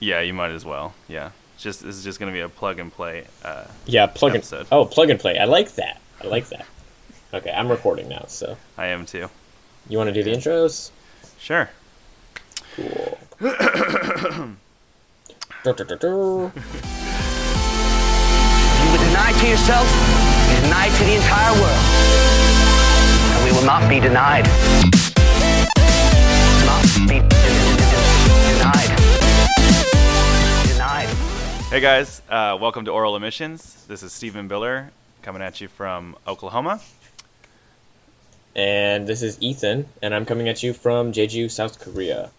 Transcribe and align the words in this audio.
Yeah, 0.00 0.20
you 0.20 0.34
might 0.34 0.50
as 0.50 0.64
well. 0.64 0.94
Yeah, 1.08 1.30
just 1.58 1.82
this 1.82 1.96
is 1.96 2.04
just 2.04 2.18
gonna 2.20 2.32
be 2.32 2.40
a 2.40 2.48
plug 2.48 2.78
and 2.78 2.92
play. 2.92 3.24
Uh, 3.44 3.64
Yeah, 3.86 4.06
plug 4.06 4.32
and 4.32 4.38
Episode. 4.38 4.66
oh, 4.70 4.84
plug 4.84 5.10
and 5.10 5.18
play. 5.18 5.38
I 5.38 5.44
like 5.44 5.72
that. 5.76 6.00
I 6.22 6.26
like 6.26 6.48
that. 6.50 6.66
Okay, 7.34 7.50
I'm 7.50 7.68
recording 7.68 8.08
now. 8.08 8.24
So 8.28 8.56
I 8.78 8.86
am 8.88 9.06
too. 9.06 9.28
you 9.88 9.98
want 9.98 10.08
to 10.08 10.14
do 10.14 10.22
the 10.22 10.30
intros? 10.32 10.90
Sure. 11.38 11.70
Cool. 12.76 13.18
Du- 15.64 15.74
du- 15.74 15.84
du- 15.84 15.96
du. 15.96 16.06
You 16.06 16.12
will 18.92 19.02
deny 19.08 19.32
to 19.40 19.46
yourself, 19.48 19.86
you 20.48 20.60
deny 20.62 20.88
to 20.96 21.04
the 21.04 21.14
entire 21.16 21.52
world. 21.60 21.82
And 23.34 23.44
we 23.44 23.50
will 23.50 23.66
not 23.66 23.88
be 23.88 23.98
denied. 23.98 24.46
Not 26.64 26.84
be 27.08 27.18
denied. 27.18 27.75
Hey 31.70 31.80
guys, 31.80 32.22
uh, 32.30 32.56
welcome 32.60 32.84
to 32.84 32.92
Oral 32.92 33.16
Emissions. 33.16 33.84
This 33.88 34.02
is 34.02 34.12
Stephen 34.12 34.48
Biller 34.48 34.90
coming 35.22 35.42
at 35.42 35.60
you 35.60 35.68
from 35.68 36.16
Oklahoma. 36.26 36.80
And 38.54 39.06
this 39.06 39.22
is 39.22 39.36
Ethan, 39.42 39.86
and 40.00 40.14
I'm 40.14 40.24
coming 40.24 40.48
at 40.48 40.62
you 40.62 40.72
from 40.72 41.12
Jeju, 41.12 41.50
South 41.50 41.80
Korea. 41.80 42.30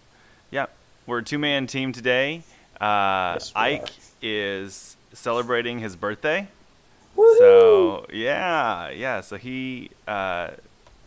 Yeah, 0.50 0.66
we're 1.06 1.18
a 1.18 1.22
two-man 1.24 1.66
team 1.66 1.92
today. 1.92 2.42
Uh, 2.80 3.34
Yes, 3.38 3.52
Ike 3.54 3.82
are. 3.82 3.86
is 4.22 4.96
celebrating 5.12 5.78
his 5.78 5.94
birthday. 5.94 6.48
So 7.16 8.06
yeah, 8.12 8.90
yeah. 8.90 9.20
So 9.20 9.36
he 9.36 9.90
uh, 10.06 10.50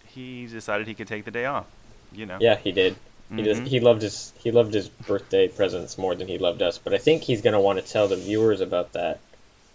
he 0.06 0.46
decided 0.46 0.88
he 0.88 0.94
could 0.94 1.08
take 1.08 1.26
the 1.26 1.32
day 1.32 1.46
off. 1.46 1.66
You 2.14 2.26
know. 2.26 2.38
Yeah, 2.40 2.58
he 2.58 2.72
did. 2.72 2.96
He 3.34 3.44
does, 3.44 3.60
Mhm. 3.62 3.68
he 3.68 3.80
loved 3.80 4.02
his 4.02 4.34
he 4.44 4.52
loved 4.52 4.74
his 4.74 4.90
birthday 4.90 5.48
presents 5.48 5.98
more 5.98 6.16
than 6.16 6.28
he 6.28 6.38
loved 6.38 6.62
us, 6.62 6.78
but 6.78 6.94
I 6.94 6.98
think 6.98 7.24
he's 7.24 7.42
gonna 7.42 7.62
want 7.62 7.80
to 7.80 7.90
tell 7.90 8.08
the 8.08 8.18
viewers 8.18 8.60
about 8.62 8.92
that 8.94 9.20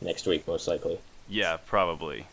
next 0.01 0.27
week, 0.27 0.47
most 0.47 0.69
likely. 0.69 0.99
Yeah, 1.29 1.57
probably. 1.67 2.27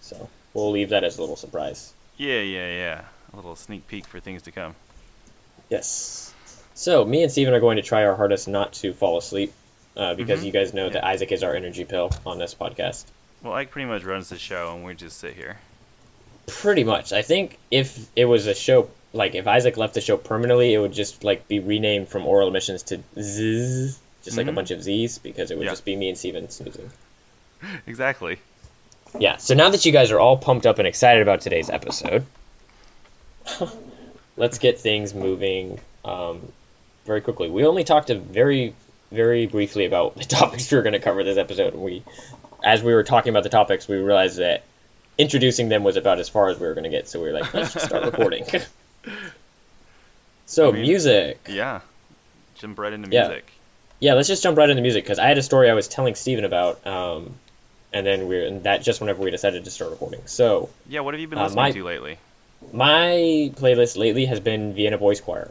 So 0.00 0.28
we'll 0.54 0.70
leave 0.72 0.88
that 0.90 1.04
as 1.04 1.16
a 1.18 1.20
little 1.20 1.36
surprise. 1.36 1.92
Yeah, 2.16 2.40
yeah, 2.40 2.70
yeah. 2.72 3.04
A 3.32 3.36
little 3.36 3.54
sneak 3.56 3.86
peek 3.86 4.06
for 4.06 4.18
things 4.20 4.42
to 4.42 4.50
come. 4.50 4.74
Yes. 5.70 6.32
So 6.74 7.04
me 7.04 7.22
and 7.22 7.30
Steven 7.30 7.54
are 7.54 7.60
going 7.60 7.76
to 7.76 7.82
try 7.82 8.04
our 8.04 8.16
hardest 8.16 8.48
not 8.48 8.72
to 8.74 8.92
fall 8.92 9.18
asleep, 9.18 9.52
uh, 9.96 10.14
because 10.14 10.40
Mhm. 10.40 10.44
you 10.46 10.52
guys 10.52 10.72
know 10.74 10.88
that 10.88 11.04
Isaac 11.04 11.30
is 11.32 11.42
our 11.42 11.54
energy 11.54 11.84
pill 11.84 12.10
on 12.26 12.38
this 12.38 12.54
podcast. 12.54 13.04
Well, 13.42 13.52
Ike 13.52 13.70
pretty 13.70 13.86
much 13.86 14.02
runs 14.04 14.28
the 14.28 14.38
show, 14.38 14.74
and 14.74 14.84
we 14.84 14.94
just 14.94 15.18
sit 15.18 15.34
here. 15.34 15.58
Pretty 16.46 16.82
much. 16.84 17.12
I 17.12 17.22
think 17.22 17.58
if 17.70 18.06
it 18.16 18.24
was 18.24 18.46
a 18.46 18.54
show 18.54 18.88
like 19.12 19.34
if 19.34 19.46
Isaac 19.46 19.76
left 19.76 19.94
the 19.94 20.00
show 20.00 20.16
permanently, 20.16 20.74
it 20.74 20.78
would 20.78 20.92
just 20.92 21.24
like 21.24 21.48
be 21.48 21.58
renamed 21.60 22.08
from 22.08 22.26
oral 22.26 22.48
emissions 22.48 22.82
to 22.84 22.98
Zzz, 23.20 23.98
just 24.24 24.36
like 24.36 24.46
a 24.46 24.50
Mhm. 24.50 24.54
bunch 24.54 24.70
of 24.70 24.82
Z's, 24.82 25.18
because 25.18 25.50
it 25.50 25.56
would 25.58 25.64
Yeah. 25.64 25.72
just 25.72 25.84
be 25.84 25.96
me 25.96 26.08
and 26.10 26.18
Steven 26.18 26.50
snoozing. 26.50 26.90
Exactly. 27.86 28.38
Yeah, 29.18 29.38
so 29.38 29.54
now 29.54 29.70
that 29.70 29.84
you 29.86 29.92
guys 29.92 30.10
are 30.10 30.20
all 30.20 30.36
pumped 30.36 30.66
up 30.66 30.78
and 30.78 30.86
excited 30.86 31.22
about 31.22 31.40
today's 31.40 31.70
episode, 31.70 32.26
let's 34.36 34.58
get 34.58 34.78
things 34.80 35.14
moving 35.14 35.80
um, 36.04 36.52
very 37.06 37.20
quickly. 37.20 37.48
We 37.50 37.64
only 37.66 37.84
talked 37.84 38.10
a 38.10 38.14
very, 38.16 38.74
very 39.10 39.46
briefly 39.46 39.84
about 39.86 40.16
the 40.16 40.24
topics 40.38 40.70
we 40.70 40.76
were 40.76 40.82
going 40.82 40.92
to 40.92 40.98
cover 41.00 41.24
this 41.24 41.38
episode. 41.38 41.74
We, 41.74 42.02
as 42.62 42.82
we 42.82 42.94
were 42.94 43.04
talking 43.04 43.30
about 43.30 43.42
the 43.42 43.48
topics, 43.48 43.88
we 43.88 43.96
realized 43.96 44.38
that 44.38 44.62
introducing 45.16 45.68
them 45.68 45.82
was 45.84 45.96
about 45.96 46.18
as 46.18 46.28
far 46.28 46.48
as 46.50 46.58
we 46.60 46.66
were 46.66 46.74
going 46.74 46.84
to 46.84 46.90
get. 46.90 47.08
So 47.08 47.20
we 47.20 47.28
were 47.28 47.32
like, 47.40 47.52
let's 47.54 47.72
just 47.72 47.86
start 47.86 48.04
recording. 48.12 48.44
So 50.46 50.68
I 50.68 50.72
mean- 50.72 50.82
music. 50.82 51.38
Yeah. 51.48 51.80
Jump 52.56 52.78
right 52.78 52.92
into 52.92 53.08
Yeah. 53.10 53.28
music. 53.28 53.50
Yeah, 54.00 54.14
let's 54.14 54.28
just 54.28 54.42
jump 54.42 54.56
right 54.58 54.68
into 54.70 54.82
music 54.82 55.04
because 55.04 55.18
I 55.18 55.26
had 55.26 55.38
a 55.38 55.42
story 55.42 55.70
I 55.70 55.74
was 55.74 55.88
telling 55.88 56.14
Steven 56.14 56.44
about, 56.44 56.84
um, 56.86 57.34
and 57.92 58.06
then 58.06 58.28
we're 58.28 58.46
and 58.46 58.62
that 58.64 58.82
just 58.82 59.00
whenever 59.00 59.22
we 59.22 59.30
decided 59.30 59.64
to 59.64 59.70
start 59.70 59.90
recording. 59.90 60.20
So 60.26 60.68
Yeah, 60.88 61.00
what 61.00 61.14
have 61.14 61.20
you 61.20 61.28
been 61.28 61.38
Uh, 61.38 61.44
listening 61.44 61.62
my- 61.62 61.70
to 61.72 61.84
lately? 61.84 62.18
my 62.72 63.52
playlist 63.56 63.96
lately 63.96 64.26
has 64.26 64.40
been 64.40 64.74
Vienna 64.74 64.98
Boys 64.98 65.20
Choir. 65.20 65.50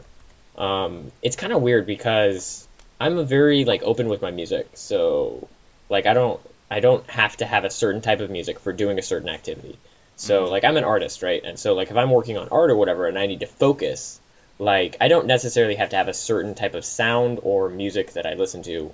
Um, 0.56 1.12
it's 1.22 1.36
kind 1.36 1.52
of 1.52 1.62
weird 1.62 1.86
because 1.86 2.66
I'm 3.00 3.18
a 3.18 3.24
very 3.24 3.64
like 3.64 3.82
open 3.82 4.08
with 4.08 4.22
my 4.22 4.30
music, 4.30 4.68
so 4.74 5.46
like 5.88 6.06
I 6.06 6.14
don't 6.14 6.40
I 6.70 6.80
don't 6.80 7.08
have 7.08 7.36
to 7.38 7.46
have 7.46 7.64
a 7.64 7.70
certain 7.70 8.02
type 8.02 8.20
of 8.20 8.28
music 8.30 8.58
for 8.60 8.72
doing 8.72 8.98
a 8.98 9.02
certain 9.02 9.28
activity. 9.30 9.78
So 10.18 10.44
Mhm. 10.46 10.50
like 10.50 10.64
I'm 10.64 10.76
an 10.76 10.84
artist, 10.84 11.22
right? 11.22 11.42
And 11.42 11.58
so 11.58 11.74
like 11.74 11.90
if 11.90 11.96
I'm 11.96 12.10
working 12.10 12.36
on 12.36 12.48
art 12.50 12.70
or 12.70 12.76
whatever, 12.76 13.06
and 13.06 13.18
I 13.18 13.26
need 13.26 13.40
to 13.40 13.46
focus, 13.46 14.20
like 14.58 14.96
I 15.00 15.08
don't 15.08 15.26
necessarily 15.26 15.76
have 15.76 15.90
to 15.90 15.96
have 15.96 16.08
a 16.08 16.12
certain 16.14 16.54
type 16.54 16.74
of 16.74 16.84
sound 16.84 17.38
or 17.42 17.68
music 17.70 18.12
that 18.14 18.26
I 18.26 18.34
listen 18.34 18.62
to 18.64 18.92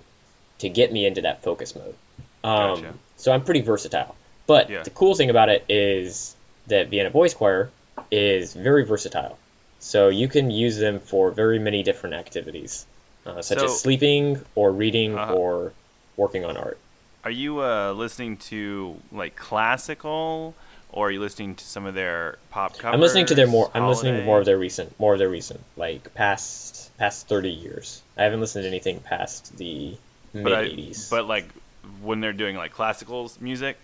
to 0.60 0.68
get 0.68 0.92
me 0.92 1.06
into 1.06 1.22
that 1.22 1.42
focus 1.42 1.74
mode. 1.74 1.94
Um, 2.44 2.74
Gotcha. 2.82 2.94
So 3.16 3.32
I'm 3.32 3.42
pretty 3.42 3.62
versatile. 3.62 4.14
But 4.46 4.68
Yeah. 4.70 4.82
the 4.82 4.90
cool 4.90 5.14
thing 5.14 5.30
about 5.30 5.48
it 5.48 5.64
is 5.68 6.36
that 6.66 6.88
Vienna 6.88 7.10
Boys 7.10 7.32
Choir 7.34 7.70
is 8.10 8.52
very 8.52 8.84
versatile. 8.84 9.38
So 9.80 10.08
you 10.08 10.28
can 10.28 10.50
use 10.50 10.76
them 10.78 11.00
for 11.00 11.30
very 11.30 11.58
many 11.58 11.82
different 11.82 12.14
activities, 12.16 12.84
uh, 13.26 13.40
such 13.42 13.58
So- 13.58 13.64
as 13.66 13.80
sleeping 13.80 14.44
or 14.54 14.70
reading 14.72 15.18
Uh-huh. 15.18 15.32
or 15.34 15.72
working 16.16 16.44
on 16.44 16.56
art. 16.58 16.78
Are 17.24 17.30
you 17.30 17.60
uh, 17.62 17.92
listening 17.92 18.36
to 18.52 19.00
like 19.10 19.34
classical, 19.36 20.54
or 20.94 21.08
are 21.08 21.10
you 21.10 21.20
listening 21.20 21.54
to 21.56 21.64
some 21.64 21.86
of 21.86 21.94
their 21.94 22.38
pop 22.50 22.78
covers? 22.78 22.94
I'm 22.94 23.00
listening 23.00 23.26
to 23.26 23.34
their 23.34 23.46
more. 23.46 23.70
I'm 23.74 23.86
listening 23.88 24.14
to 24.16 24.24
more 24.24 24.38
of 24.38 24.44
their 24.46 24.56
recent, 24.58 24.98
more 24.98 25.12
of 25.12 25.18
their 25.18 25.28
recent, 25.28 25.60
like 25.76 26.14
past 26.14 26.90
past 26.98 27.28
30 27.28 27.50
years. 27.50 28.00
I 28.16 28.22
haven't 28.22 28.40
listened 28.40 28.62
to 28.62 28.68
anything 28.68 29.00
past 29.00 29.56
the 29.58 29.96
mid 30.32 30.46
80s. 30.46 31.10
but 31.10 31.26
like 31.26 31.46
when 32.02 32.20
they're 32.20 32.32
doing 32.32 32.56
like 32.56 32.72
classical 32.72 33.30
music. 33.40 33.76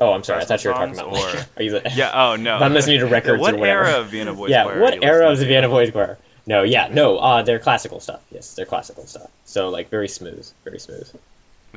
oh, 0.00 0.12
I'm 0.12 0.24
sorry. 0.24 0.40
I 0.42 0.44
thought 0.46 0.64
you 0.64 0.70
were 0.70 0.74
talking 0.76 0.94
about. 0.98 1.14
songs, 1.14 1.34
Like, 1.34 1.46
are 1.58 1.62
you? 1.62 1.80
Yeah. 1.94 2.10
Oh 2.14 2.36
no. 2.36 2.56
I'm 2.60 2.72
listening 2.72 3.00
to 3.00 3.06
records 3.06 3.40
what 3.40 3.54
or 3.54 3.58
whatever. 3.58 3.84
era 3.84 4.00
of 4.00 4.06
Vienna 4.08 4.32
Boys 4.34 4.50
yeah, 4.50 4.64
Choir? 4.64 4.80
what 4.80 5.04
era 5.04 5.30
of 5.30 5.38
the? 5.38 5.46
Vienna 5.46 5.68
Boys 5.68 5.90
Choir? 5.90 6.18
No, 6.46 6.62
yeah, 6.62 6.88
no, 6.90 7.16
uh, 7.16 7.42
they're 7.42 7.58
classical 7.58 8.00
stuff. 8.00 8.20
Yes, 8.30 8.54
they're 8.54 8.66
classical 8.66 9.06
stuff. 9.06 9.30
So 9.46 9.70
like 9.70 9.88
very 9.90 10.08
smooth, 10.08 10.46
very 10.64 10.78
smooth. 10.78 11.10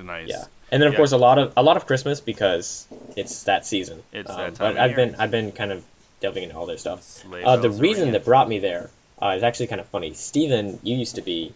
Nice. 0.04 0.30
Yeah, 0.30 0.46
and 0.72 0.82
then 0.82 0.88
of 0.88 0.94
Yeah. 0.94 0.98
course 0.98 1.12
a 1.12 1.18
lot 1.18 1.38
of 1.40 1.54
a 1.58 1.64
lot 1.64 1.78
of 1.78 1.86
Christmas 1.86 2.20
because 2.22 2.88
it's 3.16 3.44
that 3.44 3.66
season. 3.66 4.04
It's 4.14 4.30
Um, 4.30 4.38
that 4.38 4.56
time 4.56 4.74
But 4.76 4.82
I've 4.82 4.96
been 4.96 5.16
I've 5.20 5.32
been 5.32 5.52
kind 5.52 5.72
of 5.72 5.84
delving 6.22 6.44
into 6.44 6.56
all 6.56 6.66
their 6.66 6.78
stuff. 6.78 7.24
Uh, 7.32 7.58
the 7.58 7.70
reason 7.70 8.12
that 8.12 8.26
brought 8.26 8.48
me 8.50 8.60
there 8.60 8.90
uh, 9.22 9.34
is 9.38 9.44
actually 9.44 9.68
kind 9.68 9.82
of 9.82 9.88
funny. 9.88 10.14
Steven, 10.14 10.80
you 10.84 10.96
used 10.98 11.16
to 11.16 11.22
be 11.22 11.54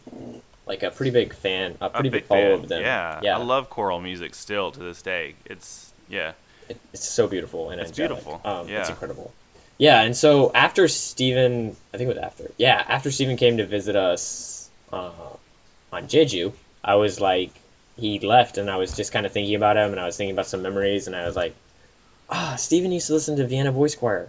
like 0.68 0.84
a 0.84 0.92
pretty 0.92 1.12
big 1.12 1.34
fan, 1.34 1.78
a 1.82 1.90
pretty 1.90 2.10
a 2.10 2.12
big, 2.12 2.22
big 2.24 2.28
follower 2.28 2.56
fan. 2.56 2.64
of 2.64 2.70
them. 2.70 2.82
Yeah. 2.82 3.20
yeah, 3.24 3.38
I 3.38 3.44
love 3.44 3.70
choral 3.70 4.00
music 4.00 4.36
still 4.36 4.72
to 4.72 4.80
this 4.80 5.02
day. 5.02 5.36
It's 5.46 5.92
yeah. 6.10 6.34
it, 6.70 6.80
it's 6.94 7.08
so 7.08 7.28
beautiful 7.28 7.70
and 7.72 7.82
It's 7.82 7.90
angelic. 7.90 8.24
beautiful, 8.24 8.42
Um, 8.46 8.70
yeah. 8.70 8.82
It's 8.82 8.90
incredible. 8.90 9.32
Yeah, 9.78 10.02
and 10.04 10.16
so 10.16 10.52
after 10.54 10.88
Steven, 10.88 11.76
I 11.92 11.98
think 11.98 12.10
it 12.12 12.16
was 12.16 12.24
after, 12.24 12.52
yeah, 12.58 12.84
after 12.88 13.10
Steven 13.10 13.36
came 13.36 13.58
to 13.58 13.66
visit 13.66 13.96
us 13.96 14.70
uh, 14.94 15.10
on 15.92 16.04
Jeju, 16.08 16.54
I 16.84 16.96
was 16.96 17.20
like, 17.20 17.50
he 18.02 18.20
left, 18.20 18.58
and 18.58 18.70
I 18.70 18.76
was 18.76 18.96
just 18.96 19.14
kind 19.14 19.26
of 19.26 19.32
thinking 19.32 19.56
about 19.56 19.78
him, 19.78 19.92
and 19.92 20.00
I 20.00 20.06
was 20.06 20.18
thinking 20.18 20.36
about 20.36 20.48
some 20.48 20.62
memories, 20.62 21.08
and 21.08 21.16
I 21.16 21.26
was 21.26 21.36
like, 21.36 21.56
ah, 22.30 22.56
Steven 22.58 22.92
used 22.92 23.08
to 23.08 23.14
listen 23.14 23.38
to 23.38 23.48
Vienna 23.48 23.72
Boys 23.72 23.96
Choir. 23.96 24.28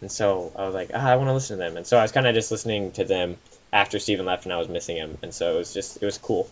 And 0.00 0.10
so 0.10 0.52
I 0.56 0.64
was 0.64 0.74
like, 0.74 0.90
ah, 0.94 1.06
I 1.06 1.16
want 1.16 1.28
to 1.28 1.34
listen 1.34 1.58
to 1.58 1.64
them. 1.64 1.76
And 1.76 1.86
so 1.86 1.98
I 1.98 2.02
was 2.02 2.12
kind 2.12 2.26
of 2.26 2.34
just 2.34 2.50
listening 2.50 2.92
to 2.92 3.04
them 3.04 3.36
after 3.72 3.98
Steven 3.98 4.24
left, 4.24 4.44
and 4.44 4.52
I 4.52 4.58
was 4.58 4.68
missing 4.68 4.96
him. 4.96 5.18
And 5.22 5.34
so 5.34 5.54
it 5.54 5.58
was 5.58 5.74
just, 5.74 6.00
it 6.00 6.06
was 6.06 6.16
cool, 6.18 6.48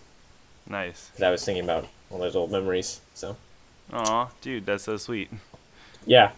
Nice. 0.68 1.08
because 1.10 1.22
I 1.22 1.30
was 1.30 1.44
thinking 1.44 1.64
about 1.64 1.86
all 2.10 2.18
those 2.18 2.36
old 2.36 2.50
memories, 2.50 3.00
so. 3.14 3.36
Aw, 3.92 4.28
dude, 4.40 4.66
that's 4.66 4.84
so 4.84 4.96
sweet. 4.96 5.30
Yeah. 6.04 6.32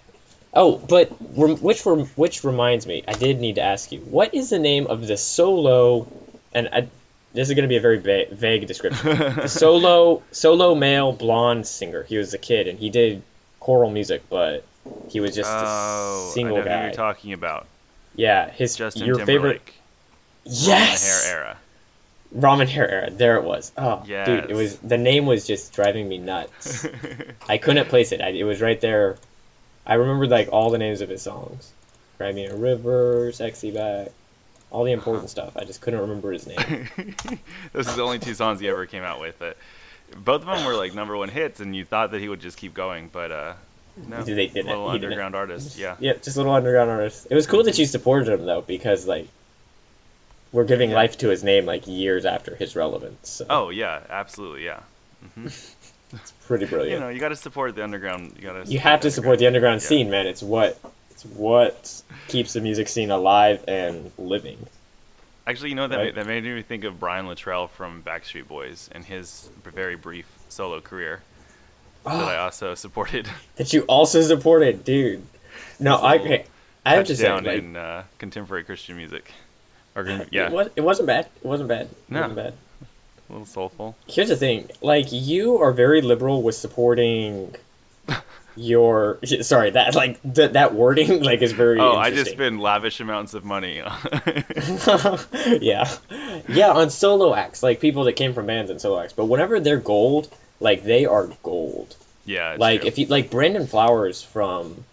Oh, 0.53 0.77
but 0.79 1.11
rem- 1.37 1.57
which 1.57 1.85
rem- 1.87 2.07
which 2.17 2.45
reminds 2.45 2.87
me, 2.87 3.05
I 3.09 3.13
did 3.13 3.39
need 3.39 3.57
to 3.57 3.63
ask 3.63 3.93
you, 3.93 4.01
what 4.01 4.35
is 4.35 4.51
the 4.51 4.59
name 4.59 4.87
of 4.87 5.07
the 5.07 5.17
solo? 5.17 6.07
And 6.55 6.69
I, 6.73 6.89
this 7.33 7.49
is 7.49 7.55
going 7.55 7.65
to 7.65 7.69
be 7.69 7.77
a 7.77 7.81
very 7.81 7.99
va- 7.99 8.35
vague 8.35 8.67
description. 8.67 9.49
solo 9.49 10.23
solo 10.31 10.75
male 10.75 11.13
blonde 11.13 11.67
singer. 11.67 12.03
He 12.05 12.17
was 12.17 12.35
a 12.35 12.39
kid 12.39 12.69
and 12.69 12.79
he 12.79 12.91
did 12.91 13.23
choral 13.61 13.91
music, 13.91 14.23
but 14.29 14.65
he 15.09 15.21
was 15.21 15.35
just 15.35 15.51
oh, 15.53 16.29
a 16.31 16.33
single 16.33 16.59
I 16.59 16.65
know 16.65 16.77
who 16.77 16.83
you're 16.85 16.93
talking 16.93 17.33
about. 17.33 17.67
yeah, 18.15 18.51
his 18.51 18.77
Justin 18.77 19.07
your 19.07 19.25
favorite. 19.25 19.63
Yes. 20.45 21.05
Ramen 21.05 21.27
hair 21.27 21.39
era. 21.39 21.57
Ramen 22.35 22.69
hair 22.69 22.91
era. 22.91 23.11
There 23.11 23.37
it 23.37 23.45
was. 23.45 23.73
Oh, 23.77 24.03
dude, 24.05 24.51
it 24.51 24.55
was 24.55 24.79
the 24.79 24.99
name 24.99 25.27
was 25.27 25.47
just 25.47 25.75
driving 25.75 26.09
me 26.09 26.19
nuts. 26.19 26.87
I 27.49 27.59
couldn't 27.59 27.89
place 27.89 28.13
it. 28.13 28.21
I, 28.21 28.29
it 28.29 28.45
was 28.45 28.61
right 28.61 28.81
there. 28.81 29.17
I 29.87 29.95
remembered 29.95 30.31
like 30.31 30.49
all 30.53 30.71
the 30.71 30.79
names 30.79 31.01
of 31.01 31.09
his 31.09 31.23
songs. 31.23 31.73
Cry 32.19 32.33
Me 32.33 32.47
a 32.47 32.55
River, 32.55 33.31
Sexy 33.33 33.71
Back, 33.71 34.09
all 34.71 34.85
the 34.85 34.93
important 34.93 35.31
stuff. 35.31 35.57
I 35.57 35.65
just 35.65 35.81
couldn't 35.81 36.01
remember 36.01 36.31
his 36.33 36.47
name. 36.47 36.87
Those 37.73 37.89
are 37.89 37.97
the 37.97 38.03
only 38.03 38.19
two 38.19 38.35
songs 38.35 38.61
he 38.61 38.69
ever 38.69 38.87
came 38.87 39.03
out 39.03 39.21
with. 39.21 39.39
But 39.39 39.57
both 40.17 40.43
of 40.43 40.47
them 40.47 40.65
were 40.67 40.75
like 40.75 40.95
number 40.95 41.17
one 41.17 41.29
hits, 41.29 41.61
and 41.61 41.75
you 41.75 41.85
thought 41.85 42.11
that 42.13 42.21
he 42.21 42.29
would 42.29 42.41
just 42.41 42.57
keep 42.59 42.75
going, 42.75 43.09
but 43.13 43.33
uh, 43.33 43.53
no. 44.07 44.23
They 44.23 44.47
didn't. 44.47 44.67
Little 44.67 44.89
underground 44.89 45.35
artist. 45.35 45.79
Yeah. 45.79 45.97
Yeah, 46.01 46.15
just 46.15 46.37
little 46.37 46.53
underground 46.53 46.91
artists. 46.91 47.27
It 47.27 47.35
was 47.35 47.47
cool 47.47 47.65
that 47.65 47.79
you 47.79 47.87
supported 47.87 48.29
him 48.29 48.45
though, 48.47 48.61
because 48.61 49.07
like, 49.07 49.29
we're 50.53 50.65
giving 50.65 50.91
Yeah. 50.91 50.97
life 50.97 51.19
to 51.19 51.29
his 51.29 51.43
name 51.45 51.67
like 51.67 51.87
years 51.87 52.25
after 52.25 52.55
his 52.55 52.75
relevance. 52.77 53.29
So 53.29 53.47
Oh 53.51 53.69
yeah, 53.71 54.01
absolutely, 54.09 54.65
yeah. 54.65 54.81
it's 55.45 56.33
pretty 56.47 56.67
brilliant. 56.67 56.93
You 56.93 57.01
know, 57.01 57.09
you 57.09 57.21
got 57.21 57.31
to 57.31 57.37
support 57.37 57.75
the 57.75 57.83
underground. 57.85 58.35
You 58.37 58.43
got 58.43 58.65
to. 58.65 58.71
you 58.71 58.79
have 58.79 59.01
to 59.01 59.11
support 59.11 59.39
the 59.41 59.47
underground 59.47 59.83
Yeah. 59.83 59.89
scene, 59.89 60.11
man. 60.11 60.27
It's 60.27 60.43
what 60.43 60.79
it's 61.25 61.25
what 61.37 62.03
keeps 62.29 62.53
the 62.53 62.61
music 62.61 62.89
scene 62.89 63.11
alive 63.11 63.65
and 63.67 64.11
living. 64.19 64.59
Actually, 65.47 65.71
you 65.71 65.75
know 65.75 65.89
that 65.89 65.97
Right. 65.97 66.05
made, 66.07 66.15
that 66.15 66.27
made 66.27 66.45
me 66.45 66.63
think 66.63 66.85
of 66.85 67.01
Brian 67.01 67.27
Littrell 67.27 67.69
from 67.71 68.03
Backstreet 68.03 68.47
Boys 68.47 68.89
and 68.93 69.05
his 69.05 69.49
very 69.65 69.97
brief 69.97 70.27
solo 70.49 70.81
career 70.81 71.23
that 72.05 72.13
I 72.15 72.37
Ah, 72.37 72.45
also 72.45 72.75
supported. 72.75 73.29
that 73.57 73.73
you 73.73 73.83
also 73.83 74.21
supported, 74.23 74.85
dude. 74.85 75.23
No, 75.81 75.97
I 75.97 76.19
okay, 76.19 76.45
I 76.87 76.95
have 76.95 77.07
to 77.07 77.17
say, 77.17 77.33
like, 77.33 77.47
in 77.47 77.77
uh, 77.77 78.05
contemporary 78.19 78.65
Christian 78.65 78.97
music. 78.97 79.31
Or 79.97 80.05
yeah, 80.31 80.47
it, 80.47 80.53
was, 80.53 80.69
it 80.77 80.81
wasn't 80.83 81.07
bad. 81.09 81.27
It 81.43 81.45
wasn't 81.47 81.69
bad. 81.69 81.87
It 81.87 81.97
No. 82.11 82.21
wasn't 82.21 82.37
bad. 82.37 82.55
a 83.29 83.33
little 83.33 83.47
soulful. 83.47 83.97
Here's 84.07 84.29
the 84.29 84.37
thing, 84.37 84.69
like 84.81 85.07
you 85.11 85.59
are 85.59 85.73
very 85.73 86.03
liberal 86.03 86.43
with 86.43 86.55
supporting 86.55 87.55
your 88.59 89.19
sorry 89.25 89.71
that 89.71 89.95
like 89.95 90.21
th- 90.35 90.53
that 90.53 90.75
wording 90.75 91.23
like 91.31 91.41
is 91.43 91.53
very 91.53 91.79
Oh, 91.81 91.93
I 91.97 92.11
just 92.11 92.33
spend 92.33 92.61
lavish 92.61 93.01
amounts 93.01 93.35
of 93.35 93.45
money. 93.45 93.77
yeah, 95.61 95.89
yeah, 96.49 96.71
on 96.71 96.91
solo 96.91 97.35
acts, 97.35 97.63
like 97.63 97.81
people 97.81 98.05
that 98.05 98.15
came 98.15 98.35
from 98.35 98.47
bands 98.47 98.71
and 98.71 98.81
solo 98.81 99.01
acts. 99.01 99.13
But 99.13 99.27
whenever 99.27 99.61
they're 99.61 99.79
gold, 99.79 100.29
like 100.61 100.83
they 100.83 101.07
are 101.07 101.29
gold. 101.43 101.95
yeah, 102.25 102.53
it's 102.53 102.61
like 102.61 102.81
true. 102.81 102.89
if 102.89 102.99
you 102.99 103.07
like 103.07 103.31
Brandon 103.31 103.67
Flowers 103.67 104.23
from 104.23 104.85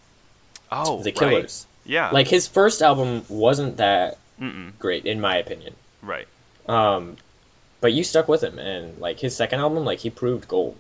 oh 0.72 0.98
The 1.04 1.12
right. 1.12 1.16
Killers, 1.16 1.68
yeah, 1.86 2.10
like 2.12 2.28
his 2.28 2.48
first 2.48 2.82
album 2.82 3.24
wasn't 3.30 3.78
that 3.78 4.18
Mm-mm. 4.40 4.78
great 4.80 5.06
in 5.06 5.22
my 5.22 5.38
opinion. 5.38 5.74
right. 6.02 6.28
Um, 6.68 7.18
but 7.82 7.94
you 7.94 8.04
stuck 8.04 8.28
with 8.28 8.44
him, 8.44 8.58
and 8.58 8.98
like 9.00 9.20
his 9.20 9.36
second 9.36 9.60
album, 9.60 9.86
like 9.86 10.00
he 10.00 10.10
proved 10.10 10.48
gold. 10.48 10.76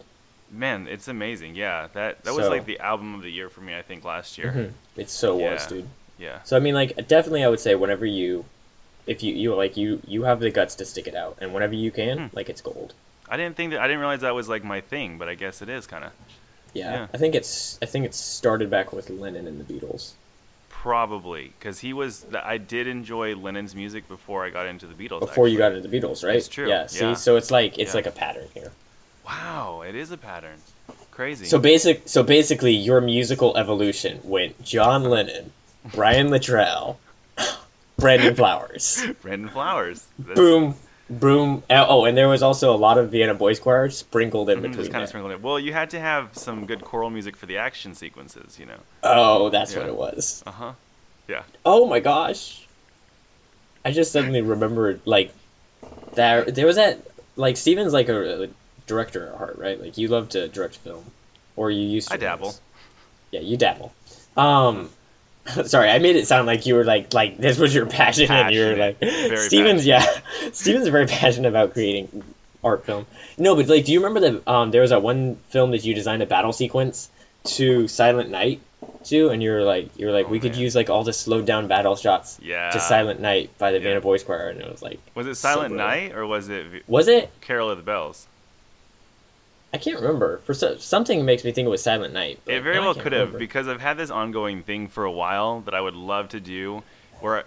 Man, 0.51 0.87
it's 0.87 1.07
amazing. 1.07 1.55
Yeah, 1.55 1.87
that 1.93 2.23
that 2.23 2.33
was 2.33 2.45
So- 2.45 2.51
like 2.51 2.65
the 2.65 2.79
album 2.79 3.15
of 3.15 3.21
the 3.23 3.31
year 3.31 3.49
for 3.49 3.61
me. 3.61 3.75
I 3.75 3.81
think 3.81 4.03
last 4.03 4.37
year. 4.37 4.51
Mhm. 4.55 4.71
It 5.01 5.09
so 5.09 5.35
was, 5.35 5.65
dude. 5.67 5.87
Yeah, 6.17 6.41
So 6.43 6.55
I 6.55 6.59
mean, 6.59 6.73
like 6.75 6.95
definitely, 7.07 7.43
I 7.43 7.49
would 7.49 7.59
say 7.59 7.75
whenever 7.75 8.05
you, 8.05 8.45
if 9.05 9.21
you 9.23 9.33
you 9.33 9.53
like 9.55 9.75
you 9.75 10.01
you 10.07 10.23
have 10.23 10.39
the 10.39 10.49
guts 10.51 10.75
to 10.75 10.85
stick 10.85 11.07
it 11.07 11.15
out, 11.15 11.37
and 11.41 11.53
whenever 11.53 11.73
you 11.73 11.91
can, 11.91 12.29
Hmm. 12.29 12.35
like 12.35 12.47
it's 12.49 12.61
gold. 12.61 12.93
I 13.27 13.37
didn't 13.37 13.57
think 13.57 13.71
that. 13.71 13.81
I 13.81 13.87
didn't 13.87 13.99
realize 13.99 14.21
that 14.21 14.35
was 14.35 14.47
like 14.47 14.63
my 14.63 14.81
thing, 14.81 15.17
but 15.17 15.27
I 15.27 15.33
guess 15.35 15.61
it 15.61 15.67
is 15.69 15.87
kind 15.87 16.05
of. 16.05 16.11
Yeah, 16.73 16.91
Yeah. 16.93 17.07
I 17.13 17.17
think 17.17 17.35
it's 17.35 17.77
I 17.81 17.85
think 17.85 18.05
it 18.05 18.13
started 18.13 18.69
back 18.69 18.93
with 18.93 19.09
Lennon 19.09 19.47
and 19.47 19.59
the 19.59 19.73
Beatles. 19.73 20.11
Probably 20.69 21.51
because 21.57 21.79
he 21.79 21.93
was. 21.93 22.25
I 22.43 22.57
did 22.59 22.85
enjoy 22.87 23.35
Lennon's 23.35 23.73
music 23.73 24.07
before 24.07 24.45
I 24.45 24.51
got 24.51 24.67
into 24.67 24.85
the 24.85 24.93
Beatles. 24.93 25.21
Before 25.21 25.47
you 25.47 25.57
got 25.57 25.71
into 25.71 25.87
the 25.87 25.97
Beatles, 25.99 26.23
right? 26.23 26.35
It's 26.35 26.47
true, 26.47 26.69
Yeah. 26.69 26.85
See, 26.85 26.99
yeah. 27.03 27.13
so 27.15 27.37
it's 27.37 27.49
like 27.49 27.79
it's 27.79 27.91
Yeah. 27.93 27.97
like 27.97 28.05
a 28.05 28.11
pattern 28.11 28.47
here. 28.53 28.71
Wow, 29.25 29.74
it 29.85 29.95
is 29.95 30.11
a 30.11 30.17
pattern. 30.17 30.57
Crazy. 31.11 31.45
So 31.45 31.59
basic, 31.59 32.07
so 32.07 32.23
basically, 32.23 32.73
your 32.73 32.99
musical 33.01 33.55
evolution 33.57 34.19
went 34.23 34.61
John 34.63 35.03
Lennon, 35.05 35.51
Brian 35.93 36.27
Littrell, 36.27 36.97
Brandon 37.97 38.35
Flowers. 38.35 39.03
Brandon 39.21 39.49
Flowers. 39.49 40.05
That's- 40.19 40.35
boom, 40.35 40.75
boom. 41.09 41.63
Uh, 41.69 41.85
Oh, 41.87 42.05
and 42.05 42.17
there 42.17 42.27
was 42.27 42.43
also 42.43 42.73
a 42.73 42.77
lot 42.77 42.97
of 42.97 43.11
Vienna 43.11 43.33
Boys 43.33 43.59
Choir 43.59 43.89
sprinkled 43.89 44.49
in 44.49 44.59
mhm, 44.59 44.63
between. 44.63 44.79
Just 44.79 44.91
kind 44.91 45.03
of 45.03 45.09
sprinkled 45.09 45.31
it. 45.31 45.41
Well, 45.41 45.59
you 45.59 45.71
had 45.71 45.91
to 45.91 45.99
have 45.99 46.35
some 46.37 46.65
good 46.65 46.83
choral 46.83 47.09
music 47.09 47.37
for 47.37 47.45
the 47.45 47.57
action 47.57 47.95
sequences, 47.95 48.59
you 48.59 48.65
know. 48.65 48.77
Oh, 49.03 49.49
that's 49.49 49.73
Yeah. 49.73 49.79
what 49.79 49.87
it 49.87 49.95
was. 49.95 50.43
Uh 50.45 50.51
huh. 50.51 50.71
Yeah. 51.29 51.43
Oh 51.65 51.87
my 51.87 52.01
gosh. 52.01 52.67
I 53.85 53.91
just 53.91 54.11
suddenly 54.11 54.41
remembered 54.41 54.99
like 55.05 55.31
that 56.15 56.53
there 56.55 56.65
was 56.65 56.75
that 56.75 56.99
like 57.35 57.55
Steven's 57.55 57.93
like 57.93 58.09
a 58.09 58.49
director 58.87 59.27
at 59.27 59.37
heart, 59.37 59.57
right? 59.57 59.79
Like 59.81 59.97
you 59.97 60.07
love 60.07 60.29
to 60.29 60.47
direct 60.47 60.77
film. 60.77 61.03
Or 61.55 61.71
you 61.71 61.81
used 61.87 62.09
to. 62.09 62.15
I 62.15 62.17
dabble. 62.17 62.53
Yeah, 63.31 63.39
you 63.41 63.57
dabble. 63.57 63.93
Um 64.37 64.89
sorry, 65.65 65.89
I 65.89 65.99
made 65.99 66.15
it 66.15 66.27
sound 66.27 66.47
like 66.47 66.65
you 66.65 66.75
were 66.75 66.83
like 66.83 67.13
like 67.13 67.37
this 67.37 67.57
was 67.57 67.73
your 67.73 67.85
passion, 68.01 68.31
and 68.31 68.53
you 68.53 68.65
were 68.65 68.75
like 68.75 68.99
Very 68.99 69.37
Steven's 69.47 69.85
yeah. 69.85 70.05
Steven's 70.51 70.83
is 70.85 70.89
very 70.89 71.07
passionate 71.07 71.49
about 71.49 71.73
creating 71.73 72.23
art 72.63 72.85
film. 72.85 73.05
No, 73.37 73.55
but 73.55 73.67
like 73.67 73.85
do 73.85 73.93
you 73.93 73.99
remember 73.99 74.19
that 74.31 74.47
um 74.47 74.71
there 74.71 74.81
was 74.81 74.89
that 74.89 75.01
one 75.01 75.35
film 75.49 75.71
that 75.71 75.85
you 75.85 75.93
designed 75.93 76.23
a 76.23 76.25
battle 76.25 76.51
sequence 76.53 77.09
to 77.45 77.87
Silent 77.87 78.29
Night 78.31 78.59
to 79.05 79.29
and 79.29 79.41
you're 79.41 79.63
like 79.63 79.89
you're 79.97 80.11
like 80.11 80.25
Oh, 80.25 80.29
we 80.29 80.39
could 80.39 80.55
use 80.55 80.75
like 80.75 80.89
all 80.89 81.03
the 81.03 81.13
slowed 81.13 81.45
down 81.45 81.67
battle 81.67 81.95
shots 81.95 82.39
Yeah. 82.41 82.71
to 82.71 82.79
Silent 82.79 83.19
Night 83.19 83.55
by 83.59 83.71
the 83.71 83.77
Yeah. 83.77 83.83
Vienna 83.83 84.01
Boys 84.01 84.23
Choir, 84.23 84.49
and 84.49 84.59
it 84.59 84.69
was 84.71 84.81
like, 84.81 84.99
Was 85.13 85.27
it 85.27 85.35
Silent 85.35 85.75
brilliant. 85.75 86.11
Night 86.11 86.17
or 86.17 86.25
was 86.25 86.49
it 86.49 86.65
was 86.87 87.07
it? 87.07 87.31
Carol 87.41 87.69
of 87.69 87.77
the 87.77 87.83
Bells? 87.83 88.25
I 89.73 89.77
can't 89.77 89.99
remember. 89.99 90.37
For 90.45 90.53
so, 90.53 90.77
something 90.77 91.25
makes 91.25 91.43
me 91.43 91.51
think 91.51 91.65
it 91.65 91.69
was 91.69 91.83
Silent 91.83 92.13
Night. 92.13 92.39
It 92.45 92.61
very 92.61 92.79
well 92.79 92.95
could 92.95 93.11
have 93.11 93.37
because 93.37 93.67
I've 93.67 93.81
had 93.81 93.97
this 93.97 94.09
ongoing 94.09 94.63
thing 94.63 94.87
for 94.87 95.03
a 95.03 95.11
while 95.11 95.61
that 95.61 95.73
I 95.73 95.81
would 95.81 95.95
love 95.95 96.29
to 96.29 96.39
do, 96.39 96.83
where 97.19 97.43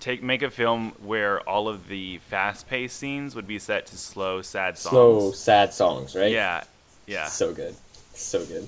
take 0.00 0.22
make 0.22 0.42
a 0.42 0.50
film 0.50 0.92
where 1.02 1.40
all 1.48 1.68
of 1.68 1.88
the 1.88 2.18
fast-paced 2.30 2.96
scenes 2.96 3.34
would 3.34 3.46
be 3.46 3.58
set 3.58 3.86
to 3.86 3.96
slow, 3.96 4.42
sad 4.42 4.78
songs. 4.78 4.90
slow, 4.90 5.32
sad 5.32 5.74
songs, 5.74 6.14
right? 6.14 6.30
Yeah, 6.30 6.64
yeah. 7.06 7.26
So 7.26 7.52
good, 7.52 7.74
so 8.14 8.44
good. 8.44 8.66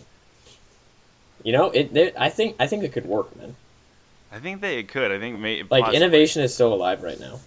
You 1.42 1.52
know, 1.52 1.70
it. 1.70 1.96
it 1.96 2.14
I 2.18 2.28
think 2.28 2.56
I 2.58 2.66
think 2.66 2.84
it 2.84 2.92
could 2.92 3.06
work, 3.06 3.34
man. 3.36 3.56
I 4.30 4.38
think 4.38 4.60
that 4.60 4.72
it 4.72 4.88
could. 4.88 5.10
I 5.10 5.18
think 5.18 5.38
may, 5.38 5.62
Like 5.62 5.84
possibly. 5.84 5.96
innovation 5.96 6.42
is 6.42 6.52
still 6.52 6.74
alive 6.74 7.02
right 7.02 7.18
now. 7.18 7.40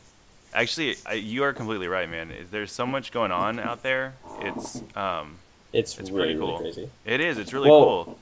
Actually, 0.54 0.96
I, 1.06 1.14
you 1.14 1.44
are 1.44 1.54
completely 1.54 1.88
right, 1.88 2.10
man. 2.10 2.34
There's 2.50 2.72
so 2.72 2.86
much 2.86 3.12
going 3.12 3.32
on 3.32 3.60
out 3.60 3.84
there. 3.84 4.16
It's 4.40 4.82
um, 4.96 5.38
It's, 5.74 5.98
It's 5.98 6.10
really 6.10 6.34
pretty 6.34 6.40
cool. 6.40 6.60
really 6.60 6.74
crazy. 6.74 6.90
It 7.06 7.22
is. 7.22 7.38
It's 7.38 7.54
really 7.54 7.70
Well- 7.70 8.04
cool. 8.06 8.20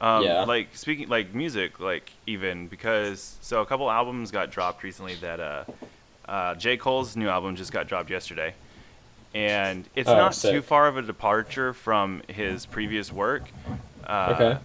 Um, 0.00 0.22
Yeah. 0.24 0.44
Like 0.44 0.68
speaking, 0.76 1.08
like 1.08 1.34
music, 1.34 1.80
like 1.80 2.12
even 2.26 2.68
because 2.68 3.36
so 3.40 3.60
a 3.60 3.66
couple 3.66 3.90
albums 3.90 4.30
got 4.30 4.50
dropped 4.50 4.82
recently. 4.84 5.14
That 5.16 5.40
uh, 5.40 5.64
uh, 6.28 6.54
J 6.54 6.76
Cole's 6.76 7.16
new 7.16 7.28
album 7.28 7.56
just 7.56 7.72
got 7.72 7.88
dropped 7.88 8.08
yesterday, 8.08 8.54
and 9.34 9.84
it's 9.96 10.08
Oh, 10.08 10.14
not 10.16 10.34
sick. 10.36 10.52
too 10.52 10.62
far 10.62 10.86
of 10.86 10.96
a 10.96 11.02
departure 11.02 11.72
from 11.72 12.22
his 12.28 12.64
previous 12.64 13.12
work. 13.12 13.42
Uh, 14.08 14.34
Okay. 14.34 14.58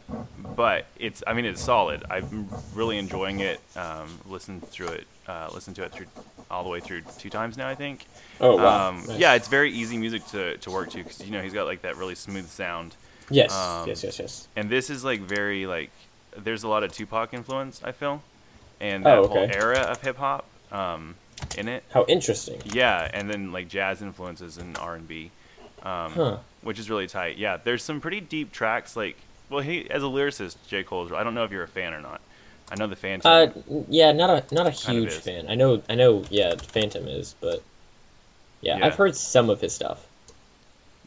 But 0.56 0.86
it's, 1.00 1.24
I 1.26 1.34
mean, 1.34 1.46
it's 1.46 1.62
solid. 1.62 2.04
I'm 2.10 2.48
really 2.76 2.98
enjoying 2.98 3.40
it. 3.40 3.60
Um, 3.76 4.08
listened 4.28 4.68
through 4.68 4.90
it, 4.90 5.08
uh, 5.28 5.50
listened 5.54 5.76
to 5.78 5.84
it 5.84 5.92
through 5.92 6.06
all 6.52 6.64
the 6.64 6.70
way 6.70 6.80
through 6.80 7.02
two 7.18 7.30
times 7.32 7.58
now, 7.58 7.68
I 7.68 7.74
think. 7.76 8.06
Oh 8.40 8.58
wow. 8.58 8.90
Um, 8.90 9.04
Nice. 9.08 9.18
Yeah, 9.18 9.34
it's 9.34 9.48
very 9.48 9.72
easy 9.72 9.98
music 9.98 10.26
to, 10.28 10.58
to 10.58 10.70
work 10.72 10.92
to 10.92 10.98
because 10.98 11.22
you 11.26 11.32
know 11.32 11.42
he's 11.42 11.54
got 11.54 11.66
like 11.66 11.82
that 11.82 11.98
really 11.98 12.14
smooth 12.16 12.48
sound, 12.48 12.96
Yes. 13.32 13.52
um, 13.52 13.88
yes. 13.88 14.04
Yes. 14.04 14.20
Yes. 14.20 14.48
and 14.56 14.70
this 14.70 14.90
is 14.92 15.04
like 15.04 15.22
very 15.22 15.66
like 15.66 15.90
there's 16.38 16.64
a 16.64 16.68
lot 16.68 16.84
of 16.84 16.92
Tupac 16.92 17.34
influence 17.34 17.82
I 17.84 17.92
feel, 17.94 18.22
and 18.80 19.06
that 19.06 19.18
Oh, 19.18 19.28
whole 19.28 19.50
era 19.52 19.80
of 19.80 20.02
hip 20.02 20.18
hop 20.18 20.46
um, 20.72 21.16
in 21.58 21.68
it. 21.68 21.84
How 21.92 22.06
interesting. 22.06 22.62
Yeah, 22.66 23.10
and 23.12 23.28
then 23.30 23.52
like 23.52 23.68
jazz 23.70 24.02
influences 24.04 24.58
and 24.60 24.78
R 24.78 24.94
and 24.96 25.08
B, 25.08 25.32
um, 25.82 26.12
Huh. 26.12 26.38
which 26.62 26.78
is 26.78 26.90
really 26.92 27.08
tight. 27.08 27.38
Yeah, 27.38 27.58
there's 27.64 27.82
some 27.84 28.00
pretty 28.02 28.20
deep 28.22 28.52
tracks. 28.52 28.96
Like, 28.96 29.18
well, 29.50 29.62
he 29.62 29.90
as 29.90 30.02
a 30.04 30.08
lyricist, 30.08 30.56
J 30.68 30.84
Cole's. 30.84 31.12
I 31.12 31.24
don't 31.24 31.34
know 31.34 31.44
if 31.44 31.52
you're 31.52 31.64
a 31.64 31.68
fan 31.68 31.94
or 31.94 32.02
not. 32.02 32.22
I 32.72 32.76
know 32.76 32.88
the 32.88 32.96
Phantom. 32.96 33.30
Uh, 33.70 33.84
yeah, 33.90 34.12
not 34.14 34.30
a 34.52 34.56
not 34.56 34.68
a 34.68 34.72
huge 34.72 35.14
fan. 35.14 35.48
I 35.50 35.56
know, 35.56 35.82
I 35.90 35.96
know. 35.96 36.24
Yeah, 36.30 36.56
Phantom 36.56 37.08
is, 37.08 37.36
but 37.40 37.62
yeah, 38.62 38.78
Yeah. 38.78 38.86
I've 38.88 38.96
heard 38.96 39.16
some 39.16 39.50
of 39.50 39.60
his 39.62 39.74
stuff. 39.74 40.04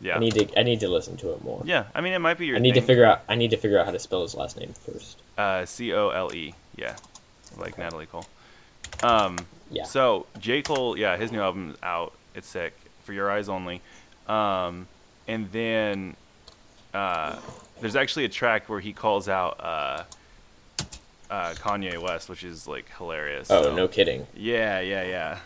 yeah, 0.00 0.16
I 0.16 0.19
need 0.19 0.35
to, 0.35 0.59
I 0.61 0.62
need 0.62 0.81
to 0.81 0.88
listen 0.88 1.16
to 1.19 1.33
it 1.33 1.43
more. 1.43 1.62
yeah. 1.64 1.85
I 1.95 2.02
mean, 2.02 2.12
it 2.12 2.19
might 2.21 2.38
be 2.38 2.47
your. 2.47 2.57
I 2.57 2.61
need 2.61 2.75
to 2.75 2.83
figure 2.83 3.05
out, 3.07 3.23
I 3.28 3.35
need 3.35 3.50
to 3.50 3.57
figure 3.57 3.78
out 3.81 3.87
how 3.87 3.93
to 3.93 3.99
spell 3.99 4.23
his 4.23 4.35
last 4.35 4.59
name 4.59 4.75
first. 4.85 5.16
Uh, 5.38 5.64
C 5.64 5.93
O 5.95 6.11
L 6.11 6.33
E. 6.35 6.55
Yeah, 6.76 6.95
like 7.57 7.78
Natalie 7.78 8.07
Cole. 8.07 8.26
Um, 9.02 9.38
Yeah. 9.71 9.85
So 9.85 10.26
J 10.38 10.62
Cole, 10.62 10.97
yeah, 10.97 11.16
his 11.16 11.33
new 11.33 11.40
album's 11.40 11.76
out. 11.83 12.12
It's 12.35 12.47
sick. 12.49 12.75
For 13.05 13.12
Your 13.12 13.31
Eyes 13.31 13.49
Only. 13.49 13.81
Um, 14.28 14.88
and 15.28 15.50
then 15.52 16.16
uh, 16.93 17.37
there's 17.80 17.97
actually 17.97 18.25
a 18.25 18.28
track 18.28 18.68
where 18.68 18.80
he 18.80 18.92
calls 18.92 19.28
out 19.28 19.59
uh, 19.61 20.04
uh, 21.30 21.54
Kanye 21.54 22.00
West, 22.00 22.28
which 22.28 22.45
is 22.45 22.66
like 22.68 22.87
hilarious. 22.97 23.50
Oh, 23.50 23.62
so- 23.64 23.76
no 23.76 23.88
kidding. 23.88 24.26
Yeah, 24.37 24.80
yeah, 24.80 25.02
yeah, 25.04 25.38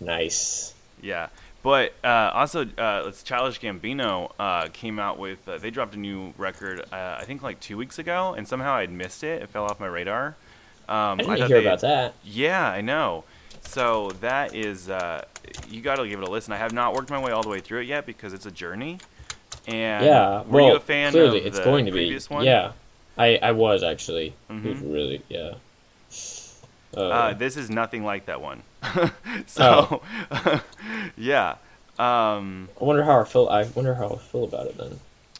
Nice. 0.00 0.74
yeah. 1.00 1.28
But 1.62 1.92
uh, 2.02 2.32
also, 2.34 2.62
uh, 2.76 3.04
it's 3.06 3.22
Childish 3.22 3.60
Gambino 3.60 4.32
uh, 4.38 4.66
came 4.72 4.98
out 4.98 5.16
with. 5.18 5.46
Uh, 5.48 5.58
they 5.58 5.70
dropped 5.70 5.94
a 5.94 5.98
new 5.98 6.34
record, 6.36 6.80
uh, 6.92 7.18
I 7.20 7.24
think, 7.24 7.40
like 7.42 7.60
two 7.60 7.76
weeks 7.76 8.00
ago, 8.00 8.34
and 8.36 8.48
somehow 8.48 8.72
I'd 8.74 8.90
missed 8.90 9.22
it. 9.22 9.42
It 9.42 9.48
fell 9.48 9.64
off 9.66 9.78
my 9.78 9.86
radar. 9.86 10.34
Um, 10.88 10.96
I 10.96 11.16
didn't 11.18 11.38
thought 11.38 11.48
hear 11.48 11.60
about 11.60 11.80
that. 11.82 12.14
Yeah, 12.24 12.68
I 12.68 12.80
know. 12.80 13.22
So 13.60 14.10
that 14.22 14.56
is, 14.56 14.90
uh, 14.90 15.24
you 15.70 15.82
got 15.82 15.96
to 15.96 16.08
give 16.08 16.20
it 16.20 16.26
a 16.26 16.30
listen. 16.30 16.52
I 16.52 16.56
have 16.56 16.72
not 16.72 16.94
worked 16.94 17.10
my 17.10 17.20
way 17.22 17.30
all 17.30 17.44
the 17.44 17.48
way 17.48 17.60
through 17.60 17.82
it 17.82 17.86
yet 17.86 18.06
because 18.06 18.32
it's 18.32 18.44
a 18.46 18.50
journey. 18.50 18.98
And 19.66 20.04
yeah. 20.04 20.42
were 20.42 20.60
well, 20.62 20.66
you 20.68 20.76
a 20.76 20.80
fan 20.80 21.12
clearly 21.12 21.40
of 21.40 21.46
it's 21.46 21.58
the 21.58 21.64
going 21.64 21.86
to 21.86 21.92
be. 21.92 21.98
previous 21.98 22.28
one? 22.28 22.44
Yeah. 22.44 22.72
I 23.16 23.36
I 23.42 23.52
was 23.52 23.82
actually. 23.82 24.34
It 24.50 24.64
was 24.64 24.80
really 24.80 25.22
yeah. 25.28 25.54
Uh, 26.96 27.00
Uh, 27.08 27.34
this 27.34 27.56
is 27.56 27.70
nothing 27.70 28.04
like 28.04 28.26
that 28.26 28.40
one. 28.40 28.62
so, 29.46 30.02
yeah, 31.16 31.56
um, 31.98 32.68
I 32.80 32.84
wonder 32.84 33.02
how 33.04 33.20
I 33.20 33.24
feel. 33.24 33.48
I 33.48 33.64
wonder 33.74 33.94
how 33.94 34.08
I 34.10 34.16
feel 34.16 34.44
about 34.44 34.66
it 34.66 34.76
then. 34.76 34.98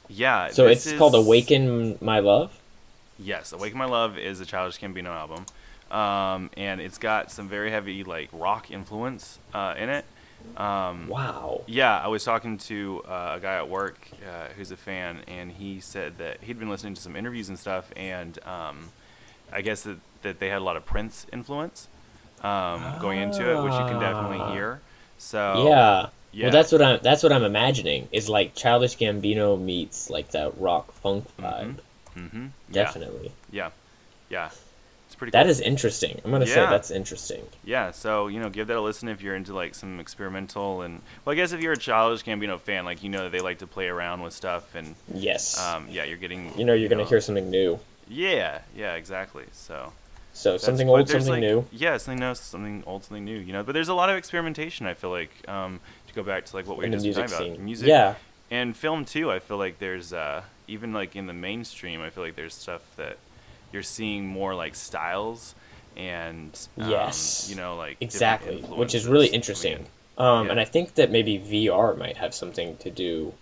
yeah. 0.09 0.49
So 0.51 0.67
it's 0.67 0.91
called 0.95 1.15
"Awaken 1.15 1.99
My 2.01 2.21
Love." 2.21 2.59
Yes, 3.19 3.53
"Awaken 3.53 3.79
My 3.79 3.85
Love" 3.87 4.17
is 4.19 4.41
a 4.41 4.47
Childish 4.47 4.81
Gambino 4.81 5.07
album, 5.07 5.45
um, 5.91 6.51
and 6.57 6.81
it's 6.81 6.99
got 6.99 7.31
some 7.31 7.49
very 7.49 7.71
heavy 7.71 8.05
like 8.05 8.29
rock 8.33 8.71
influence 8.71 9.39
uh, 9.53 9.75
in 9.77 9.89
it. 9.89 10.05
Um, 10.57 11.09
Wow. 11.09 11.63
Yeah, 11.67 11.99
I 11.99 12.09
was 12.09 12.25
talking 12.25 12.59
to 12.59 13.03
uh, 13.09 13.35
a 13.37 13.41
guy 13.41 13.57
at 13.57 13.69
work 13.69 13.99
uh, 14.27 14.49
who's 14.57 14.71
a 14.71 14.77
fan, 14.77 15.21
and 15.27 15.51
he 15.53 15.81
said 15.81 16.19
that 16.19 16.43
he'd 16.43 16.59
been 16.59 16.69
listening 16.71 16.95
to 16.95 17.01
some 17.01 17.17
interviews 17.17 17.49
and 17.49 17.59
stuff, 17.59 17.91
and 17.97 18.39
um, 18.45 18.91
I 19.53 19.63
guess 19.63 19.83
that, 19.83 19.99
that 20.23 20.39
they 20.41 20.49
had 20.49 20.59
a 20.59 20.65
lot 20.65 20.77
of 20.77 20.85
Prince 20.85 21.27
influence 21.33 21.89
um, 22.43 22.83
going 23.01 23.19
into 23.21 23.43
it, 23.51 23.63
which 23.63 23.73
you 23.75 23.85
can 23.85 23.99
definitely 24.01 24.39
Ah. 24.41 24.53
hear. 24.53 24.81
So 25.19 25.65
yeah. 25.69 26.09
yeah, 26.33 26.45
Well, 26.47 26.53
that's 26.53 26.73
what 26.73 26.83
I'm. 26.83 26.99
That's 27.03 27.23
what 27.23 27.33
I'm 27.33 27.45
imagining. 27.45 28.09
Is 28.13 28.29
like 28.29 28.55
Childish 28.55 28.97
Gambino 28.97 29.61
meets 29.61 30.11
like 30.11 30.31
that 30.33 30.59
rock 30.61 30.93
funk 30.95 31.27
vibe. 31.39 31.79
hmm 32.15 32.47
Definitely. 32.73 33.31
yeah, 33.51 33.71
yeah, 34.29 34.51
it's 35.13 35.19
pretty. 35.19 35.31
That 35.33 35.43
cool. 35.43 35.51
is 35.51 35.61
interesting. 35.61 36.21
I'm 36.25 36.31
gonna 36.31 36.47
say 36.47 36.55
that's 36.55 36.91
interesting. 36.91 37.43
Yeah, 37.65 37.91
so 37.91 38.29
you 38.29 38.41
know, 38.41 38.49
give 38.49 38.67
that 38.69 38.77
a 38.77 38.81
listen 38.81 39.09
if 39.09 39.21
you're 39.21 39.37
into 39.37 39.53
like 39.55 39.75
some 39.75 40.01
experimental 40.01 40.81
and 40.83 41.03
well, 41.25 41.33
I 41.33 41.37
guess 41.37 41.53
if 41.53 41.61
you're 41.61 41.75
a 41.75 41.77
Childish 41.77 42.25
Gambino 42.25 42.59
fan, 42.59 42.85
like 42.87 43.03
you 43.03 43.11
know, 43.11 43.29
they 43.29 43.41
like 43.41 43.59
to 43.59 43.67
play 43.67 43.89
around 43.89 44.23
with 44.23 44.33
stuff 44.33 44.75
and 44.75 44.95
Yes. 45.15 45.61
um, 45.61 45.87
yeah, 45.91 46.05
you're 46.05 46.17
getting 46.17 46.59
you 46.59 46.65
know, 46.65 46.73
you're 46.73 46.89
gonna 46.89 47.05
hear 47.05 47.21
something 47.21 47.51
new. 47.51 47.79
Yeah, 48.09 48.61
yeah, 48.75 48.95
exactly. 48.95 49.45
So 49.53 49.93
So 50.33 50.57
something 50.57 50.89
old, 50.89 51.09
something 51.11 51.29
like- 51.31 51.41
new. 51.41 51.67
Yeah, 51.73 51.99
something 51.99 52.21
new, 52.21 52.35
something 52.35 52.83
old, 52.87 53.05
something 53.05 53.25
new. 53.25 53.39
You 53.39 53.53
know, 53.53 53.63
but 53.63 53.73
there's 53.73 53.89
a 53.89 53.95
lot 53.95 54.09
of 54.09 54.17
experimentation. 54.17 54.87
I 54.87 54.95
feel 54.95 55.11
like 55.11 55.31
um, 55.49 55.79
to 56.09 56.15
go 56.15 56.23
back 56.23 56.47
to 56.47 56.57
like 56.57 56.67
what 56.67 56.79
we 56.79 56.87
in 56.87 56.93
were 56.93 56.99
just 56.99 57.19
talking 57.19 57.35
about, 57.35 57.39
scene. 57.57 57.65
music 57.65 57.89
Yeah. 57.89 58.15
and 58.51 58.75
film 58.77 59.05
too. 59.05 59.31
I 59.31 59.39
feel 59.41 59.59
like 59.59 59.79
there's 59.79 60.13
uh, 60.13 60.43
even 60.69 60.93
like 60.95 61.15
in 61.17 61.27
the 61.27 61.33
mainstream, 61.35 62.01
I 62.01 62.09
feel 62.11 62.25
like 62.25 62.35
there's 62.37 62.55
stuff 62.55 62.81
that 62.97 63.19
you're 63.73 63.83
seeing 63.83 64.27
more 64.27 64.55
like 64.55 64.75
styles 64.75 65.55
and 65.97 66.69
um, 66.79 66.91
Yes. 66.91 67.47
you 67.49 67.57
know, 67.57 67.77
like 67.77 67.97
Exactly. 68.01 68.63
Which 68.63 68.95
is 68.95 69.07
really 69.07 69.29
interesting. 69.29 69.87
Um, 70.19 70.47
Yeah. 70.47 70.53
and 70.53 70.61
I 70.61 70.65
think 70.65 70.95
that 70.95 71.11
maybe 71.11 71.39
VR 71.39 71.95
might 71.97 72.17
have 72.19 72.35
something 72.35 72.77
to 72.79 72.91
do. 72.91 73.33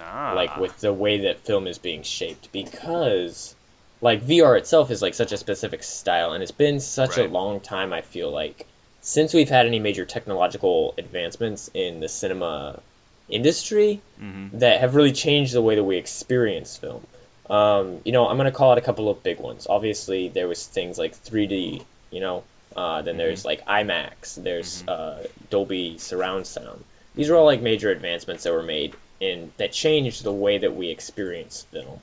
Ah, 0.00 0.34
like 0.34 0.56
with 0.56 0.80
the 0.80 0.92
way 0.92 1.18
that 1.18 1.40
film 1.40 1.66
is 1.66 1.78
being 1.78 2.02
shaped 2.02 2.50
because 2.52 3.54
like 4.00 4.22
VR 4.22 4.56
itself 4.56 4.90
is 4.90 5.00
like 5.00 5.14
such 5.14 5.32
a 5.32 5.36
specific 5.36 5.82
style 5.82 6.32
and 6.32 6.42
it's 6.42 6.50
been 6.52 6.80
such 6.80 7.16
a 7.18 7.28
long 7.28 7.60
time 7.60 7.92
I 7.92 8.00
feel 8.00 8.30
like 8.30 8.66
since 9.00 9.32
we've 9.32 9.48
had 9.48 9.66
any 9.66 9.78
major 9.78 10.04
technological 10.04 10.94
advancements 10.98 11.70
in 11.74 12.00
the 12.00 12.08
cinema 12.08 12.80
industry 13.28 14.00
hmm 14.18 14.48
that 14.54 14.80
have 14.80 14.94
really 14.94 15.12
changed 15.12 15.52
the 15.52 15.62
way 15.62 15.74
that 15.76 15.84
we 15.84 15.96
experience 15.96 16.76
film. 16.76 17.06
Um, 17.50 18.00
you 18.04 18.12
know, 18.12 18.26
I'm 18.26 18.36
gonna 18.36 18.52
call 18.52 18.72
out 18.72 18.78
a 18.78 18.82
couple 18.82 19.10
of 19.10 19.22
big 19.22 19.38
ones. 19.38 19.66
Obviously, 19.68 20.28
there 20.28 20.48
was 20.48 20.66
things 20.66 20.98
like 20.98 21.14
3D. 21.14 21.82
You 22.10 22.20
know, 22.20 22.44
uh, 22.76 23.02
then 23.02 23.16
there's 23.16 23.44
like 23.44 23.66
IMAX. 23.66 24.42
There's 24.42 24.86
uh, 24.86 25.26
Dolby 25.50 25.98
surround 25.98 26.46
sound. 26.46 26.84
These 27.14 27.30
are 27.30 27.36
all 27.36 27.44
like 27.44 27.60
major 27.60 27.90
advancements 27.90 28.44
that 28.44 28.52
were 28.52 28.62
made 28.62 28.94
in 29.20 29.52
that 29.58 29.72
changed 29.72 30.24
the 30.24 30.32
way 30.32 30.58
that 30.58 30.74
we 30.74 30.88
experience 30.88 31.66
film. 31.70 32.00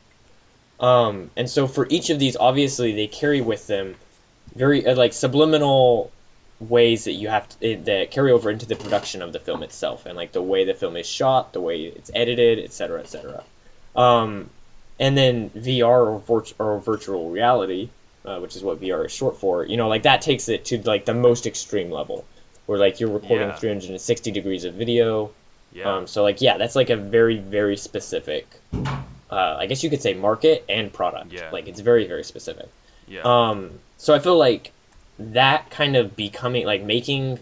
Um, 0.79 1.29
and 1.35 1.49
so 1.49 1.67
for 1.67 1.85
each 1.89 2.09
of 2.09 2.19
these, 2.19 2.35
obviously, 2.35 2.93
they 2.93 3.07
carry 3.07 3.41
with 3.41 3.67
them 3.67 3.95
very 4.55 4.85
uh, 4.85 4.95
like 4.95 5.13
subliminal 5.13 6.11
ways 6.59 7.05
that 7.05 7.13
you 7.13 7.27
have 7.27 7.47
to, 7.49 7.71
eh, 7.71 7.77
that 7.83 8.11
carry 8.11 8.31
over 8.31 8.49
into 8.49 8.65
the 8.65 8.75
production 8.75 9.21
of 9.21 9.33
the 9.33 9.39
film 9.39 9.63
itself 9.63 10.05
and 10.05 10.15
like 10.15 10.31
the 10.31 10.41
way 10.41 10.63
the 10.63 10.73
film 10.75 10.95
is 10.95 11.07
shot 11.07 11.53
the 11.53 11.61
way 11.61 11.85
it's 11.85 12.11
edited 12.13 12.63
etc 12.63 12.99
etc 12.99 13.43
um, 13.95 14.49
and 15.01 15.17
then 15.17 15.49
vr 15.49 15.83
or, 15.85 16.19
virt- 16.21 16.53
or 16.59 16.79
virtual 16.79 17.29
reality 17.29 17.89
uh, 18.25 18.39
which 18.39 18.55
is 18.55 18.63
what 18.63 18.79
vr 18.79 19.05
is 19.05 19.11
short 19.11 19.35
for 19.37 19.65
you 19.65 19.75
know 19.75 19.89
like 19.89 20.03
that 20.03 20.21
takes 20.21 20.47
it 20.47 20.63
to 20.65 20.81
like 20.83 21.03
the 21.05 21.13
most 21.13 21.45
extreme 21.47 21.91
level 21.91 22.23
where 22.67 22.79
like 22.79 22.99
you're 23.01 23.11
recording 23.11 23.49
Yeah. 23.49 23.55
360 23.55 24.31
degrees 24.31 24.63
of 24.63 24.73
video 24.75 25.31
yeah, 25.73 25.95
um, 25.97 26.07
so 26.07 26.21
like 26.23 26.41
yeah 26.41 26.57
that's 26.57 26.75
like 26.75 26.89
a 26.89 26.97
very 26.97 27.37
very 27.37 27.77
specific 27.77 28.45
uh, 28.73 29.55
i 29.59 29.65
guess 29.67 29.83
you 29.83 29.89
could 29.89 30.01
say 30.01 30.13
market 30.13 30.65
and 30.69 30.91
product 30.93 31.33
Yeah. 31.33 31.49
like 31.51 31.67
it's 31.67 31.79
very 31.79 32.05
very 32.07 32.23
specific 32.23 32.67
yeah, 33.07 33.21
um, 33.25 33.71
so 33.97 34.13
I 34.13 34.19
feel 34.19 34.37
like 34.37 34.71
that 35.19 35.69
kind 35.69 35.97
of 35.97 36.15
becoming 36.15 36.65
like 36.65 36.81
making 36.83 37.39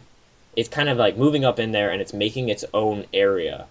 it's 0.56 0.70
kind 0.70 0.90
of 0.90 0.98
like 0.98 1.16
moving 1.16 1.46
up 1.46 1.60
in 1.60 1.72
there 1.72 1.92
and 1.92 2.02
it's 2.02 2.14
making 2.14 2.50
its 2.50 2.66
own 2.74 3.06
area. 3.14 3.68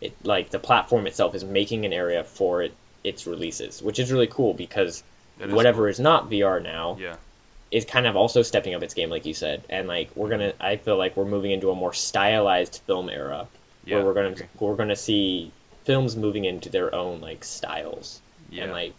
It 0.00 0.12
like 0.24 0.50
the 0.50 0.60
platform 0.60 1.06
itself 1.08 1.34
is 1.34 1.42
making 1.42 1.84
an 1.84 1.92
area 1.92 2.22
for 2.22 2.62
it 2.62 2.72
its 3.04 3.26
releases, 3.26 3.82
which 3.82 3.98
is 3.98 4.12
really 4.12 4.26
cool 4.26 4.54
because 4.54 5.02
is 5.40 5.52
whatever 5.52 5.82
cool. 5.82 5.86
is 5.90 5.98
not 6.00 6.30
VR 6.30 6.62
now 6.62 6.96
yeah, 7.00 7.16
is 7.70 7.84
kind 7.84 8.06
of 8.06 8.16
also 8.16 8.42
stepping 8.42 8.74
up 8.74 8.82
its 8.82 8.94
game, 8.94 9.10
like 9.10 9.26
you 9.26 9.34
said. 9.34 9.62
And 9.70 9.88
like 9.88 10.10
we're 10.14 10.28
gonna, 10.28 10.52
I 10.60 10.76
feel 10.76 10.96
like 10.96 11.16
we're 11.16 11.24
moving 11.24 11.50
into 11.52 11.70
a 11.70 11.74
more 11.74 11.92
stylized 11.92 12.80
film 12.86 13.08
era 13.08 13.46
yeah. 13.84 13.96
where 13.96 14.04
we're 14.06 14.14
gonna 14.14 14.34
we're 14.60 14.76
gonna 14.76 14.96
see 14.96 15.50
films 15.84 16.16
moving 16.16 16.44
into 16.44 16.68
their 16.68 16.94
own 16.94 17.20
like 17.20 17.42
styles 17.44 18.20
yeah. 18.50 18.64
and 18.64 18.72
like 18.72 18.94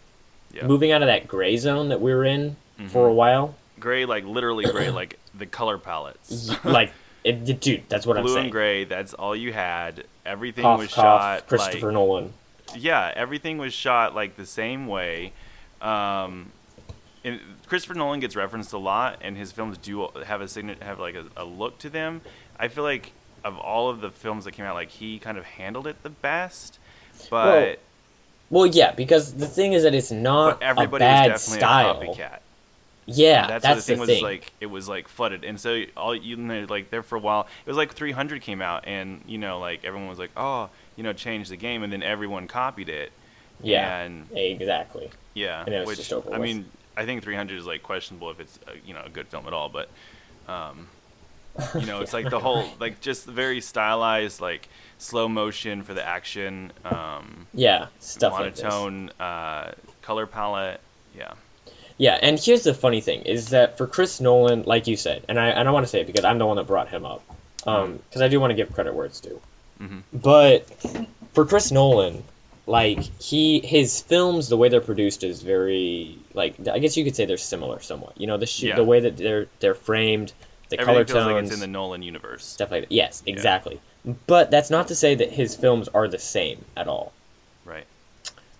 Yeah. 0.52 0.66
moving 0.66 0.92
out 0.92 1.02
of 1.02 1.06
that 1.08 1.26
gray 1.28 1.56
zone 1.56 1.88
that 1.88 2.00
we 2.00 2.12
were 2.12 2.24
in 2.24 2.56
Mhm. 2.78 2.90
for 2.90 3.08
a 3.08 3.12
while. 3.12 3.54
gray, 3.80 4.04
like 4.04 4.24
literally 4.24 4.64
gray, 4.64 4.90
like 5.02 5.18
the 5.34 5.46
color 5.46 5.78
palettes. 5.78 6.50
like 6.64 6.92
it, 7.22 7.60
dude 7.60 7.84
that's 7.88 8.06
what 8.06 8.18
i'm 8.18 8.24
saying. 8.26 8.34
Blue 8.34 8.42
and 8.42 8.52
gray. 8.52 8.84
That's 8.84 9.14
all 9.14 9.34
you 9.34 9.52
had. 9.52 10.04
Everything 10.26 10.62
cough, 10.62 10.78
was 10.80 10.92
cough, 10.92 11.04
shot 11.38 11.46
christopher 11.48 11.86
like 11.86 11.94
nolan 11.94 12.32
yeah, 12.76 13.12
everything 13.14 13.58
was 13.58 13.72
shot 13.72 14.14
like 14.14 14.36
the 14.36 14.46
same 14.46 14.86
way. 14.86 15.32
Um, 15.80 16.52
and 17.24 17.40
Christopher 17.66 17.94
Nolan 17.94 18.20
gets 18.20 18.36
referenced 18.36 18.72
a 18.72 18.78
lot, 18.78 19.18
and 19.22 19.36
his 19.36 19.52
films 19.52 19.78
do 19.78 20.08
have 20.26 20.40
a 20.40 20.48
signet 20.48 20.82
have 20.82 21.00
like 21.00 21.14
a, 21.14 21.24
a 21.36 21.44
look 21.44 21.78
to 21.78 21.90
them. 21.90 22.20
I 22.58 22.68
feel 22.68 22.84
like 22.84 23.12
of 23.44 23.58
all 23.58 23.90
of 23.90 24.00
the 24.00 24.10
films 24.10 24.44
that 24.44 24.52
came 24.52 24.64
out, 24.64 24.74
like 24.74 24.90
he 24.90 25.18
kind 25.18 25.38
of 25.38 25.44
handled 25.44 25.86
it 25.86 26.02
the 26.02 26.10
best. 26.10 26.78
But 27.30 27.80
well 28.50 28.66
yeah 28.66 28.92
because 28.92 29.32
the 29.34 29.46
thing 29.46 29.72
is 29.72 29.84
that 29.84 29.94
it's 29.94 30.10
not 30.10 30.60
but 30.60 30.62
a 30.62 30.66
everybody 30.66 31.02
bad 31.02 31.32
was 31.32 31.42
definitely 31.42 31.58
style 31.60 31.90
a 31.90 32.04
copycat. 32.04 32.38
yeah 33.06 33.42
And 33.42 33.50
that's, 33.50 33.62
that's, 33.62 33.62
the 33.62 33.68
what 33.70 33.76
the 33.76 33.82
thing 33.82 33.96
thing 33.96 34.00
was 34.00 34.22
like. 34.22 34.52
It 34.60 34.66
was 34.66 34.88
like 34.88 35.08
flooded, 35.08 35.44
and 35.44 35.58
so 35.60 35.84
all 35.96 36.14
you 36.14 36.36
know, 36.36 36.66
like 36.68 36.90
there 36.90 37.02
for 37.02 37.16
a 37.16 37.20
while, 37.20 37.46
it 37.64 37.68
was 37.68 37.76
like 37.76 37.94
300 37.94 38.42
came 38.42 38.62
out, 38.62 38.86
and 38.86 39.22
you 39.26 39.38
know, 39.38 39.58
like 39.58 39.84
everyone 39.84 40.08
was 40.08 40.18
like, 40.18 40.30
oh, 40.36 40.70
you 40.96 41.02
know, 41.02 41.12
change 41.12 41.48
the 41.48 41.56
game, 41.56 41.82
and 41.82 41.92
then 41.92 42.02
everyone 42.02 42.48
copied 42.48 42.88
it. 42.88 43.12
yeah 43.62 44.00
And 44.00 44.26
exactly 44.34 45.10
yeah, 45.34 45.64
And 45.64 45.74
it 45.74 45.86
was 45.86 45.98
which 45.98 46.12
I 46.12 46.16
with. 46.16 46.40
mean, 46.40 46.64
I 46.96 47.04
think 47.04 47.22
300 47.22 47.58
is 47.58 47.66
like 47.66 47.82
questionable 47.82 48.30
if 48.30 48.40
it's 48.40 48.58
uh, 48.68 48.72
you 48.86 48.94
know 48.94 49.02
a 49.04 49.10
good 49.10 49.26
film 49.28 49.46
at 49.46 49.52
all, 49.52 49.68
but 49.68 49.88
um, 50.48 50.88
you 51.78 51.86
know, 51.86 52.00
it's 52.00 52.12
like 52.12 52.30
the 52.30 52.38
whole 52.38 52.64
like 52.80 53.00
just 53.00 53.26
very 53.26 53.60
stylized 53.60 54.40
like 54.40 54.68
slow 54.98 55.28
motion 55.28 55.82
for 55.82 55.94
the 55.94 56.06
action, 56.06 56.72
um, 56.84 57.46
yeah 57.52 57.86
stuff 58.00 58.32
like 58.32 58.56
monotone 58.56 59.10
uh, 59.20 59.72
color 60.02 60.26
palette. 60.26 60.80
Yeah, 61.16 61.32
yeah 61.96 62.18
and 62.20 62.38
here's 62.38 62.64
the 62.64 62.74
funny 62.74 63.00
thing 63.00 63.22
is 63.22 63.50
that 63.50 63.78
for 63.78 63.86
chris 63.86 64.20
nolan 64.20 64.62
like 64.64 64.86
you 64.88 64.96
said 64.96 65.24
and 65.28 65.38
i 65.38 65.48
and 65.48 65.68
i 65.68 65.70
want 65.70 65.84
to 65.84 65.88
say 65.90 66.00
it 66.00 66.06
because 66.06 66.24
i'm 66.24 66.38
the 66.38 66.46
one 66.46 66.56
that 66.56 66.66
brought 66.66 66.88
him 66.88 67.04
up 67.04 67.22
um 67.66 67.98
because 68.08 68.20
i 68.22 68.28
do 68.28 68.40
want 68.40 68.50
to 68.50 68.54
give 68.56 68.72
credit 68.72 68.94
where 68.94 69.06
it's 69.06 69.20
due 69.20 69.40
Mhm. 69.84 70.02
but 70.12 70.66
for 71.34 71.44
chris 71.44 71.70
nolan 71.70 72.22
like 72.66 73.00
he 73.20 73.60
his 73.60 74.00
films 74.00 74.48
the 74.48 74.56
way 74.56 74.68
they're 74.70 74.80
produced 74.80 75.22
is 75.24 75.42
very 75.42 76.16
like 76.32 76.54
i 76.68 76.78
guess 76.78 76.96
you 76.96 77.04
could 77.04 77.14
say 77.14 77.26
they're 77.26 77.36
similar 77.36 77.80
somewhat 77.80 78.18
you 78.20 78.26
know 78.26 78.38
the 78.38 78.46
sh- 78.46 78.62
Yeah. 78.64 78.76
the 78.76 78.84
way 78.84 79.00
that 79.00 79.16
they're 79.18 79.46
they're 79.60 79.74
framed 79.74 80.32
the 80.70 80.78
color 80.78 81.00
everything 81.00 81.14
feels 81.14 81.24
tones 81.26 81.34
like 81.34 81.44
it's 81.44 81.54
in 81.54 81.60
the 81.60 81.66
Nolan 81.66 82.02
universe. 82.02 82.44
stuff 82.44 82.70
like 82.70 82.82
that 82.84 82.92
yes 82.92 83.22
exactly 83.26 83.78
but 84.26 84.50
that's 84.50 84.70
not 84.70 84.88
to 84.88 84.94
say 84.94 85.14
that 85.16 85.30
his 85.30 85.54
films 85.54 85.88
are 85.88 86.08
the 86.08 86.18
same 86.18 86.64
at 86.76 86.88
all 86.88 87.12
Right. 87.66 87.86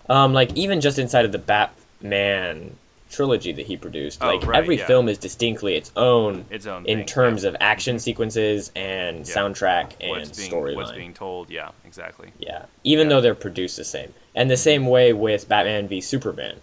um 0.09 0.33
like 0.33 0.53
even 0.55 0.81
just 0.81 0.99
inside 0.99 1.25
of 1.25 1.31
the 1.31 1.39
batman 1.39 2.75
trilogy 3.11 3.53
that 3.53 3.65
he 3.65 3.77
produced 3.77 4.19
Oh, 4.21 4.27
like 4.27 4.45
right, 4.45 4.57
every 4.57 4.77
yeah. 4.77 4.87
film 4.87 5.07
is 5.09 5.17
distinctly 5.17 5.75
its 5.75 5.91
own 5.95 6.45
Its 6.49 6.65
own 6.65 6.85
in 6.85 6.99
thing, 6.99 7.05
terms 7.05 7.43
yeah. 7.43 7.49
of 7.49 7.57
action 7.59 7.99
sequences 7.99 8.71
and 8.75 9.19
Yeah. 9.27 9.33
soundtrack 9.35 9.91
and 9.99 9.99
being 9.99 10.09
what's 10.09 10.39
storyline 10.39 10.95
being 10.95 11.13
told. 11.13 11.49
Yeah, 11.49 11.69
exactly. 11.85 12.31
yeah, 12.39 12.65
even 12.83 13.07
though 13.09 13.21
they're 13.21 13.35
produced 13.35 13.77
the 13.77 13.83
same. 13.85 14.13
And 14.33 14.49
the 14.51 14.57
same 14.57 14.87
way 14.87 15.13
with 15.13 15.47
Batman 15.47 15.87
v 15.87 16.01
Superman. 16.01 16.55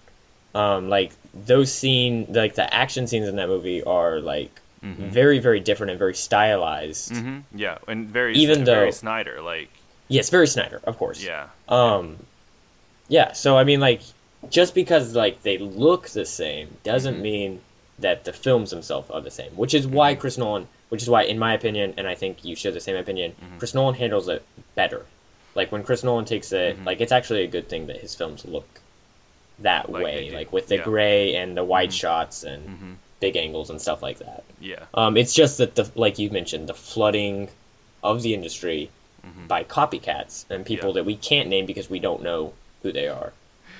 Um, 0.54 0.88
like 0.90 1.12
those 1.32 1.72
scene, 1.72 2.26
like 2.28 2.54
the 2.56 2.72
action 2.74 3.06
scenes 3.06 3.28
in 3.28 3.36
that 3.36 3.48
movie 3.48 3.82
are 3.82 4.20
like 4.20 4.50
Mhm. 4.84 4.96
very, 5.10 5.38
very 5.38 5.60
different 5.60 5.90
and 5.92 5.98
very 5.98 6.14
stylized. 6.14 7.10
hmm 7.16 7.38
Yeah, 7.54 7.78
and 7.88 8.08
very 8.08 8.34
Even 8.36 8.64
very 8.64 8.86
though- 8.86 8.90
Snyder, 8.90 9.40
like 9.40 9.70
Yes, 10.08 10.28
very 10.28 10.46
Snyder, 10.48 10.80
of 10.84 10.98
course. 10.98 11.22
yeah, 11.24 11.46
Um, 11.68 12.18
yeah. 13.08 13.32
So 13.32 13.56
I 13.56 13.64
mean, 13.64 13.80
like, 13.80 14.02
just 14.50 14.74
because 14.74 15.14
like 15.14 15.42
they 15.42 15.58
look 15.58 16.08
the 16.08 16.24
same 16.26 16.76
doesn't 16.82 17.16
Mhm. 17.18 17.20
mean 17.20 17.60
that 17.98 18.24
the 18.24 18.32
films 18.32 18.70
themselves 18.70 19.10
are 19.10 19.20
the 19.20 19.30
same, 19.30 19.52
which 19.52 19.74
is 19.74 19.86
why 19.86 20.14
Chris 20.14 20.36
Nolan, 20.38 20.66
which 20.88 21.02
is 21.02 21.08
why, 21.10 21.22
in 21.24 21.38
my 21.38 21.54
opinion, 21.54 21.94
and 21.98 22.06
I 22.08 22.14
think 22.14 22.44
you 22.44 22.56
share 22.56 22.72
the 22.72 22.80
same 22.80 22.96
opinion, 22.96 23.34
Chris 23.58 23.74
Nolan 23.74 23.94
handles 23.94 24.28
it 24.28 24.42
better. 24.74 25.04
Like 25.54 25.70
when 25.70 25.84
Chris 25.84 26.02
Nolan 26.02 26.24
takes 26.24 26.50
it, 26.52 26.78
Mhm. 26.80 26.86
like 26.86 27.00
it's 27.00 27.12
actually 27.12 27.44
a 27.44 27.46
good 27.46 27.68
thing 27.68 27.86
that 27.86 27.98
his 27.98 28.14
films 28.14 28.44
look 28.44 28.66
that 29.60 29.90
Like 29.90 30.04
way, 30.04 30.30
like 30.30 30.52
with 30.52 30.66
the 30.68 30.76
yeah. 30.76 30.82
gray 30.84 31.34
and 31.36 31.56
the 31.56 31.62
wide 31.62 31.92
shots 31.92 32.42
and 32.42 32.66
Mhm. 32.68 32.94
big 33.20 33.36
angles 33.36 33.70
and 33.70 33.80
stuff 33.80 34.02
like 34.02 34.18
that. 34.18 34.42
Yeah. 34.60 34.84
Um, 34.94 35.16
it's 35.16 35.34
just 35.34 35.58
that 35.58 35.74
the 35.76 35.88
like 35.94 36.18
you 36.18 36.30
mentioned, 36.30 36.68
the 36.68 36.74
flooding 36.74 37.48
of 38.02 38.22
the 38.22 38.34
industry 38.34 38.90
Mhm. 39.24 39.46
by 39.46 39.62
copycats 39.62 40.44
and 40.50 40.66
people 40.66 40.88
Yeah. 40.90 40.94
that 40.94 41.04
we 41.04 41.14
can't 41.14 41.48
name 41.48 41.66
because 41.66 41.88
we 41.88 42.00
don't 42.00 42.22
know 42.22 42.52
who 42.82 42.90
they 42.90 43.06
are 43.06 43.32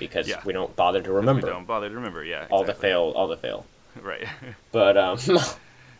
because 0.07 0.27
Yeah. 0.27 0.41
we 0.45 0.53
don't 0.53 0.75
bother 0.75 1.01
to 1.01 1.09
We 1.09 1.15
remember 1.17 1.47
don't 1.47 1.65
bother 1.67 1.89
to 1.89 1.95
remember. 1.95 2.23
Yeah. 2.23 2.47
all 2.49 2.63
the 2.63 2.73
fail, 2.73 3.11
all 3.15 3.27
the 3.27 3.37
fail. 3.37 3.65
Right. 4.01 4.27
But 4.71 4.97
um, 4.97 5.17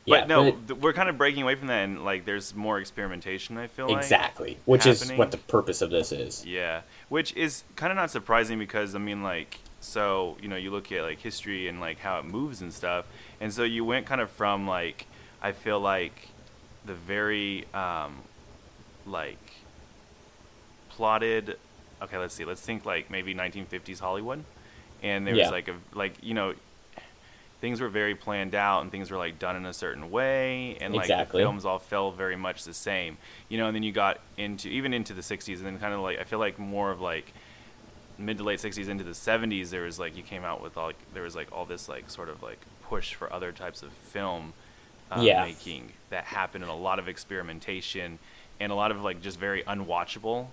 yeah, 0.06 0.22
but 0.22 0.28
no, 0.28 0.52
but- 0.52 0.68
th- 0.68 0.80
we're 0.82 0.94
kind 0.94 1.10
of 1.10 1.18
breaking 1.18 1.44
away 1.44 1.56
from 1.56 1.68
that, 1.68 1.84
and 1.84 2.04
like 2.04 2.26
there's 2.26 2.54
more 2.56 2.80
experimentation. 2.80 3.58
I 3.58 3.68
feel 3.68 3.88
like. 3.88 3.98
exactly, 3.98 4.58
which 4.66 4.86
is 4.88 5.12
what 5.14 5.30
the 5.32 5.38
purpose 5.38 5.82
of 5.84 5.90
this 5.92 6.12
is. 6.12 6.44
Yeah, 6.46 6.82
which 7.10 7.34
is 7.36 7.64
kind 7.76 7.92
of 7.92 7.98
not 7.98 8.10
surprising 8.12 8.58
because 8.58 8.96
I 8.96 8.98
mean, 8.98 9.22
like, 9.24 9.60
so 9.80 10.38
you 10.42 10.48
know, 10.48 10.56
you 10.56 10.72
look 10.72 10.92
at 10.92 11.04
like 11.04 11.20
history 11.20 11.68
and 11.68 11.80
like 11.80 12.00
how 12.00 12.18
it 12.20 12.26
moves 12.26 12.62
and 12.62 12.74
stuff, 12.74 13.06
and 13.40 13.54
so 13.54 13.64
you 13.64 13.86
went 13.86 14.06
kind 14.08 14.20
of 14.22 14.30
from 14.32 14.68
like 14.68 15.06
I 15.42 15.52
feel 15.52 15.80
like 15.80 16.30
the 16.86 16.96
very 16.96 17.66
um, 17.76 18.16
like 19.06 19.38
plotted. 20.90 21.58
Okay, 22.04 22.18
let's 22.18 22.34
see. 22.34 22.46
Let's 22.46 22.62
think 22.62 22.86
like 22.86 23.10
maybe 23.10 23.34
1950s 23.34 24.00
Hollywood, 24.00 24.44
and 25.02 25.26
there 25.26 25.36
Yeah. 25.36 25.44
was 25.44 25.52
like 25.52 25.68
a 25.68 25.76
like 25.94 26.14
you 26.22 26.34
know. 26.34 26.54
Things 27.62 27.80
were 27.80 27.88
very 27.88 28.14
planned 28.14 28.56
out, 28.56 28.82
and 28.82 28.92
things 28.92 29.10
were 29.10 29.18
like 29.18 29.40
done 29.40 29.56
in 29.56 29.66
a 29.66 29.72
certain 29.74 30.12
way, 30.12 30.78
and 30.82 30.94
like 30.94 31.06
Exactly. 31.06 31.42
the 31.42 31.46
films 31.46 31.64
all 31.64 31.80
felt 31.80 32.18
very 32.18 32.36
much 32.36 32.66
the 32.66 32.74
same, 32.74 33.18
you 33.48 33.58
know. 33.58 33.68
And 33.68 33.74
then 33.76 33.84
you 33.84 33.94
got 33.94 34.20
into 34.38 34.68
even 34.68 34.94
into 34.94 35.14
the 35.14 35.22
'60s, 35.22 35.60
and 35.60 35.66
then 35.66 35.80
kind 35.80 35.94
of 35.94 36.02
like 36.02 36.20
I 36.20 36.26
feel 36.26 36.40
like 36.40 36.60
more 36.60 36.92
of 36.92 37.00
like 37.00 37.32
mid 38.20 38.38
to 38.38 38.44
late 38.44 38.60
60s 38.60 38.90
into 38.90 39.04
the 39.04 39.12
70s 39.12 39.72
there 39.72 39.84
was 39.84 39.98
like 39.98 40.16
you 40.16 40.22
came 40.22 40.44
out 40.44 40.62
with 40.62 40.78
all 40.78 40.88
like 40.88 40.96
there 41.16 41.24
was 41.24 41.36
like 41.36 41.48
all 41.52 41.66
this 41.66 41.90
like 41.90 42.10
sort 42.12 42.30
of 42.30 42.44
like 42.44 42.60
push 42.84 43.14
for 43.16 43.32
other 43.34 43.52
types 43.52 43.82
of 43.82 43.92
film 43.92 44.54
uh, 45.10 45.24
Yeah. 45.24 45.44
making 45.46 45.92
that 46.12 46.26
happened 46.26 46.64
and 46.64 46.72
a 46.72 46.76
lot 46.76 47.00
of 47.00 47.08
experimentation 47.08 48.20
and 48.60 48.72
a 48.72 48.76
lot 48.76 48.92
of 48.92 49.02
like 49.04 49.20
just 49.22 49.40
very 49.40 49.64
unwatchable 49.64 50.48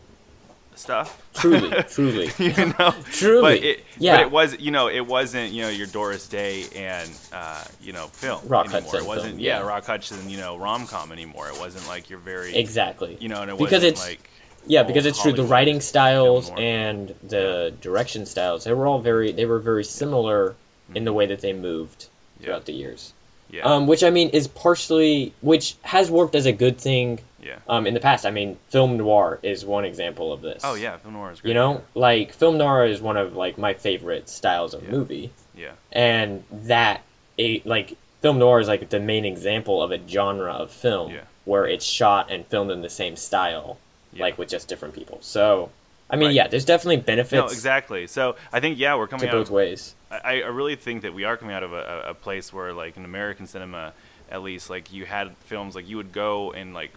stuff 0.74 1.22
Truly, 1.34 1.70
truly, 1.90 2.30
you 2.38 2.52
know 2.78 2.94
Truly, 3.12 3.42
but 3.42 3.64
it 3.64 3.84
yeah. 3.98 4.16
but 4.16 4.22
it 4.22 4.30
was 4.30 4.58
you 4.60 4.70
know 4.70 4.88
it 4.88 5.06
wasn't 5.06 5.52
you 5.52 5.62
know 5.62 5.68
your 5.68 5.86
Doris 5.86 6.26
Day 6.28 6.64
and 6.74 7.10
uh 7.32 7.62
you 7.82 7.92
know 7.92 8.06
film 8.06 8.40
Rock 8.48 8.66
anymore 8.66 8.82
Hudson 8.82 9.00
it 9.00 9.06
wasn't 9.06 9.26
film, 9.32 9.40
yeah. 9.40 9.58
yeah. 9.60 9.66
Rock 9.66 9.84
Hudson 9.84 10.30
you 10.30 10.38
know 10.38 10.56
rom-com 10.58 11.12
anymore 11.12 11.48
it 11.48 11.58
wasn't 11.60 11.86
like 11.88 12.08
your 12.10 12.18
very 12.18 12.54
exactly. 12.56 13.16
you 13.20 13.28
know 13.28 13.42
and 13.42 13.50
it 13.50 13.58
Because 13.58 13.82
it's- 13.84 14.06
like 14.06 14.28
Yeah, 14.66 14.82
because 14.84 15.06
it's 15.06 15.20
true. 15.22 15.32
The 15.32 15.44
writing 15.44 15.80
styles 15.80 16.50
and 16.56 17.14
the 17.22 17.72
direction 17.80 18.26
styles, 18.26 18.64
they 18.64 18.74
were 18.74 18.86
all 18.86 19.00
very, 19.00 19.32
they 19.32 19.46
were 19.46 19.58
very 19.58 19.84
similar 19.84 20.54
in 20.94 21.04
the 21.04 21.12
way 21.12 21.26
that 21.26 21.40
they 21.40 21.52
moved 21.52 22.00
Mm-hmm. 22.06 22.44
Throughout 22.44 22.64
the 22.66 22.72
years. 22.72 23.12
yeah 23.50 23.62
Um, 23.64 23.86
which 23.86 24.02
I 24.04 24.10
mean 24.10 24.30
is 24.30 24.48
partially, 24.48 25.32
which 25.42 25.76
has 25.82 26.10
worked 26.10 26.34
as 26.34 26.46
a 26.46 26.52
good 26.52 26.78
thing 26.78 27.20
yeah 27.42 27.56
um, 27.68 27.86
in 27.86 27.94
the 27.94 28.00
past. 28.00 28.26
I 28.26 28.30
mean, 28.30 28.58
film 28.68 28.96
noir 28.96 29.38
is 29.42 29.64
one 29.64 29.84
example 29.84 30.32
of 30.32 30.40
this. 30.42 30.62
oh 30.64 30.74
yeah 30.74 30.96
film 30.98 31.14
noir 31.14 31.32
is 31.32 31.40
great 31.40 31.48
You 31.50 31.54
know, 31.54 31.82
like 31.94 32.32
film 32.32 32.58
noir 32.58 32.86
is 32.86 33.00
one 33.00 33.16
of 33.16 33.34
like 33.36 33.58
my 33.58 33.74
favorite 33.74 34.28
styles 34.28 34.74
of 34.74 34.82
Yeah. 34.84 34.90
movie, 34.90 35.30
yeah 35.54 35.72
and 35.92 36.44
that 36.66 37.02
a 37.38 37.62
like 37.64 37.96
film 38.22 38.38
noir 38.38 38.60
is 38.60 38.68
like 38.68 38.88
the 38.90 39.00
main 39.00 39.24
example 39.24 39.82
of 39.82 39.92
a 39.92 40.00
genre 40.08 40.52
of 40.52 40.70
film 40.70 41.12
Yeah. 41.12 41.20
where 41.44 41.66
it's 41.66 41.84
shot 41.84 42.30
and 42.30 42.46
filmed 42.46 42.70
in 42.70 42.82
the 42.82 42.90
same 42.90 43.16
style, 43.16 43.78
Yeah. 44.12 44.22
like 44.24 44.36
with 44.38 44.48
just 44.50 44.68
different 44.68 44.94
people. 44.94 45.18
So, 45.22 45.70
I 46.10 46.16
mean, 46.16 46.28
Right. 46.28 46.34
yeah, 46.34 46.48
there's 46.48 46.64
definitely 46.66 46.98
benefits 46.98 47.32
No, 47.40 47.46
exactly. 47.46 48.06
So 48.08 48.36
I 48.52 48.60
think 48.60 48.78
yeah, 48.78 48.96
we're 48.96 49.06
coming 49.06 49.28
out. 49.28 49.32
both 49.32 49.46
Of, 49.46 49.52
ways. 49.52 49.94
I, 50.10 50.42
I 50.42 50.48
really 50.48 50.76
think 50.76 51.02
that 51.02 51.14
we 51.14 51.24
are 51.24 51.36
coming 51.38 51.54
out 51.54 51.62
of 51.62 51.72
a, 51.72 52.02
a- 52.06 52.10
a 52.10 52.14
place 52.14 52.52
where, 52.52 52.72
like 52.74 52.96
in 52.98 53.04
American 53.04 53.46
cinema, 53.46 53.92
at 54.30 54.42
least, 54.42 54.68
like 54.68 54.92
you 54.92 55.06
had 55.06 55.34
films 55.46 55.74
like 55.74 55.88
you 55.88 55.96
would 55.96 56.12
go 56.12 56.52
and 56.52 56.74
like 56.74 56.90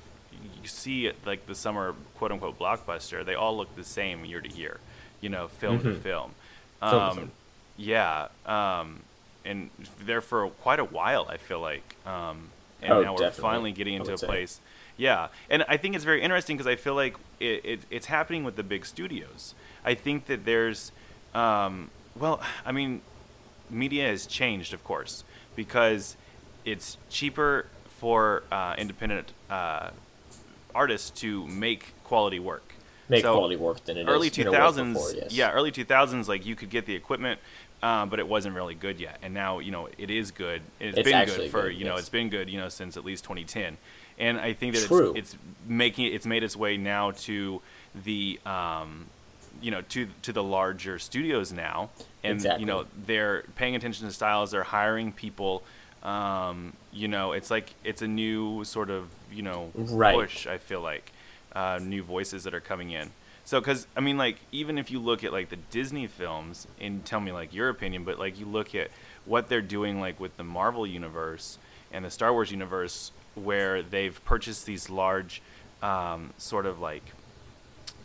you 0.63 0.69
see 0.69 1.11
like 1.25 1.45
the 1.45 1.55
summer 1.55 1.93
quote 2.17 2.31
unquote 2.31 2.57
blockbuster. 2.57 3.23
They 3.25 3.35
all 3.35 3.55
look 3.55 3.75
the 3.75 3.83
same 3.83 4.25
year 4.25 4.41
to 4.41 4.49
year, 4.49 4.79
you 5.21 5.29
know, 5.29 5.47
film 5.49 5.83
to 5.83 5.89
Mhm. 5.89 6.01
film. 6.01 6.31
Um, 6.81 7.15
film. 7.15 7.31
yeah, 7.77 8.27
um, 8.45 9.01
and 9.45 9.69
there 10.05 10.21
for 10.21 10.49
quite 10.49 10.79
a 10.79 10.83
while. 10.85 11.27
I 11.29 11.37
feel 11.37 11.59
like, 11.59 11.95
um, 12.05 12.49
and 12.81 12.93
Oh, 12.93 13.01
now 13.03 13.13
we're 13.13 13.19
definitely, 13.19 13.41
finally 13.41 13.71
getting 13.73 13.93
into 13.95 14.13
a 14.13 14.17
say. 14.17 14.25
place. 14.25 14.59
Yeah, 14.97 15.29
and 15.49 15.63
I 15.67 15.77
think 15.77 15.95
it's 15.95 16.03
very 16.03 16.21
interesting 16.21 16.55
because 16.55 16.67
I 16.67 16.75
feel 16.75 16.95
like 16.95 17.15
it, 17.39 17.65
it, 17.65 17.79
it's 17.89 18.05
happening 18.05 18.43
with 18.43 18.55
the 18.55 18.63
big 18.63 18.85
studios. 18.85 19.55
I 19.83 19.95
think 19.95 20.27
that 20.27 20.45
there's, 20.45 20.91
um, 21.33 21.89
well, 22.15 22.41
I 22.65 22.71
mean, 22.71 23.01
media 23.69 24.07
has 24.07 24.25
changed, 24.27 24.73
of 24.73 24.83
course, 24.83 25.23
because 25.55 26.15
it's 26.63 26.97
cheaper 27.09 27.65
for 27.99 28.43
uh, 28.51 28.75
independent 28.77 29.31
uh, 29.49 29.89
artists 30.75 31.09
to 31.21 31.47
make 31.47 31.93
quality 32.03 32.39
work. 32.39 32.73
Make 33.09 33.23
So, 33.23 33.35
quality 33.35 33.55
work 33.57 33.83
than 33.85 33.97
it 33.97 34.01
is 34.01 34.07
early 34.07 34.29
two 34.29 34.45
before, 34.45 35.11
yes. 35.11 35.31
yeah, 35.33 35.51
early 35.51 35.71
two 35.71 35.83
thousands, 35.83 36.29
like 36.29 36.45
you 36.45 36.55
could 36.55 36.69
get 36.69 36.85
the 36.85 36.95
equipment, 36.95 37.39
um, 37.81 38.09
but 38.09 38.19
it 38.19 38.27
wasn't 38.27 38.55
really 38.55 38.75
good 38.75 38.99
yet. 38.99 39.17
And 39.21 39.33
now, 39.33 39.59
you 39.59 39.71
know, 39.71 39.89
it 39.97 40.09
is 40.09 40.31
good. 40.31 40.61
It's 40.79 40.97
It's 40.97 41.09
been 41.09 41.25
good 41.25 41.51
for 41.51 41.63
good, 41.63 41.75
you 41.77 41.83
know, 41.85 41.91
yes. 41.91 41.99
it's 42.01 42.09
been 42.09 42.29
good, 42.29 42.49
you 42.49 42.57
know, 42.59 42.69
since 42.69 42.95
at 42.95 43.03
least 43.03 43.23
2010. 43.25 43.77
And 44.19 44.39
I 44.39 44.53
think 44.53 44.75
that 44.75 44.87
True. 44.87 45.13
it's 45.15 45.33
it's 45.33 45.37
making 45.67 46.13
it's 46.13 46.25
made 46.25 46.43
its 46.43 46.55
way 46.55 46.77
now 46.77 47.11
to 47.11 47.61
the 48.05 48.39
um, 48.45 49.07
you 49.61 49.71
know 49.71 49.81
to 49.89 50.07
to 50.21 50.31
the 50.31 50.43
larger 50.43 50.97
studios 50.99 51.51
now, 51.51 51.89
and 52.23 52.35
Exactly. 52.35 52.61
you 52.61 52.67
know 52.67 52.85
they're 53.05 53.43
paying 53.55 53.75
attention 53.75 54.07
to 54.07 54.13
styles. 54.13 54.51
They're 54.51 54.63
hiring 54.63 55.11
people. 55.11 55.63
Um, 56.03 56.73
you 56.91 57.07
know, 57.07 57.31
it's 57.31 57.49
like 57.49 57.73
it's 57.83 58.01
a 58.01 58.07
new 58.07 58.63
sort 58.65 58.89
of 58.89 59.09
you 59.31 59.41
know 59.41 59.71
Right. 59.73 60.15
push. 60.15 60.47
I 60.47 60.57
feel 60.57 60.81
like 60.81 61.11
uh, 61.53 61.79
new 61.81 62.03
voices 62.03 62.43
that 62.43 62.53
are 62.53 62.59
coming 62.61 62.91
in. 62.91 63.09
So, 63.45 63.59
because 63.59 63.87
I 63.95 63.99
mean, 64.01 64.17
like 64.17 64.37
even 64.51 64.77
if 64.77 64.91
you 64.91 64.99
look 64.99 65.23
at 65.23 65.31
like 65.31 65.49
the 65.49 65.57
Disney 65.57 66.07
films 66.07 66.67
and 66.79 67.03
tell 67.05 67.19
me 67.19 67.31
like 67.31 67.53
your 67.53 67.69
opinion, 67.69 68.03
but 68.03 68.19
like 68.19 68.39
you 68.39 68.45
look 68.45 68.75
at 68.75 68.89
what 69.25 69.47
they're 69.49 69.61
doing 69.61 69.99
like 69.99 70.19
with 70.19 70.35
the 70.37 70.43
Marvel 70.43 70.85
universe 70.85 71.57
and 71.91 72.03
the 72.05 72.11
Star 72.11 72.31
Wars 72.33 72.51
universe, 72.51 73.11
where 73.35 73.81
they've 73.81 74.23
purchased 74.25 74.65
these 74.65 74.89
large 74.89 75.41
um, 75.81 76.31
sort 76.37 76.65
of 76.65 76.79
like 76.79 77.03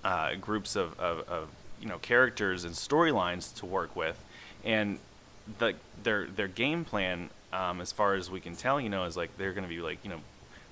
uh, 0.04 0.34
groups 0.34 0.76
of, 0.76 0.98
of, 1.00 1.28
of 1.28 1.48
you 1.80 1.88
know 1.88 1.98
characters 1.98 2.64
and 2.64 2.74
storylines 2.74 3.54
to 3.56 3.66
work 3.66 3.94
with, 3.96 4.22
and 4.64 4.98
the 5.58 5.74
their 6.02 6.26
their 6.26 6.48
game 6.48 6.84
plan, 6.84 7.30
um, 7.52 7.80
as 7.80 7.92
far 7.92 8.14
as 8.14 8.30
we 8.30 8.40
can 8.40 8.54
tell, 8.56 8.80
you 8.80 8.88
know, 8.88 9.04
is 9.04 9.16
like 9.16 9.36
they're 9.38 9.52
going 9.52 9.64
to 9.64 9.68
be 9.74 9.80
like 9.80 9.98
you 10.04 10.10
know 10.10 10.20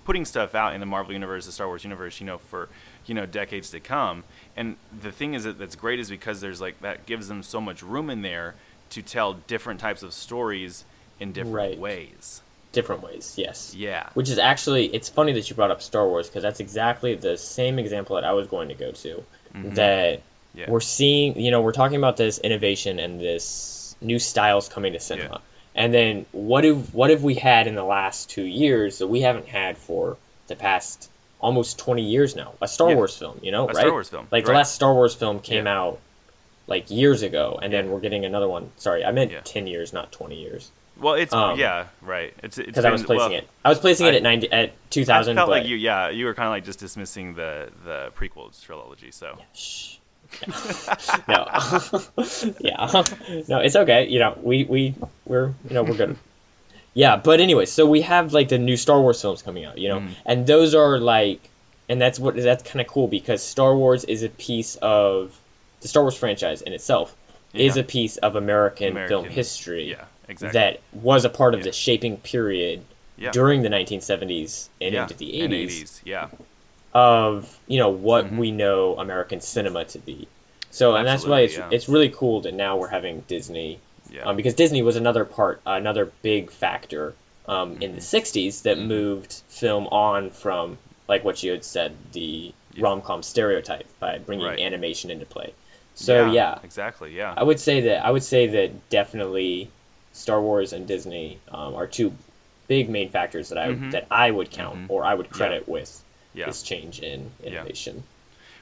putting 0.05 0.25
stuff 0.25 0.55
out 0.55 0.73
in 0.75 0.81
the 0.81 0.87
Marvel 0.87 1.13
universe, 1.13 1.47
the 1.47 1.53
Star 1.53 1.67
Wars 1.67 1.83
universe, 1.85 2.21
you 2.21 2.27
know, 2.27 2.39
for 2.39 2.69
you 3.07 3.15
know 3.15 3.27
decades 3.27 3.71
to 3.71 3.81
come. 3.81 4.25
And 4.57 4.77
the 5.01 5.13
thing 5.13 5.35
is 5.35 5.45
that 5.45 5.59
that's 5.59 5.75
great 5.77 5.99
is 6.01 6.09
because 6.11 6.41
there's 6.41 6.61
like 6.61 6.81
that 6.83 7.07
gives 7.07 7.29
them 7.29 7.43
so 7.43 7.61
much 7.61 7.83
room 7.83 8.11
in 8.11 8.23
there 8.23 8.55
to 8.91 9.03
tell 9.03 9.33
different 9.35 9.81
types 9.81 10.03
of 10.03 10.13
stories 10.13 10.85
in 11.19 11.33
different 11.33 11.55
Right. 11.57 11.79
ways. 11.79 12.43
different 12.73 13.03
ways. 13.03 13.35
Yes. 13.39 13.73
Yeah. 13.75 14.11
Which 14.13 14.29
is 14.29 14.39
actually, 14.39 14.85
it's 14.95 15.09
funny 15.09 15.33
that 15.33 15.49
you 15.49 15.57
brought 15.57 15.71
up 15.71 15.81
Star 15.81 16.07
Wars 16.07 16.29
because 16.29 16.43
that's 16.43 16.61
exactly 16.61 17.15
the 17.15 17.39
same 17.39 17.79
example 17.79 18.17
that 18.17 18.25
I 18.25 18.33
was 18.35 18.49
going 18.49 18.69
to 18.69 18.75
go 18.75 18.93
to. 18.93 19.25
That 19.55 20.19
Mm-hmm. 20.19 20.59
Yeah. 20.61 20.71
we're 20.71 20.81
seeing, 20.81 21.41
you 21.41 21.51
know, 21.51 21.63
we're 21.63 21.73
talking 21.73 21.97
about 21.97 22.17
this 22.19 22.39
innovation 22.39 22.99
and 22.99 23.19
this 23.21 23.97
new 24.03 24.19
styles 24.19 24.69
coming 24.69 24.93
to 24.93 25.01
cinema. 25.01 25.31
Yeah. 25.37 25.39
And 25.77 25.93
then 25.95 26.27
what 26.33 26.65
have 26.65 26.95
what 26.95 27.11
have 27.11 27.23
we 27.23 27.35
had 27.35 27.67
in 27.67 27.75
the 27.75 27.85
last 27.85 28.31
two 28.31 28.43
years 28.45 28.99
that 28.99 29.07
we 29.07 29.21
haven't 29.21 29.47
had 29.47 29.77
for 29.77 30.17
the 30.49 30.57
past 30.57 31.11
almost 31.39 31.79
twenty 31.79 32.03
years 32.03 32.35
now? 32.35 32.55
A 32.63 32.67
Star 32.67 32.89
Yeah. 32.91 32.97
Wars 32.97 33.17
film, 33.17 33.39
you 33.43 33.53
know, 33.53 33.65
A 33.65 33.67
right? 33.67 33.77
Star 33.77 33.91
Wars 33.93 34.09
film, 34.09 34.27
Like 34.33 34.47
the 34.47 34.53
last 34.53 34.75
Star 34.75 34.93
Wars 34.95 35.15
film 35.15 35.39
came 35.41 35.67
Yeah. 35.67 35.79
out 35.81 35.99
like 36.67 36.91
years 36.91 37.23
ago, 37.23 37.59
and 37.63 37.73
then 37.73 37.91
we're 37.91 38.01
getting 38.01 38.25
another 38.25 38.49
one. 38.49 38.71
Sorry, 38.79 39.05
I 39.05 39.13
meant 39.13 39.31
Yeah. 39.33 39.41
ten 39.45 39.67
years, 39.67 39.93
not 39.93 40.11
twenty 40.13 40.37
years. 40.41 40.71
Well, 40.99 41.13
it's 41.13 41.35
Um, 41.35 41.59
yeah, 41.59 41.89
right. 42.01 42.33
It's 42.43 42.57
it's 42.57 42.67
Because 42.69 42.87
I 42.87 42.91
was 42.91 43.03
placing 43.05 43.33
well, 43.33 43.39
it. 43.41 43.49
I 43.63 43.69
was 43.69 43.79
placing 43.79 44.07
it 44.07 44.15
at 44.15 44.23
ninety 44.23 44.51
at 44.51 44.73
two 44.89 45.05
thousand. 45.05 45.37
I 45.37 45.41
felt 45.43 45.51
but 45.51 45.59
like 45.61 45.67
you, 45.69 45.77
yeah, 45.77 46.09
you 46.09 46.25
were 46.25 46.33
kind 46.33 46.47
of 46.47 46.53
like 46.53 46.65
just 46.65 46.79
dismissing 46.79 47.35
the 47.35 47.69
the 47.85 48.13
prequels 48.19 48.63
trilogy. 48.65 49.11
So 49.11 49.37
Shh. 49.53 49.99
no, 51.29 51.47
yeah, 52.61 53.03
no, 53.49 53.59
it's 53.61 53.77
okay. 53.77 54.09
You 54.09 54.19
know, 54.21 54.39
we 54.43 54.65
we 54.65 54.95
we're 55.27 55.49
you 55.69 55.75
know 55.75 55.83
we're 55.83 55.95
good. 55.97 56.17
Yeah, 56.95 57.17
but 57.17 57.41
anyway, 57.41 57.67
so 57.67 57.85
we 57.85 58.01
have 58.01 58.33
like 58.33 58.49
the 58.49 58.57
new 58.57 58.79
Star 58.79 58.99
Wars 58.99 59.21
films 59.21 59.43
coming 59.43 59.67
out, 59.67 59.77
you 59.77 59.91
know, 59.91 60.01
Mhm. 60.01 60.11
and 60.25 60.47
those 60.47 60.75
are 60.75 60.99
like, 60.99 61.41
and 61.91 62.01
that's 62.01 62.19
what 62.19 62.37
that's 62.37 62.63
kind 62.63 62.81
of 62.81 62.87
cool 62.87 63.07
because 63.07 63.43
Star 63.43 63.77
Wars 63.77 64.05
is 64.05 64.23
a 64.23 64.31
piece 64.31 64.77
of 64.77 65.39
the 65.83 65.89
Star 65.89 66.05
Wars 66.05 66.17
franchise 66.17 66.63
in 66.63 66.73
itself 66.73 67.15
is 67.53 67.77
a 67.77 67.83
piece 67.83 68.17
of 68.17 68.35
American, 68.35 68.93
American, 68.93 69.09
film 69.09 69.25
history 69.29 69.91
yeah, 69.91 70.05
Exactly. 70.27 70.59
that 70.59 70.81
was 70.95 71.27
a 71.27 71.29
part 71.29 71.53
of 71.53 71.61
Yeah. 71.61 71.65
the 71.65 71.73
shaping 71.73 72.17
period 72.17 72.81
Yeah. 73.19 73.31
during 73.31 73.61
the 73.61 73.69
1970s 73.69 74.71
and 74.81 74.95
yeah. 74.95 75.03
into 75.03 75.15
the 75.15 75.41
And 75.43 75.53
80s, 75.53 75.83
80s. 75.83 76.01
Yeah. 76.07 76.29
of 76.95 77.59
you 77.67 77.79
know 77.79 77.91
what 77.91 78.27
Mhm. 78.33 78.39
we 78.39 78.51
know 78.53 78.97
American 78.99 79.43
cinema 79.43 79.85
to 79.87 79.99
be. 79.99 80.29
So 80.71 80.97
and 80.97 81.07
that's 81.07 81.27
why 81.27 81.41
it's 81.41 81.57
yeah. 81.59 81.69
it's 81.71 81.91
really 81.91 82.09
cool 82.09 82.41
that 82.43 82.55
now 82.55 82.79
we're 82.79 82.89
having 82.89 83.21
Disney 83.29 83.81
Yeah. 84.17 84.25
um, 84.29 84.37
because 84.37 84.55
Disney 84.55 84.83
was 84.83 84.97
another 84.97 85.25
part, 85.25 85.61
another 85.67 86.11
big 86.23 86.51
factor 86.51 87.15
um, 87.49 87.75
in 87.75 87.93
the 87.95 88.01
Mm-hmm. 88.01 88.17
'60s 88.17 88.63
that 88.63 88.79
moved 88.79 89.33
film 89.49 89.87
on 89.89 90.31
from, 90.31 90.79
like 91.09 91.23
what 91.25 91.43
you 91.43 91.51
had 91.53 91.65
said, 91.65 91.93
the 92.13 92.53
Yeah. 92.75 92.83
rom 92.85 93.03
com 93.03 93.23
stereotype 93.23 93.87
by 94.01 94.19
bringing 94.19 94.47
Right. 94.47 94.59
animation 94.61 95.11
into 95.11 95.27
play. 95.27 95.53
So 95.95 96.31
yeah, 96.33 96.59
Exactly. 96.65 97.15
Yeah. 97.17 97.33
I 97.37 97.43
would 97.43 97.61
say 97.61 97.83
that 97.83 98.05
I 98.05 98.11
would 98.11 98.25
say 98.25 98.47
that 98.49 98.89
definitely 98.91 99.71
Star 100.13 100.41
Wars 100.41 100.73
and 100.73 100.87
Disney 100.87 101.39
um, 101.49 101.75
are 101.75 101.87
two 101.87 102.13
big 102.69 102.89
main 102.91 103.11
factors 103.11 103.51
that 103.51 103.59
I 103.59 103.69
Mhm. 103.69 103.93
that 103.93 104.07
I 104.11 104.31
would 104.31 104.51
count 104.51 104.77
Mhm. 104.77 104.87
or 104.91 105.05
I 105.05 105.15
would 105.15 105.31
credit 105.31 105.69
with 105.69 105.91
yeah. 106.35 106.47
this 106.47 106.63
change 106.63 106.99
in 107.01 107.31
innovation. 107.45 108.03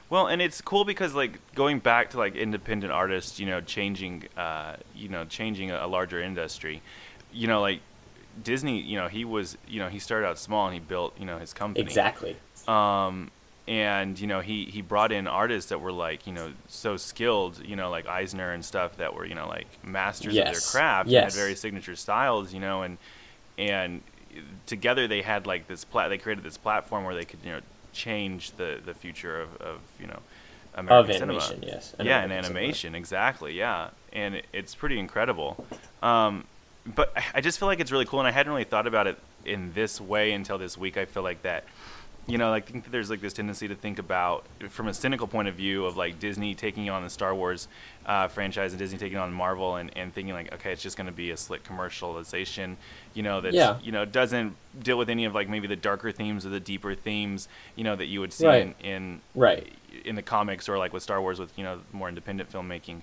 Well, 0.09 0.27
and 0.27 0.41
it's 0.41 0.61
cool 0.61 0.85
because 0.85 1.13
like 1.13 1.39
going 1.55 1.79
back 1.79 2.11
to 2.11 2.17
like 2.17 2.35
independent 2.35 2.91
artists, 2.91 3.39
you 3.39 3.45
know, 3.47 3.61
changing, 3.61 4.25
uh, 4.37 4.75
you 4.95 5.09
know, 5.09 5.25
changing 5.25 5.71
a, 5.71 5.85
a 5.85 5.87
larger 5.87 6.21
industry. 6.21 6.81
You 7.33 7.47
know, 7.47 7.61
like 7.61 7.81
Disney, 8.43 8.79
you 8.81 8.97
know, 8.97 9.07
he 9.07 9.25
was, 9.25 9.57
you 9.67 9.79
know, 9.79 9.89
he 9.89 9.99
started 9.99 10.27
out 10.27 10.37
small 10.37 10.65
and 10.65 10.73
he 10.73 10.79
built, 10.79 11.19
you 11.19 11.25
know, 11.25 11.37
his 11.39 11.53
company. 11.53 11.83
Exactly. 11.83 12.35
Um, 12.67 13.31
and 13.67 14.19
you 14.19 14.27
know, 14.27 14.41
he 14.41 14.65
he 14.65 14.81
brought 14.81 15.11
in 15.11 15.25
artists 15.27 15.69
that 15.69 15.81
were 15.81 15.91
like, 15.91 16.27
you 16.27 16.33
know, 16.33 16.51
so 16.67 16.97
skilled, 16.97 17.65
you 17.65 17.75
know, 17.75 17.89
like 17.89 18.07
Eisner 18.07 18.51
and 18.51 18.63
stuff 18.63 18.97
that 18.97 19.15
were, 19.15 19.25
you 19.25 19.33
know, 19.33 19.47
like 19.47 19.67
masters 19.83 20.35
of 20.37 20.53
their 20.53 20.61
craft 20.71 21.09
Yes. 21.09 21.23
and 21.23 21.33
had 21.33 21.39
very 21.39 21.55
signature 21.55 21.95
styles, 21.95 22.53
you 22.53 22.59
know, 22.59 22.83
and 22.83 22.97
and 23.57 24.01
together 24.67 25.07
they 25.07 25.21
had 25.23 25.47
like 25.47 25.67
this 25.67 25.83
plat 25.83 26.09
they 26.09 26.17
created 26.17 26.43
this 26.43 26.57
platform 26.57 27.05
where 27.05 27.15
they 27.15 27.25
could, 27.25 27.39
you 27.43 27.53
know, 27.53 27.61
change 27.95 28.51
the 28.51 28.79
the 28.85 28.93
future 28.93 29.41
of, 29.41 29.49
of 29.61 29.79
you 29.99 30.07
know 30.07 30.19
American 30.75 31.09
of 31.09 31.17
cinema. 31.17 31.39
animation, 31.39 31.63
yes. 31.63 31.95
yeah, 31.97 32.01
and 32.01 32.25
American 32.25 32.43
cinema. 32.43 32.59
animation, 32.59 32.95
exactly. 32.95 33.53
Yeah, 33.57 33.89
and 34.13 34.35
it, 34.35 34.45
it's 34.53 34.75
pretty 34.75 34.99
incredible. 34.99 35.65
Um, 36.03 36.43
but 36.85 37.13
I 37.33 37.41
just 37.41 37.57
feel 37.57 37.67
like 37.67 37.79
it's 37.79 37.91
really 37.91 38.05
cool, 38.05 38.19
and 38.19 38.27
I 38.27 38.31
hadn't 38.31 38.51
really 38.51 38.65
thought 38.65 38.85
about 38.85 39.07
it 39.07 39.17
in 39.45 39.73
this 39.73 39.99
way 39.99 40.33
until 40.33 40.57
this 40.57 40.77
week. 40.77 40.97
I 40.97 41.05
feel 41.05 41.23
like 41.23 41.41
that, 41.43 41.63
you 42.27 42.37
know, 42.39 42.49
like, 42.49 42.67
I 42.69 42.71
think 42.71 42.83
that 42.85 42.89
there's 42.91 43.09
like 43.09 43.21
this 43.21 43.33
tendency 43.33 43.67
to 43.67 43.75
think 43.75 43.99
about 43.99 44.45
from 44.69 44.87
a 44.87 44.93
cynical 44.93 45.27
point 45.27 45.47
of 45.47 45.55
view 45.55 45.85
of 45.85 45.95
like 45.95 46.19
Disney 46.19 46.55
taking 46.55 46.89
on 46.89 47.03
the 47.03 47.09
Star 47.09 47.35
Wars 47.35 47.67
uh, 48.05 48.27
franchise 48.27 48.71
and 48.71 48.79
Disney 48.79 48.97
taking 48.97 49.17
on 49.17 49.31
Marvel, 49.31 49.75
and, 49.75 49.91
and 49.95 50.13
thinking 50.13 50.33
like, 50.33 50.51
okay, 50.53 50.71
it's 50.71 50.81
just 50.81 50.97
going 50.97 51.05
to 51.07 51.13
be 51.13 51.31
a 51.31 51.37
slick 51.37 51.63
commercialization, 51.63 52.75
you 53.13 53.23
know, 53.23 53.41
that 53.41 53.53
Yeah. 53.53 53.77
you 53.81 53.91
know 53.91 54.05
doesn't 54.05 54.55
deal 54.81 54.97
with 54.97 55.09
any 55.09 55.25
of 55.25 55.35
like 55.35 55.49
maybe 55.49 55.67
the 55.67 55.75
darker 55.75 56.11
themes 56.11 56.45
or 56.45 56.49
the 56.49 56.59
deeper 56.59 56.95
themes, 56.95 57.47
you 57.75 57.83
know, 57.83 57.95
that 57.95 58.05
you 58.07 58.19
would 58.21 58.33
see 58.33 58.47
Right. 58.47 58.75
in, 58.79 58.85
in 58.85 59.21
Right. 59.35 59.71
in 60.03 60.15
the 60.15 60.21
comics 60.21 60.67
or 60.67 60.77
like 60.77 60.93
with 60.93 61.03
Star 61.03 61.21
Wars 61.21 61.39
with 61.39 61.55
you 61.57 61.63
know 61.63 61.79
more 61.93 62.09
independent 62.09 62.51
filmmaking. 62.51 63.01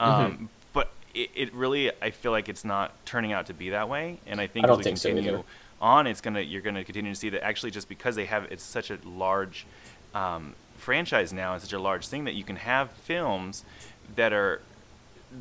Mm-hmm. 0.00 0.04
Um, 0.10 0.48
But 0.72 0.90
it, 1.14 1.30
it 1.36 1.54
really, 1.54 1.92
I 2.02 2.10
feel 2.10 2.32
like 2.32 2.48
it's 2.48 2.64
not 2.64 2.92
turning 3.06 3.32
out 3.32 3.46
to 3.46 3.54
be 3.54 3.70
that 3.70 3.88
way, 3.88 4.18
and 4.26 4.40
I 4.40 4.48
think 4.48 4.66
I 4.66 4.72
as 4.72 4.78
we 4.78 4.82
so 4.82 4.90
continue 4.90 5.30
either. 5.34 5.44
On, 5.80 6.06
it's 6.06 6.20
gonna 6.20 6.40
you're 6.40 6.62
gonna 6.62 6.84
continue 6.84 7.12
to 7.12 7.18
see 7.18 7.30
that 7.30 7.44
actually 7.44 7.70
just 7.70 7.88
because 7.88 8.16
they 8.16 8.26
have 8.26 8.44
it's 8.50 8.62
such 8.64 8.90
a 8.90 8.98
large 9.04 9.66
um, 10.14 10.54
franchise 10.76 11.32
now 11.32 11.52
and 11.54 11.62
such 11.62 11.72
a 11.72 11.78
large 11.78 12.06
thing 12.08 12.24
that 12.24 12.34
you 12.34 12.44
can 12.44 12.56
have 12.56 12.90
films 12.90 13.64
that 14.16 14.32
are 14.32 14.60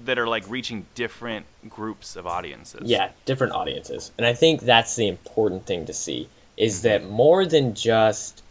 that 0.05 0.17
are 0.17 0.27
like 0.27 0.43
reaching 0.49 0.85
different 0.95 1.45
groups 1.69 2.15
of 2.15 2.25
audiences. 2.25 2.89
Yeah, 2.89 3.09
different 3.25 3.53
audiences. 3.53 4.11
And 4.17 4.25
I 4.25 4.33
think 4.33 4.61
that's 4.61 4.95
the 4.95 5.07
important 5.07 5.65
thing 5.65 5.85
to 5.85 5.93
see 5.93 6.27
is 6.57 6.79
Mm-hmm. 6.79 6.87
that 6.87 7.09
more 7.09 7.45
than 7.45 7.75
just 7.75 8.41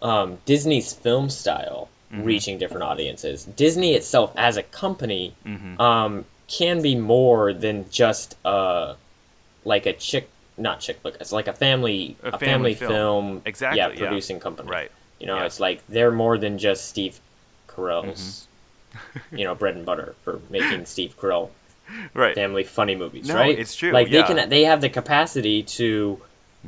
um, 0.00 0.38
Disney's 0.44 0.92
film 0.92 1.30
style 1.30 1.88
Mhm. 2.12 2.24
reaching 2.26 2.58
different 2.58 2.82
audiences, 2.82 3.44
Disney 3.44 3.94
itself 3.94 4.32
as 4.36 4.56
a 4.56 4.62
company 4.62 5.34
hmm 5.44 5.80
um, 5.80 6.24
can 6.48 6.82
be 6.82 6.94
more 6.94 7.52
than 7.54 7.90
just 7.90 8.36
uh, 8.44 8.94
like 9.64 9.86
a 9.86 9.92
chick, 9.94 10.28
not 10.62 10.80
chick 10.80 11.00
flick. 11.02 11.16
It's 11.20 11.32
like 11.32 11.48
a 11.48 11.52
family, 11.52 12.16
A 12.22 12.28
a, 12.28 12.30
family 12.38 12.46
family, 12.46 12.74
film. 12.74 12.90
film, 12.92 13.42
Exactly, 13.44 13.78
yeah, 13.78 13.88
yeah. 13.90 13.98
producing 13.98 14.40
company. 14.40 14.70
Right. 14.70 14.90
You 15.20 15.26
know, 15.26 15.36
Yeah. 15.36 15.44
it's 15.46 15.60
like 15.60 15.86
they're 15.88 16.10
more 16.12 16.38
than 16.38 16.58
just 16.58 16.86
Steve 16.88 17.18
Carell's, 17.68 18.46
Mm-hmm. 18.94 19.36
you 19.38 19.44
know, 19.44 19.54
bread 19.54 19.74
and 19.76 19.86
butter 19.86 20.14
for 20.22 20.40
making 20.50 20.84
Steve 20.86 21.16
Carell 21.18 21.48
Right. 22.14 22.34
family 22.34 22.64
funny 22.64 22.94
movies, 22.94 23.26
No, 23.28 23.34
right? 23.36 23.58
it's 23.58 23.74
true, 23.74 23.90
Like 23.92 24.08
yeah. 24.08 24.22
Mm-hmm. 24.24 24.34
they 24.34 24.40
can, 24.42 24.48
they 24.50 24.64
have 24.64 24.80
the 24.80 24.90
capacity 24.90 25.62
to 25.78 26.20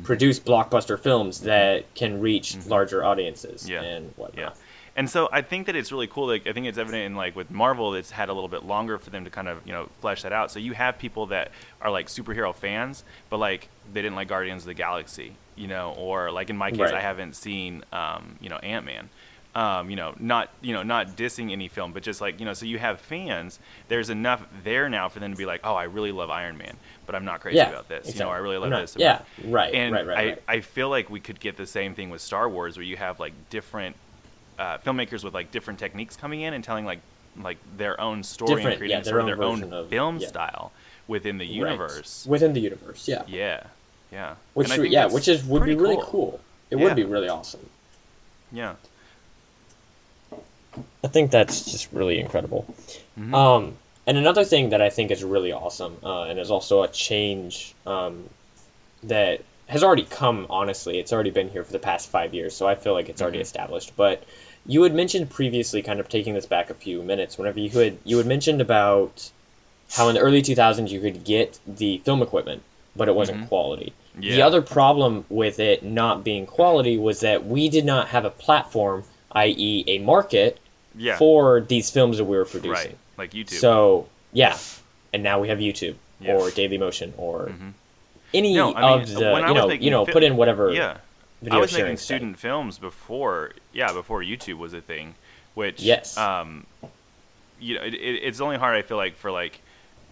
produce 0.03 0.39
blockbuster 0.39 0.99
films 0.99 1.41
that 1.41 1.93
can 1.95 2.19
reach 2.21 2.57
larger 2.65 3.03
audiences 3.03 3.69
Yeah. 3.69 3.81
and 3.81 4.11
whatnot. 4.17 4.57
Yeah. 4.95 4.99
And 5.01 5.09
so 5.09 5.27
I 5.31 5.41
think 5.41 5.65
that 5.67 5.75
it's 5.75 5.91
really 5.91 6.07
cool. 6.07 6.27
Like 6.27 6.47
I 6.47 6.53
think 6.53 6.67
it's 6.67 6.77
evident 6.77 7.03
in 7.03 7.15
like 7.15 7.35
with 7.35 7.51
Marvel, 7.51 7.93
it's 7.95 8.11
had 8.11 8.29
a 8.29 8.33
little 8.33 8.47
bit 8.49 8.63
longer 8.65 8.97
for 8.97 9.09
them 9.09 9.25
to 9.25 9.29
kind 9.29 9.47
of 9.47 9.65
you 9.65 9.73
know 9.73 9.89
flesh 10.01 10.21
that 10.23 10.31
out. 10.33 10.51
So 10.51 10.59
you 10.59 10.73
have 10.73 10.97
people 10.97 11.27
that 11.27 11.51
are 11.81 11.91
like 11.91 12.07
superhero 12.07 12.55
fans, 12.55 13.03
but 13.29 13.37
like 13.37 13.67
they 13.93 14.01
didn't 14.01 14.15
like 14.15 14.27
Guardians 14.27 14.63
of 14.63 14.67
the 14.67 14.73
Galaxy, 14.73 15.33
you 15.55 15.67
know, 15.67 15.93
or 15.97 16.31
like 16.31 16.49
in 16.49 16.57
my 16.57 16.71
case, 16.71 16.79
Right. 16.79 16.93
I 16.93 17.01
haven't 17.01 17.35
seen 17.35 17.83
um, 17.91 18.37
you 18.41 18.49
know 18.49 18.57
Ant 18.57 18.85
Man. 18.85 19.09
Um, 19.53 19.89
you 19.89 19.95
know, 19.95 20.13
not 20.19 20.49
you 20.61 20.73
know, 20.73 20.83
not 20.83 21.15
dissing 21.15 21.53
any 21.53 21.69
film, 21.69 21.93
but 21.93 22.03
just 22.03 22.19
like 22.19 22.41
you 22.41 22.45
know, 22.45 22.53
so 22.53 22.65
you 22.65 22.77
have 22.77 22.99
fans. 22.99 23.57
There's 23.87 24.09
enough 24.09 24.45
there 24.65 24.89
now 24.89 25.07
for 25.07 25.19
them 25.19 25.31
to 25.31 25.37
be 25.37 25.45
like, 25.45 25.61
oh, 25.63 25.73
I 25.75 25.83
really 25.85 26.11
love 26.11 26.29
Iron 26.29 26.57
Man, 26.57 26.75
but 27.05 27.15
I'm 27.15 27.23
not 27.23 27.39
crazy 27.39 27.55
Yeah, 27.59 27.69
about 27.69 27.87
this. 27.87 28.13
You 28.13 28.19
know, 28.19 28.29
I 28.29 28.35
really 28.37 28.57
love 28.57 28.69
not- 28.69 28.81
this. 28.81 28.97
yeah, 28.99 29.21
about- 29.39 29.51
right, 29.53 29.73
and 29.73 29.93
right, 29.95 30.05
right, 30.07 30.17
I, 30.17 30.25
right. 30.31 30.41
I 30.49 30.59
feel 30.59 30.89
like 30.89 31.09
we 31.09 31.21
could 31.21 31.39
get 31.39 31.55
the 31.55 31.65
same 31.65 31.95
thing 31.95 32.09
with 32.09 32.19
Star 32.19 32.49
Wars, 32.49 32.75
where 32.75 32.83
you 32.85 32.97
have 32.97 33.17
like 33.21 33.31
different 33.49 33.95
uh, 34.59 34.77
filmmakers 34.79 35.23
with 35.23 35.33
like 35.33 35.51
different 35.51 35.79
techniques 35.79 36.15
coming 36.15 36.41
in 36.41 36.53
and 36.53 36.63
telling 36.63 36.85
like 36.85 36.99
like 37.41 37.57
their 37.77 37.99
own 37.99 38.23
story 38.23 38.63
and 38.63 38.77
creating 38.77 38.89
yeah, 38.97 39.01
their 39.01 39.19
own 39.19 39.25
their 39.25 39.43
own 39.43 39.73
of- 39.73 39.89
film 39.89 40.17
yeah. 40.19 40.27
style 40.27 40.71
within 41.07 41.37
the 41.37 41.45
Right. 41.45 41.53
universe. 41.71 42.25
within 42.25 42.53
the 42.53 42.61
universe. 42.61 43.07
Yeah, 43.07 43.23
Yeah, 43.27 43.63
yeah. 44.11 44.35
which 44.53 44.67
And 44.67 44.73
I 44.73 44.77
think 44.77 44.93
yeah, 44.93 45.07
which 45.07 45.27
is 45.27 45.43
would 45.43 45.65
be 45.65 45.75
really 45.75 45.97
cool. 46.01 46.39
It 46.71 46.77
Yeah. 46.77 46.83
would 46.85 46.95
be 46.95 47.03
really 47.03 47.27
awesome. 47.29 47.69
Yeah. 48.51 48.75
I 51.03 51.07
think 51.07 51.31
that's 51.31 51.71
just 51.71 51.91
really 51.91 52.19
incredible. 52.19 52.65
Mhm. 53.19 53.33
Um, 53.33 53.77
and 54.07 54.17
another 54.17 54.43
thing 54.43 54.69
that 54.69 54.81
I 54.81 54.89
think 54.89 55.11
is 55.11 55.23
really 55.23 55.51
awesome, 55.51 55.97
uh, 56.03 56.23
and 56.23 56.39
is 56.39 56.51
also 56.51 56.83
a 56.83 56.87
change 56.87 57.73
um, 57.85 58.29
that 59.03 59.41
has 59.67 59.83
already 59.83 60.03
come. 60.03 60.47
Honestly, 60.49 60.99
it's 60.99 61.11
already 61.13 61.31
been 61.31 61.49
here 61.49 61.63
for 61.63 61.71
the 61.71 61.79
past 61.79 62.09
five 62.09 62.33
years, 62.33 62.55
so 62.55 62.67
I 62.67 62.75
feel 62.75 62.93
like 62.93 63.09
it's 63.09 63.21
already 63.21 63.39
Mhm. 63.39 63.43
established. 63.43 63.95
But 63.95 64.23
you 64.65 64.83
had 64.83 64.93
mentioned 64.93 65.29
previously, 65.29 65.81
kind 65.81 65.99
of 65.99 66.09
taking 66.09 66.33
this 66.33 66.45
back 66.45 66.69
a 66.69 66.73
few 66.73 67.01
minutes, 67.01 67.37
whenever 67.37 67.59
you 67.59 67.69
had 67.69 67.97
you 68.03 68.17
had 68.17 68.25
mentioned 68.27 68.61
about 68.61 69.29
how 69.91 70.09
in 70.09 70.15
the 70.15 70.21
early 70.21 70.41
2000s 70.41 70.91
you 70.91 70.99
could 70.99 71.23
get 71.23 71.59
the 71.67 71.99
film 71.99 72.21
equipment, 72.21 72.61
but 72.95 73.07
it 73.07 73.15
wasn't 73.15 73.41
Mhm. 73.41 73.47
quality. 73.49 73.93
The 74.17 74.41
other 74.43 74.61
problem 74.61 75.25
with 75.29 75.59
it 75.59 75.83
not 75.83 76.23
being 76.23 76.45
quality 76.45 76.97
was 76.97 77.19
that 77.19 77.45
we 77.45 77.67
did 77.69 77.83
not 77.85 78.07
have 78.09 78.23
a 78.25 78.29
platform, 78.29 79.03
i.e., 79.33 79.83
a 79.87 79.97
market 79.99 80.57
Yeah. 80.97 81.17
for 81.17 81.59
these 81.59 81.89
films 81.91 82.17
that 82.17 82.23
we 82.25 82.37
were 82.37 82.45
producing. 82.45 82.71
right. 82.91 82.97
Like 83.17 83.31
YouTube. 83.31 83.59
So 83.59 84.07
yeah, 84.31 84.57
and 85.13 85.21
now 85.23 85.39
we 85.41 85.49
have 85.49 85.59
YouTube 85.59 85.95
Yeah. 86.21 86.35
or 86.35 86.49
Daily 86.51 86.77
Motion 86.77 87.13
or 87.17 87.47
Mhm. 87.49 87.73
Any 88.35 88.53
No, 88.53 88.73
I 88.73 88.81
mean, 88.81 89.01
of 89.01 89.07
the 89.07 89.13
you 89.13 89.53
know 89.53 89.69
you 89.71 89.91
know 89.91 90.05
fi- 90.05 90.11
put 90.13 90.23
in 90.23 90.35
whatever 90.37 90.71
yeah. 90.71 90.97
video 91.41 91.57
I 91.57 91.61
was 91.61 91.73
making 91.73 91.97
student 91.97 92.37
films 92.39 92.77
before, 92.77 93.51
yeah, 93.73 93.91
before 93.93 94.21
YouTube 94.21 94.57
was 94.57 94.73
a 94.73 94.81
thing, 94.81 95.15
which 95.53 95.81
Yes. 95.81 96.17
um, 96.17 96.65
you 97.59 97.75
know, 97.75 97.83
it, 97.83 97.93
it, 97.93 98.15
it's 98.23 98.41
only 98.41 98.57
hard 98.57 98.75
I 98.77 98.81
feel 98.81 98.97
like 98.97 99.15
for 99.15 99.31
like 99.31 99.61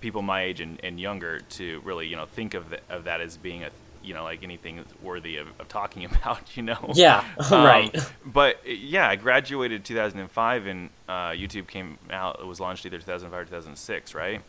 people 0.01 0.21
my 0.21 0.43
age 0.43 0.59
and, 0.59 0.79
and 0.83 0.99
younger 0.99 1.39
to 1.41 1.81
really 1.85 2.07
you 2.07 2.15
know 2.15 2.25
think 2.25 2.53
of 2.53 2.69
the, 2.69 2.79
of 2.89 3.05
that 3.05 3.21
as 3.21 3.37
being 3.37 3.63
a 3.63 3.69
you 4.03 4.13
know 4.13 4.23
like 4.23 4.43
anything 4.43 4.83
worthy 5.01 5.37
of, 5.37 5.47
of 5.59 5.67
talking 5.69 6.03
about, 6.11 6.55
you 6.57 6.63
know. 6.63 6.91
Yeah, 6.93 7.23
Um, 7.51 7.63
right. 7.63 7.95
But 8.25 8.57
yeah, 8.67 9.07
I 9.09 9.15
graduated 9.15 9.85
2005 9.85 10.65
and 10.67 10.89
uh, 11.07 11.29
YouTube 11.29 11.67
came 11.67 11.97
out. 12.11 12.39
It 12.41 12.45
was 12.45 12.59
launched 12.59 12.85
either 12.85 12.97
2005 12.99 13.39
or 13.39 13.45
2006, 13.45 14.13
right? 14.13 14.41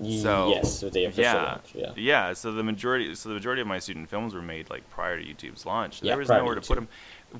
So 0.00 0.48
yes, 0.50 0.80
the 0.80 1.04
official 1.04 1.22
yeah, 1.22 1.58
launch. 1.74 1.96
Yeah. 1.96 2.32
So 2.32 2.52
the 2.52 2.62
majority, 2.62 3.14
so 3.14 3.28
the 3.28 3.34
majority 3.34 3.62
of 3.62 3.68
my 3.68 3.78
student 3.78 4.08
films 4.08 4.34
were 4.34 4.42
made 4.42 4.70
like 4.70 4.88
prior 4.90 5.20
to 5.20 5.24
YouTube's 5.24 5.66
launch. 5.66 6.02
Yeah, 6.02 6.12
there 6.12 6.18
was 6.18 6.28
prior 6.28 6.38
to 6.38 6.42
nowhere 6.42 6.54
to 6.56 6.60
put 6.60 6.74
them. 6.76 6.88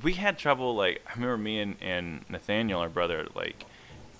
We 0.02 0.12
had 0.12 0.38
trouble. 0.38 0.74
Like 0.74 1.02
I 1.08 1.14
remember 1.14 1.38
me 1.38 1.60
and, 1.60 1.76
and 1.80 2.24
Nathaniel, 2.28 2.80
our 2.80 2.88
brother, 2.88 3.26
like 3.34 3.64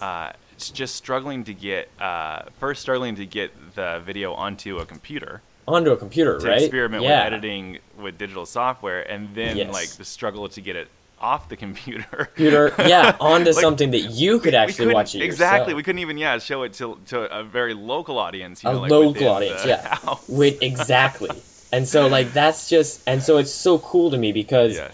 uh, 0.01 0.33
just 0.59 0.97
struggling 0.97 1.45
to 1.45 1.55
get 1.55 1.89
uh, 2.01 2.43
first 2.59 2.83
struggling 2.83 3.15
to 3.17 3.27
get 3.27 3.75
the 3.75 4.03
video 4.05 4.33
onto 4.35 4.79
a 4.79 4.87
computer 4.87 5.43
Onto 5.69 5.93
a 5.93 5.97
computer, 5.97 6.39
to 6.41 6.47
right? 6.49 6.61
experiment 6.63 7.05
yeah. 7.05 7.25
with 7.25 7.35
editing 7.35 7.79
with 7.97 8.19
digital 8.19 8.47
software, 8.47 9.03
and 9.09 9.35
then 9.35 9.57
Yes. 9.57 9.73
like 9.73 9.89
the 9.91 10.05
struggle 10.05 10.49
to 10.49 10.61
get 10.61 10.75
it 10.75 10.89
off 11.23 11.49
the 11.49 11.57
computer. 11.57 12.29
Computer, 12.35 12.75
yeah, 12.79 13.17
onto 13.21 13.51
Like, 13.53 13.61
something 13.61 13.91
that 13.93 14.01
you 14.11 14.39
could 14.41 14.53
We 14.55 14.57
actually 14.57 14.95
watch 14.95 15.15
it 15.15 15.23
exactly. 15.23 15.59
yourself. 15.73 15.77
We 15.77 15.83
couldn't 15.83 16.01
even 16.01 16.19
yeah 16.19 16.39
show 16.39 16.63
it 16.65 16.75
to 16.75 16.99
to 17.07 17.21
a 17.39 17.43
very 17.45 17.75
local 17.75 18.19
audience. 18.19 18.63
You 18.65 18.71
a 18.71 18.73
know, 18.75 18.81
like 18.81 18.91
local 18.91 19.29
audience, 19.29 19.65
yeah. 19.65 19.95
house. 19.97 20.29
Wait, 20.29 20.59
exactly. 20.63 21.31
And 21.73 21.87
so 21.89 22.09
like 22.09 22.33
that's 22.41 22.69
just 22.69 23.01
and 23.07 23.23
so 23.23 23.39
it's 23.39 23.53
so 23.53 23.79
cool 23.79 24.11
to 24.11 24.19
me 24.19 24.33
because 24.33 24.77
yeah. 24.77 24.91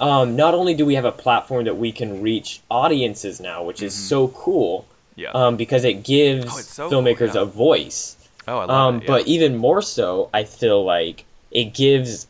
um, 0.00 0.36
not 0.36 0.54
only 0.54 0.74
do 0.74 0.86
we 0.86 0.94
have 0.94 1.04
a 1.04 1.12
platform 1.12 1.64
that 1.66 1.76
we 1.76 1.92
can 1.92 2.22
reach 2.22 2.60
audiences 2.70 3.40
now, 3.40 3.64
which 3.64 3.82
is 3.82 3.94
so 3.94 4.28
cool, 4.28 4.80
Mm-hmm. 4.80 5.20
Yeah. 5.22 5.30
um, 5.34 5.56
because 5.56 5.84
it 5.84 6.02
gives 6.04 6.46
Oh, 6.46 6.60
so 6.60 6.88
cool, 6.88 7.02
filmmakers 7.02 7.34
yeah. 7.34 7.42
a 7.42 7.44
voice. 7.44 8.16
oh, 8.48 8.58
I 8.58 8.64
love 8.64 8.70
Um, 8.70 8.96
it. 8.96 9.02
Yeah. 9.02 9.06
But 9.08 9.26
even 9.26 9.56
more 9.56 9.82
so, 9.82 10.30
I 10.32 10.44
feel 10.44 10.82
like 10.84 11.24
it 11.50 11.74
gives 11.74 12.26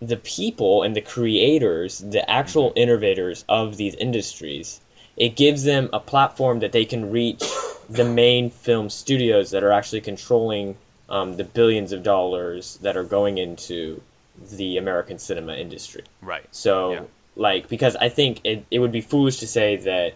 the 0.00 0.16
people 0.16 0.82
and 0.82 0.94
the 0.94 1.00
creators, 1.00 1.98
the 1.98 2.28
actual 2.30 2.70
Mm-hmm. 2.70 2.78
innovators 2.78 3.44
of 3.48 3.76
these 3.76 3.94
industries, 3.94 4.80
it 5.16 5.36
gives 5.36 5.64
them 5.64 5.90
a 5.92 6.00
platform 6.00 6.60
that 6.60 6.72
they 6.72 6.84
can 6.84 7.10
reach 7.10 7.42
the 7.88 8.04
main 8.04 8.50
film 8.50 8.90
studios 8.90 9.52
that 9.52 9.62
are 9.64 9.72
actually 9.72 10.00
controlling 10.02 10.76
um, 11.08 11.36
the 11.36 11.44
billions 11.44 11.92
of 11.92 12.02
dollars 12.02 12.78
that 12.82 12.96
are 12.96 13.04
going 13.04 13.38
into 13.38 14.02
the 14.50 14.76
American 14.76 15.18
cinema 15.18 15.54
industry. 15.54 16.04
right. 16.20 16.44
So, 16.50 16.92
Yeah. 16.92 17.00
like, 17.36 17.68
because 17.68 17.96
I 17.96 18.08
think 18.08 18.40
it, 18.44 18.66
it 18.70 18.78
would 18.80 18.92
be 18.92 19.00
foolish 19.00 19.38
to 19.38 19.46
say 19.46 19.76
that 19.76 20.14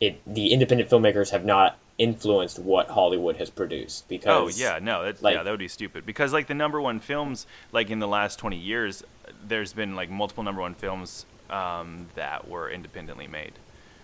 it 0.00 0.20
the 0.26 0.52
independent 0.52 0.90
filmmakers 0.90 1.30
have 1.30 1.44
not 1.44 1.78
influenced 1.98 2.58
what 2.58 2.88
Hollywood 2.88 3.36
has 3.36 3.48
produced. 3.50 4.08
because 4.08 4.28
Oh 4.28 4.44
Because 4.46 4.60
yeah, 4.60 4.78
no, 4.82 5.04
that 5.04 5.22
like- 5.22 5.34
yeah, 5.34 5.42
that 5.42 5.50
would 5.50 5.58
be 5.58 5.68
stupid. 5.68 6.04
Because 6.06 6.32
like 6.32 6.46
the 6.46 6.54
number 6.54 6.80
one 6.80 7.00
films, 7.00 7.46
like 7.72 7.90
in 7.90 7.98
the 7.98 8.08
last 8.08 8.38
twenty 8.38 8.58
years, 8.58 9.02
there's 9.46 9.72
been 9.72 9.94
like 9.96 10.10
multiple 10.10 10.44
number 10.44 10.60
one 10.60 10.74
films 10.74 11.24
um, 11.50 12.08
that 12.16 12.48
were 12.48 12.68
independently 12.70 13.26
made. 13.26 13.52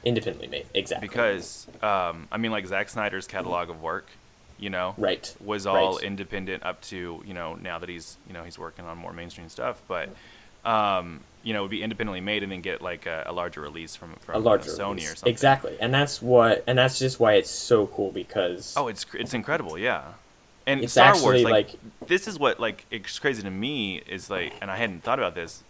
independently 0.04 0.48
made, 0.48 0.66
exactly. 0.74 1.06
Because 1.08 1.66
um, 1.82 2.28
I 2.32 2.38
mean, 2.38 2.50
like 2.52 2.66
Zack 2.66 2.88
Snyder's 2.88 3.26
catalog 3.26 3.68
of 3.70 3.82
work, 3.82 4.06
you 4.58 4.70
know, 4.70 4.94
right, 4.96 5.34
was 5.44 5.66
all 5.66 5.94
Right. 5.96 6.04
independent 6.04 6.64
up 6.64 6.80
to 6.82 7.22
you 7.26 7.34
know 7.34 7.54
now 7.56 7.78
that 7.78 7.88
he's 7.88 8.16
you 8.26 8.32
know 8.32 8.42
he's 8.44 8.58
working 8.58 8.84
on 8.86 8.96
more 8.96 9.12
mainstream 9.12 9.48
stuff, 9.48 9.82
but 9.86 10.08
um, 10.64 11.20
you 11.42 11.52
know 11.52 11.62
would 11.62 11.70
be 11.70 11.82
independently 11.82 12.20
made 12.20 12.42
and 12.42 12.52
then 12.52 12.60
get 12.60 12.80
like 12.82 13.06
a, 13.06 13.24
a 13.26 13.32
larger 13.32 13.60
release 13.60 13.96
from 13.96 14.14
from 14.20 14.36
a 14.36 14.38
larger 14.38 14.70
Sony 14.70 14.90
release. 14.96 15.12
or 15.12 15.16
something. 15.16 15.30
Exactly, 15.32 15.76
and 15.80 15.92
that's 15.92 16.22
what, 16.22 16.64
and 16.66 16.78
that's 16.78 16.98
just 16.98 17.18
why 17.20 17.34
it's 17.34 17.50
so 17.50 17.86
cool 17.88 18.10
because 18.12 18.74
Oh, 18.76 18.88
it's 18.88 19.04
it's 19.14 19.34
incredible, 19.34 19.76
yeah. 19.78 20.04
And 20.64 20.84
It's 20.84 20.92
Star 20.92 21.20
Wars, 21.20 21.42
like, 21.42 21.52
like- 21.52 22.08
this 22.08 22.28
is 22.28 22.38
what 22.38 22.60
like 22.60 22.86
it's 22.90 23.18
crazy 23.18 23.42
to 23.42 23.50
me 23.50 23.98
is 24.06 24.30
like, 24.30 24.52
and 24.60 24.70
I 24.70 24.76
hadn't 24.76 25.02
thought 25.02 25.18
about 25.18 25.34
this 25.34 25.62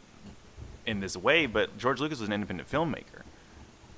in 0.85 1.01
this 1.01 1.17
way, 1.17 1.47
but 1.47 1.79
George 1.79 1.99
Lucas 2.01 2.21
was 2.21 2.29
an 2.29 2.35
independent 2.35 2.71
filmmaker, 2.71 3.23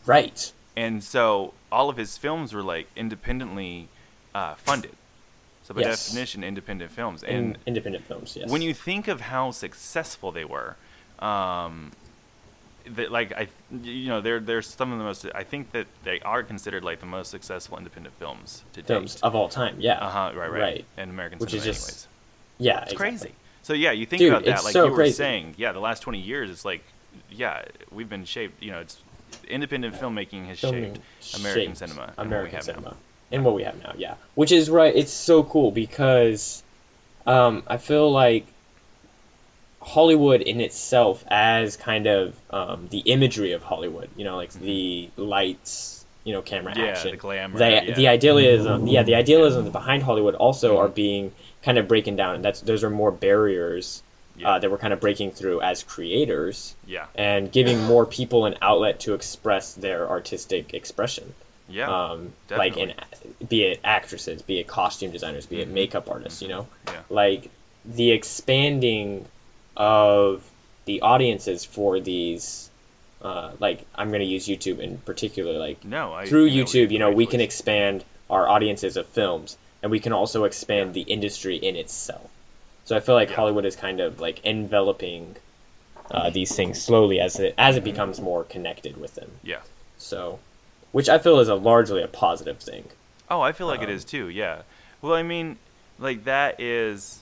right, 0.06 0.52
and 0.76 1.02
so 1.02 1.52
all 1.72 1.88
of 1.88 1.96
his 1.96 2.16
films 2.16 2.52
were 2.52 2.62
like 2.62 2.87
independently 2.96 3.88
uh, 4.34 4.54
funded. 4.54 4.92
So 5.64 5.72
by 5.72 5.80
Yes. 5.80 6.06
definition, 6.06 6.44
independent 6.44 6.90
films. 6.92 7.22
in 7.22 7.34
And 7.37 7.58
independent 7.66 8.04
films. 8.04 8.37
Yes. 8.37 8.50
when 8.50 8.60
you 8.60 8.74
think 8.74 9.08
of 9.08 9.22
how 9.22 9.50
successful 9.50 10.30
they 10.30 10.44
were, 10.44 10.76
um, 11.18 11.92
that 12.90 13.11
like 13.11 13.33
I, 13.33 13.48
you 13.83 14.09
know, 14.09 14.20
they're 14.20 14.40
they're 14.40 14.62
some 14.62 14.92
of 14.92 14.98
the 14.98 15.05
most. 15.05 15.27
I 15.35 15.44
think 15.44 15.72
that 15.72 15.87
they 16.05 16.20
are 16.20 16.42
considered 16.42 16.85
like 16.85 17.00
the 17.00 17.07
most 17.07 17.31
successful 17.31 17.79
independent 17.79 18.14
films 18.18 18.62
to 18.74 18.83
films 18.83 19.14
date. 19.14 19.22
of 19.24 19.35
all 19.35 19.48
time, 19.48 19.77
yeah, 19.81 19.98
Uh 20.05 20.11
huh. 20.11 20.33
Right. 20.37 20.50
Right. 20.50 20.61
Right. 20.61 20.85
And 20.96 21.11
American 21.11 21.38
Which 21.38 21.50
cinema, 21.50 21.70
is 21.70 21.77
just- 21.79 21.88
anyways. 21.88 22.09
yeah, 22.59 22.72
It's 22.83 22.92
exactly. 22.92 22.96
crazy. 23.11 23.35
So 23.62 23.72
yeah, 23.72 23.92
you 23.92 24.05
think 24.05 24.20
Dude, 24.20 24.33
about 24.33 24.44
that, 24.44 24.64
like 24.64 24.72
so 24.74 24.85
you 24.85 24.90
were 24.90 24.96
crazy. 24.96 25.14
saying. 25.14 25.55
Yeah, 25.57 25.72
the 25.72 25.81
last 25.81 26.00
twenty 26.00 26.20
years, 26.20 26.50
it's 26.50 26.64
like, 26.66 26.85
yeah, 27.31 27.64
we've 27.90 28.09
been 28.11 28.27
shaped. 28.27 28.62
You 28.62 28.72
know, 28.72 28.81
it's 28.81 28.98
independent 29.48 29.94
filmmaking 29.94 30.46
has 30.48 30.61
Filming 30.61 30.94
shaped 31.22 31.40
American 31.40 31.64
shaped 31.74 31.79
cinema. 31.79 32.12
and 32.18 32.27
American 32.27 32.57
now. 32.57 32.61
cinema, 32.61 32.96
and 33.33 33.42
what 33.46 33.55
we 33.55 33.62
have 33.62 33.83
now, 33.83 33.94
yeah. 33.96 34.16
Which 34.35 34.53
is 34.53 34.68
right. 34.68 34.94
It's 34.94 35.12
so 35.12 35.42
cool 35.42 35.70
because 35.70 36.62
um, 37.27 37.62
I 37.66 37.79
feel 37.79 38.12
like 38.12 38.46
Hollywood 39.85 40.40
in 40.40 40.61
itself, 40.61 41.23
as 41.29 41.77
kind 41.77 42.07
of 42.07 42.35
um, 42.51 42.88
the 42.90 43.01
imagery 43.01 43.53
of 43.53 43.62
Hollywood, 43.62 44.09
you 44.16 44.25
know, 44.25 44.37
like 44.37 44.53
the 44.53 45.11
lights, 45.16 46.05
you 46.25 46.33
know, 46.33 46.42
camera 46.42 46.73
Mm-hmm. 46.73 46.81
Yeah, 46.83 46.90
action, 46.90 47.11
the 47.11 47.16
glamour, 47.18 47.59
the, 47.59 47.70
yeah. 47.70 47.94
the 47.94 48.09
idealism, 48.09 48.87
yeah, 48.87 49.03
the 49.03 49.14
idealism 49.16 49.70
behind 49.70 50.03
Hollywood 50.03 50.35
also 50.35 50.77
Mhm. 50.77 50.79
are 50.81 50.88
being 50.88 51.33
kind 51.62 51.77
of 51.79 51.87
breaking 51.87 52.16
down. 52.16 52.40
That's 52.42 52.61
those 52.62 52.83
are 52.83 52.90
more 52.90 53.12
barriers 53.12 54.03
Yeah. 54.37 54.55
uh, 54.55 54.59
that 54.59 54.70
we're 54.70 54.79
kind 54.79 54.92
of 54.92 55.01
breaking 55.01 55.33
through 55.33 55.61
as 55.61 55.83
creators 55.85 56.75
Yeah. 56.87 57.07
and 57.14 57.53
giving 57.53 57.79
more 57.83 58.05
people 58.07 58.47
an 58.47 58.57
outlet 58.62 59.01
to 59.01 59.14
express 59.14 59.75
their 59.75 60.09
artistic 60.09 60.73
expression. 60.75 61.35
Yeah. 61.66 61.88
um, 62.11 62.35
like 62.51 62.77
in 62.77 62.92
be 63.49 63.62
it 63.64 63.81
actresses, 63.83 64.42
be 64.42 64.59
it 64.61 64.66
costume 64.66 65.12
designers, 65.12 65.47
be 65.47 65.61
it 65.62 65.68
Mhm. 65.68 65.73
makeup 65.73 66.11
artists, 66.11 66.42
you 66.42 66.49
know, 66.49 66.66
Yeah. 66.88 67.01
like 67.09 67.49
the 67.87 68.11
expanding 68.11 69.25
of 69.76 70.48
the 70.84 71.02
audiences 71.02 71.64
for 71.64 72.00
these. 72.00 72.70
Uh, 73.22 73.52
like 73.58 73.87
I'm 73.94 74.08
going 74.08 74.20
to 74.20 74.26
use 74.26 74.46
YouTube 74.46 74.80
in 74.80 74.98
particular, 74.98 75.58
like 75.58 75.82
no, 75.84 76.12
I, 76.12 76.26
through 76.26 76.44
you 76.44 76.60
know, 76.62 76.66
YouTube, 76.66 76.90
you 76.90 76.98
know, 76.98 77.10
we 77.10 77.24
can 77.26 77.40
expand 77.40 78.04
our 78.28 78.46
audiences 78.46 78.98
of 78.98 79.06
films, 79.06 79.56
and 79.82 79.90
we 79.90 79.98
can 79.98 80.12
also 80.12 80.44
expand 80.44 80.92
the 80.92 81.00
industry 81.00 81.56
in 81.56 81.74
itself. 81.76 82.30
So 82.84 82.94
I 82.94 83.00
feel 83.00 83.14
like 83.14 83.30
Yeah. 83.30 83.37
Hollywood 83.37 83.64
is 83.64 83.76
kind 83.76 84.00
of 84.00 84.20
like 84.20 84.44
enveloping 84.44 85.37
uh, 86.10 86.28
these 86.28 86.54
things 86.54 86.82
slowly 86.82 87.18
as 87.18 87.40
it 87.40 87.54
as 87.56 87.76
it 87.76 87.84
becomes 87.84 88.20
more 88.20 88.44
connected 88.44 88.98
with 88.98 89.14
them. 89.14 89.30
Yeah. 89.42 89.60
So, 89.96 90.38
which 90.92 91.08
I 91.08 91.18
feel 91.18 91.40
is 91.40 91.48
a 91.48 91.54
largely 91.54 92.02
a 92.02 92.08
positive 92.08 92.58
thing. 92.58 92.84
Oh, 93.30 93.40
I 93.40 93.52
feel 93.52 93.66
like 93.66 93.80
it 93.80 93.88
Um, 93.88 93.94
is 93.94 94.04
too. 94.04 94.28
Yeah. 94.28 94.62
Well, 95.00 95.14
I 95.14 95.22
mean, 95.22 95.56
like 95.98 96.24
that 96.24 96.60
is, 96.60 97.20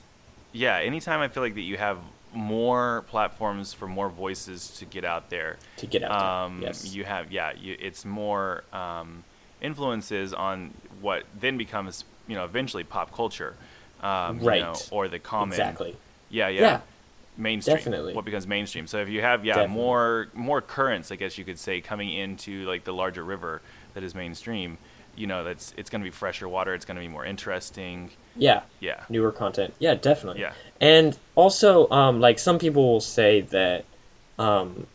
yeah. 0.50 0.78
Anytime 0.78 1.20
I 1.20 1.28
feel 1.28 1.44
like 1.44 1.54
that 1.54 1.60
you 1.60 1.76
have 1.76 1.98
more 2.34 3.04
platforms 3.08 3.72
for 3.72 3.86
more 3.86 4.08
voices 4.08 4.68
to 4.78 4.84
get 4.84 5.04
out 5.04 5.30
there, 5.30 5.58
To 5.78 5.86
get 5.86 6.02
out 6.02 6.12
um, 6.46 6.60
there, 6.60 6.68
yes. 6.70 6.94
you 6.94 7.04
have 7.04 7.30
yeah. 7.32 7.52
You, 7.58 7.76
it's 7.78 8.04
more 8.04 8.64
um, 8.72 9.24
influences 9.60 10.32
on 10.32 10.72
what 11.00 11.24
then 11.38 11.56
becomes 11.56 12.04
you 12.26 12.34
know 12.34 12.44
eventually 12.44 12.84
pop 12.84 13.14
culture, 13.14 13.54
um, 14.02 14.38
you 14.38 14.42
know, 14.44 14.48
Right. 14.48 14.88
or 14.90 15.08
the 15.08 15.18
common. 15.18 15.52
exactly. 15.52 15.96
Yeah, 16.30 16.48
yeah. 16.48 16.60
Yeah. 16.60 16.80
Mainstream. 17.36 17.76
Definitely. 17.76 18.14
What 18.14 18.24
becomes 18.26 18.46
mainstream. 18.46 18.86
So 18.86 18.98
if 18.98 19.08
you 19.08 19.22
have 19.22 19.44
yeah 19.44 19.54
Definitely. 19.54 19.74
more 19.76 20.28
more 20.34 20.60
currents, 20.60 21.10
I 21.10 21.16
guess 21.16 21.38
you 21.38 21.44
could 21.44 21.58
say, 21.58 21.80
coming 21.80 22.12
into 22.12 22.64
like 22.66 22.84
the 22.84 22.92
larger 22.92 23.24
river 23.24 23.62
that 23.94 24.02
is 24.02 24.14
mainstream, 24.14 24.76
you 25.16 25.26
know, 25.26 25.44
that's 25.44 25.74
it's 25.76 25.90
going 25.90 26.00
to 26.00 26.04
be 26.04 26.10
fresher 26.10 26.48
water. 26.48 26.74
It's 26.74 26.84
going 26.84 26.96
to 26.96 27.00
be 27.02 27.08
more 27.08 27.24
interesting. 27.24 28.10
Yeah, 28.36 28.62
Yeah. 28.80 29.00
newer 29.08 29.32
content. 29.32 29.74
Yeah, 29.78 29.94
definitely. 29.94 30.40
Yeah. 30.42 30.52
And 30.80 31.16
also, 31.34 31.90
um, 31.90 32.20
like 32.20 32.38
some 32.38 32.58
people 32.58 32.92
will 32.92 33.00
say 33.00 33.42
that, 33.42 33.84
um, 34.38 34.86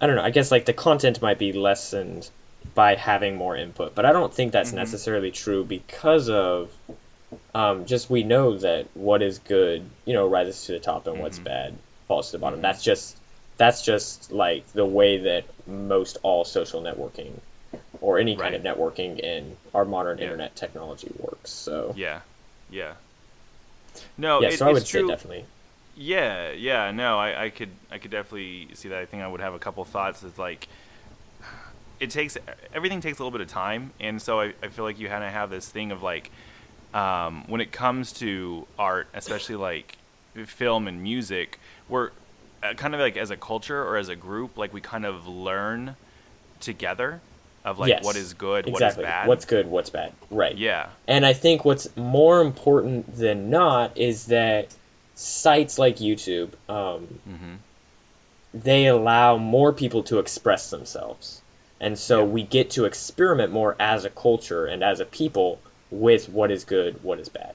I 0.00 0.06
don't 0.06 0.16
know. 0.16 0.22
I 0.22 0.30
guess 0.30 0.50
like 0.50 0.64
the 0.64 0.72
content 0.72 1.20
might 1.20 1.38
be 1.38 1.52
lessened 1.52 2.30
by 2.74 2.94
having 2.94 3.36
more 3.36 3.56
input, 3.56 3.94
but 3.94 4.04
I 4.06 4.12
don't 4.12 4.32
think 4.32 4.52
that's 4.52 4.70
Mhm. 4.72 4.76
necessarily 4.76 5.30
true 5.30 5.64
because 5.64 6.28
of 6.30 6.70
um, 7.54 7.84
just 7.84 8.08
we 8.08 8.22
know 8.22 8.56
that 8.56 8.86
what 8.94 9.20
is 9.20 9.38
good, 9.40 9.84
you 10.06 10.14
know, 10.14 10.26
rises 10.26 10.64
to 10.64 10.72
the 10.72 10.78
top, 10.78 11.06
and 11.06 11.20
what's 11.20 11.38
Mhm. 11.38 11.44
bad 11.44 11.74
falls 12.06 12.26
to 12.30 12.32
the 12.32 12.38
bottom. 12.38 12.60
Mhm. 12.60 12.62
That's 12.62 12.82
just 12.82 13.16
that's 13.58 13.82
just 13.84 14.30
like 14.32 14.66
the 14.72 14.84
way 14.86 15.18
that 15.18 15.44
most 15.66 16.16
all 16.22 16.44
social 16.44 16.80
networking 16.80 17.32
or 18.00 18.18
any 18.18 18.36
kind 18.36 18.54
of 18.54 18.62
networking 18.62 19.18
in 19.18 19.56
our 19.74 19.84
modern 19.84 20.18
Yeah. 20.18 20.24
internet 20.24 20.56
technology 20.56 21.10
works. 21.18 21.50
So 21.50 21.94
Yeah. 21.96 22.20
Yeah. 22.70 22.94
No, 24.16 24.40
yeah, 24.40 24.48
it, 24.48 24.58
so 24.58 24.68
I 24.68 24.72
would 24.72 24.84
true. 24.86 25.02
say 25.02 25.08
definitely. 25.08 25.44
Yeah, 25.96 26.52
yeah, 26.52 26.92
no, 26.92 27.18
I, 27.18 27.46
I 27.46 27.50
could 27.50 27.70
I 27.90 27.98
could 27.98 28.12
definitely 28.12 28.68
see 28.74 28.88
that. 28.90 28.98
I 28.98 29.06
think 29.06 29.22
I 29.22 29.26
would 29.28 29.40
have 29.40 29.54
a 29.54 29.58
couple 29.58 29.84
thoughts. 29.84 30.22
It's 30.22 30.38
like 30.38 30.68
it 31.98 32.10
takes 32.10 32.38
everything 32.72 33.00
takes 33.00 33.18
a 33.18 33.22
little 33.22 33.36
bit 33.36 33.40
of 33.40 33.48
time, 33.48 33.90
and 33.98 34.22
so 34.22 34.40
I, 34.40 34.54
I 34.62 34.68
feel 34.68 34.84
like 34.84 34.98
you 35.00 35.08
kind 35.08 35.24
of 35.24 35.32
have 35.32 35.50
this 35.50 35.68
thing 35.68 35.90
of 35.90 36.02
like 36.02 36.30
um, 36.94 37.44
when 37.48 37.60
it 37.60 37.72
comes 37.72 38.12
to 38.14 38.66
art, 38.78 39.08
especially 39.14 39.56
like 39.56 39.96
film 40.46 40.86
and 40.86 41.02
music, 41.02 41.58
we're 41.88 42.10
uh, 42.62 42.74
kind 42.74 42.94
of 42.94 43.00
like 43.00 43.16
as 43.16 43.30
a 43.32 43.36
culture 43.36 43.82
or 43.82 43.96
as 43.96 44.08
a 44.08 44.16
group, 44.16 44.56
like 44.56 44.72
we 44.72 44.80
kind 44.80 45.04
of 45.04 45.26
learn 45.26 45.96
together 46.60 47.20
of 47.68 47.78
like 47.78 47.88
Yes, 47.90 48.04
what 48.04 48.16
is 48.16 48.34
good, 48.34 48.66
exactly. 48.66 49.04
what 49.04 49.08
is 49.08 49.12
bad. 49.12 49.28
What's 49.28 49.44
good, 49.44 49.66
what's 49.68 49.90
bad. 49.90 50.12
Right. 50.30 50.56
yeah, 50.56 50.88
And 51.06 51.24
I 51.24 51.32
think 51.32 51.64
what's 51.64 51.94
more 51.96 52.40
important 52.40 53.14
than 53.16 53.50
not 53.50 53.96
is 53.98 54.26
that 54.26 54.74
sites 55.14 55.78
like 55.78 55.96
YouTube, 55.96 56.50
um, 56.68 57.06
hmm 57.24 57.54
they 58.54 58.86
allow 58.86 59.36
more 59.36 59.72
people 59.74 60.02
to 60.04 60.18
express 60.20 60.70
themselves. 60.70 61.40
And 61.80 61.98
so 61.98 62.20
Yeah. 62.20 62.24
we 62.24 62.42
get 62.42 62.70
to 62.70 62.86
experiment 62.86 63.52
more 63.52 63.76
as 63.78 64.04
a 64.06 64.10
culture 64.10 64.64
and 64.66 64.82
as 64.82 65.00
a 65.00 65.04
people 65.04 65.58
with 65.90 66.28
what 66.30 66.50
is 66.50 66.64
good, 66.64 67.04
what 67.04 67.20
is 67.20 67.28
bad. 67.28 67.52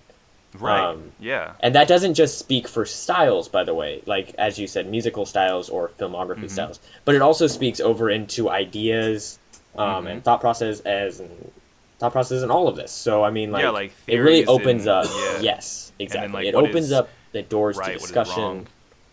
Right. 0.57 0.83
Um, 0.91 1.11
yeah. 1.19 1.53
and 1.61 1.73
that 1.75 1.87
doesn't 1.87 2.13
just 2.13 2.37
speak 2.37 2.67
for 2.67 2.85
styles, 2.85 3.47
by 3.49 3.63
the 3.63 3.73
way, 3.73 4.03
like 4.05 4.35
as 4.37 4.59
you 4.59 4.67
said, 4.67 4.87
musical 4.87 5.25
styles 5.25 5.69
or 5.69 5.89
filmography 5.99 6.37
Mm-hmm. 6.45 6.47
styles, 6.49 6.79
but 7.05 7.15
it 7.15 7.23
also 7.23 7.47
speaks 7.47 7.79
over 7.79 8.09
into 8.11 8.49
ideas 8.51 9.39
um, 9.77 10.05
Mhm. 10.05 10.11
and 10.11 10.23
thought 10.23 10.41
process 10.41 10.79
as 10.81 11.19
and 11.19 11.51
thought 11.99 12.11
process 12.11 12.41
and 12.43 12.51
all 12.51 12.67
of 12.67 12.75
this. 12.75 12.91
So 12.91 13.23
I 13.23 13.29
mean, 13.31 13.51
like, 13.51 13.63
Yeah, 13.63 13.69
like 13.71 13.93
it 14.07 14.17
really 14.17 14.45
opens 14.45 14.85
and- 14.85 14.89
up. 14.89 15.05
yeah. 15.05 15.39
Yes, 15.41 15.91
exactly. 15.99 16.31
like, 16.33 16.45
it 16.47 16.55
opens 16.55 16.91
up 16.91 17.09
the 17.31 17.41
doors 17.41 17.77
right. 17.77 17.93
to 17.93 17.99
discussion. 17.99 18.67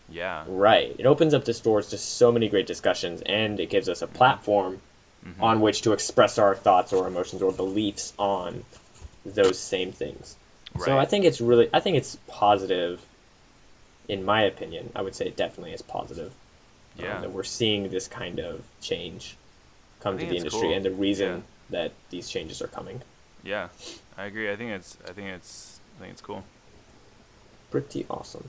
Yeah. 0.09 0.43
Right. 0.47 0.93
It 0.99 1.05
opens 1.05 1.33
up 1.33 1.45
the 1.45 1.53
doors 1.53 1.89
to 1.89 1.97
so 1.97 2.31
many 2.31 2.49
great 2.49 2.67
discussions, 2.67 3.21
and 3.25 3.59
it 3.59 3.69
gives 3.69 3.87
us 3.87 4.01
a 4.01 4.07
platform 4.07 4.81
Mhm. 5.25 5.41
on 5.41 5.61
which 5.61 5.83
to 5.83 5.93
express 5.93 6.37
our 6.37 6.53
thoughts 6.55 6.91
or 6.93 7.07
emotions 7.07 7.41
or 7.41 7.51
beliefs 7.53 8.11
on 8.19 8.65
those 9.25 9.57
same 9.57 9.91
things. 9.93 10.35
So 10.85 10.97
I 10.97 11.05
think 11.05 11.25
it's 11.25 11.39
really, 11.41 11.69
I 11.73 11.79
think 11.79 11.97
it's 11.97 12.17
positive. 12.27 13.01
In 14.07 14.25
my 14.25 14.43
opinion, 14.43 14.91
I 14.95 15.01
would 15.01 15.15
say 15.15 15.27
it 15.27 15.35
definitely 15.37 15.73
is 15.73 15.81
positive 15.81 16.31
um, 16.99 17.05
Yeah. 17.05 17.21
that 17.21 17.31
we're 17.31 17.43
seeing 17.43 17.89
this 17.89 18.07
kind 18.07 18.39
of 18.39 18.61
change 18.81 19.37
come 20.01 20.17
to 20.17 20.25
the 20.25 20.35
industry, 20.37 20.61
cool. 20.61 20.73
and 20.73 20.83
the 20.85 20.91
reason 20.91 21.29
Yeah. 21.29 21.41
that 21.81 21.91
these 22.09 22.29
changes 22.29 22.61
are 22.61 22.67
coming. 22.67 23.01
Yeah. 23.43 23.69
I 24.17 24.25
agree. 24.25 24.51
I 24.51 24.55
think 24.55 24.71
it's. 24.71 24.97
I 25.07 25.13
think 25.13 25.29
it's. 25.29 25.79
I 25.97 26.01
think 26.01 26.13
it's 26.13 26.21
cool. 26.21 26.43
Pretty 27.71 28.05
awesome. 28.09 28.47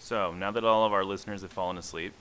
So 0.00 0.32
now 0.32 0.50
that 0.50 0.64
all 0.64 0.84
of 0.84 0.92
our 0.92 1.04
listeners 1.04 1.42
have 1.42 1.52
fallen 1.52 1.78
asleep, 1.78 2.12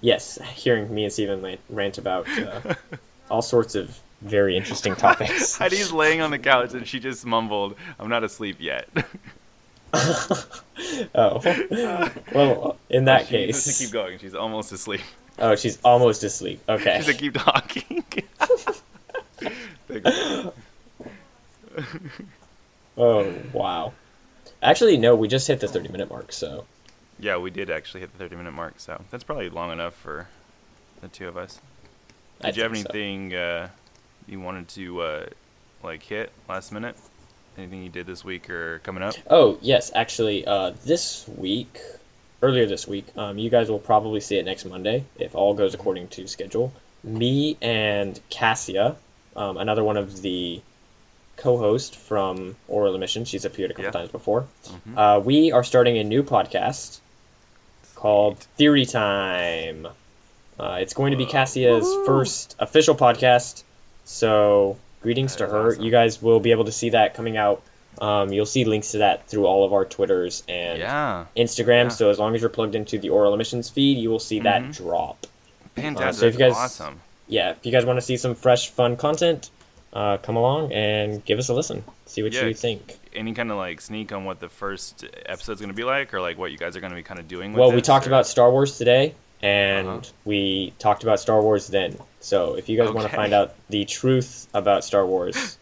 Yes, 0.00 0.38
hearing 0.54 0.92
me 0.92 1.04
and 1.04 1.12
Stephen 1.12 1.58
rant 1.68 1.98
about 1.98 2.26
uh, 2.38 2.74
all 3.30 3.42
sorts 3.42 3.74
of 3.74 3.98
very 4.22 4.56
interesting 4.56 4.94
topics. 4.94 5.56
Heidi's 5.58 5.92
laying 5.92 6.22
on 6.22 6.30
the 6.30 6.38
couch 6.38 6.72
and 6.72 6.86
she 6.86 7.00
just 7.00 7.26
mumbled, 7.26 7.74
"I'm 7.98 8.08
not 8.08 8.24
asleep 8.24 8.56
yet." 8.60 8.88
oh, 11.14 11.40
well, 12.32 12.76
in 12.88 13.04
that 13.06 13.26
she 13.28 13.46
needs 13.46 13.64
case, 13.64 13.78
to 13.78 13.84
keep 13.84 13.92
going. 13.92 14.18
She's 14.18 14.34
almost 14.34 14.72
asleep. 14.72 15.00
Oh, 15.40 15.56
she's 15.56 15.78
almost 15.82 16.22
asleep. 16.24 16.60
Okay. 16.68 16.98
She 16.98 17.04
said, 17.04 17.18
"Keep 17.18 17.34
talking." 17.34 18.04
Oh 22.96 23.32
wow. 23.52 23.92
Actually, 24.62 24.96
no, 24.98 25.14
we 25.14 25.28
just 25.28 25.46
hit 25.46 25.60
the 25.60 25.68
thirty 25.68 25.88
minute 25.88 26.10
mark. 26.10 26.32
So 26.32 26.66
yeah, 27.20 27.36
we 27.36 27.50
did 27.50 27.70
actually 27.70 28.00
hit 28.00 28.12
the 28.12 28.18
30 28.18 28.36
minute 28.36 28.52
mark, 28.52 28.74
so 28.78 29.02
that's 29.10 29.24
probably 29.24 29.50
long 29.50 29.72
enough 29.72 29.94
for 29.94 30.28
the 31.02 31.08
two 31.08 31.28
of 31.28 31.36
us. 31.36 31.60
I 32.42 32.46
Did 32.46 32.56
you 32.56 32.62
have 32.62 32.72
think 32.72 32.86
so. 32.86 32.92
anything 32.94 33.34
uh, 33.34 33.68
you 34.26 34.40
wanted 34.40 34.68
to 34.68 35.00
uh, 35.02 35.26
like 35.82 36.02
hit 36.02 36.32
last 36.48 36.72
minute? 36.72 36.96
Anything 37.58 37.82
you 37.82 37.90
did 37.90 38.06
this 38.06 38.24
week 38.24 38.48
or 38.48 38.78
coming 38.80 39.02
up? 39.02 39.14
Oh 39.28 39.58
yes, 39.60 39.90
actually, 39.94 40.46
uh, 40.46 40.72
this 40.84 41.28
week, 41.28 41.78
earlier 42.42 42.66
this 42.66 42.86
week, 42.86 43.06
um, 43.16 43.38
you 43.38 43.50
guys 43.50 43.70
will 43.70 43.78
probably 43.78 44.20
see 44.20 44.36
it 44.36 44.44
next 44.44 44.64
Monday 44.64 45.04
if 45.18 45.34
all 45.34 45.54
goes 45.54 45.74
according 45.74 46.08
to 46.08 46.26
schedule. 46.26 46.72
Me 47.04 47.56
and 47.62 48.18
Cassia, 48.30 48.96
um, 49.36 49.56
another 49.56 49.82
one 49.84 49.96
of 49.96 50.20
the 50.22 50.60
co-host 51.36 51.96
from 51.96 52.56
Oral 52.68 52.94
Emission, 52.94 53.24
she's 53.24 53.44
appeared 53.44 53.70
a 53.70 53.74
couple 53.74 53.86
Yeah. 53.86 53.90
times 53.92 54.10
before. 54.10 54.46
Mhm. 54.66 54.96
Uh, 54.96 55.20
we 55.20 55.52
are 55.52 55.64
starting 55.64 55.96
a 55.98 56.04
new 56.04 56.22
podcast 56.22 56.98
called 57.94 58.38
Theory 58.56 58.84
Time. 58.86 59.86
Uh, 60.58 60.78
it's 60.80 60.92
going 60.92 61.12
to 61.12 61.16
be 61.16 61.24
Cassia's 61.24 61.86
first 62.04 62.54
official 62.58 62.94
podcast, 62.94 63.62
so 64.04 64.76
greetings 65.02 65.36
That 65.36 65.46
to 65.46 65.52
her. 65.52 65.68
awesome. 65.68 65.82
You 65.84 65.90
guys 65.90 66.20
will 66.20 66.40
be 66.40 66.50
able 66.50 66.66
to 66.66 66.72
see 66.72 66.90
that 66.90 67.14
coming 67.14 67.38
out. 67.38 67.62
Um, 67.98 68.32
you'll 68.32 68.46
see 68.46 68.64
links 68.64 68.92
to 68.92 68.98
that 68.98 69.28
through 69.28 69.46
all 69.46 69.64
of 69.64 69.72
our 69.72 69.84
Twitters 69.84 70.42
and 70.48 70.78
Yeah, 70.78 71.26
Instagram. 71.36 71.84
Yeah. 71.84 71.88
So 71.88 72.10
as 72.10 72.18
long 72.18 72.34
as 72.34 72.40
you're 72.40 72.50
plugged 72.50 72.74
into 72.74 72.98
the 72.98 73.10
Oral 73.10 73.34
Emissions 73.34 73.68
feed, 73.68 73.98
you 73.98 74.10
will 74.10 74.18
see 74.18 74.40
that 74.40 74.62
Mhm. 74.62 74.76
drop. 74.76 75.26
fantastic. 75.76 76.20
so 76.20 76.26
if 76.26 76.34
you 76.34 76.38
guys- 76.40 76.52
awesome. 76.54 77.00
Yeah, 77.28 77.50
if 77.52 77.64
you 77.64 77.72
guys 77.72 77.84
want 77.86 77.96
to 77.98 78.02
see 78.02 78.16
some 78.16 78.34
fresh, 78.34 78.68
fun 78.70 78.96
content, 78.96 79.50
uh, 79.92 80.16
come 80.18 80.36
along 80.36 80.72
and 80.72 81.24
give 81.24 81.38
us 81.38 81.48
a 81.48 81.54
listen. 81.54 81.84
See 82.06 82.22
what 82.22 82.32
Yeah. 82.32 82.46
you 82.46 82.54
think. 82.54 82.98
Any 83.14 83.32
kind 83.34 83.50
of 83.50 83.56
like 83.56 83.80
sneak 83.80 84.12
on 84.12 84.24
what 84.24 84.40
the 84.40 84.48
first 84.48 85.04
episode's 85.26 85.60
going 85.60 85.70
to 85.70 85.74
be 85.76 85.84
like, 85.84 86.12
or 86.12 86.20
like 86.20 86.38
what 86.38 86.50
you 86.52 86.58
guys 86.58 86.76
are 86.76 86.80
going 86.80 86.90
to 86.92 86.96
be 86.96 87.02
kind 87.02 87.18
of 87.20 87.28
doing? 87.28 87.52
With 87.52 87.60
Well, 87.60 87.72
we 87.72 87.80
talked 87.82 88.06
or- 88.06 88.10
about 88.10 88.26
Star 88.26 88.50
Wars 88.50 88.76
today, 88.78 89.14
and 89.42 89.88
Uh-huh. 89.88 90.00
we 90.24 90.72
talked 90.78 91.02
about 91.02 91.20
Star 91.20 91.40
Wars 91.40 91.66
then. 91.68 91.96
So 92.20 92.54
if 92.54 92.68
you 92.68 92.76
guys 92.76 92.90
want 92.90 93.08
to 93.08 93.14
find 93.16 93.32
out 93.32 93.54
the 93.70 93.84
truth 93.84 94.48
about 94.52 94.84
Star 94.84 95.06
Wars, 95.06 95.56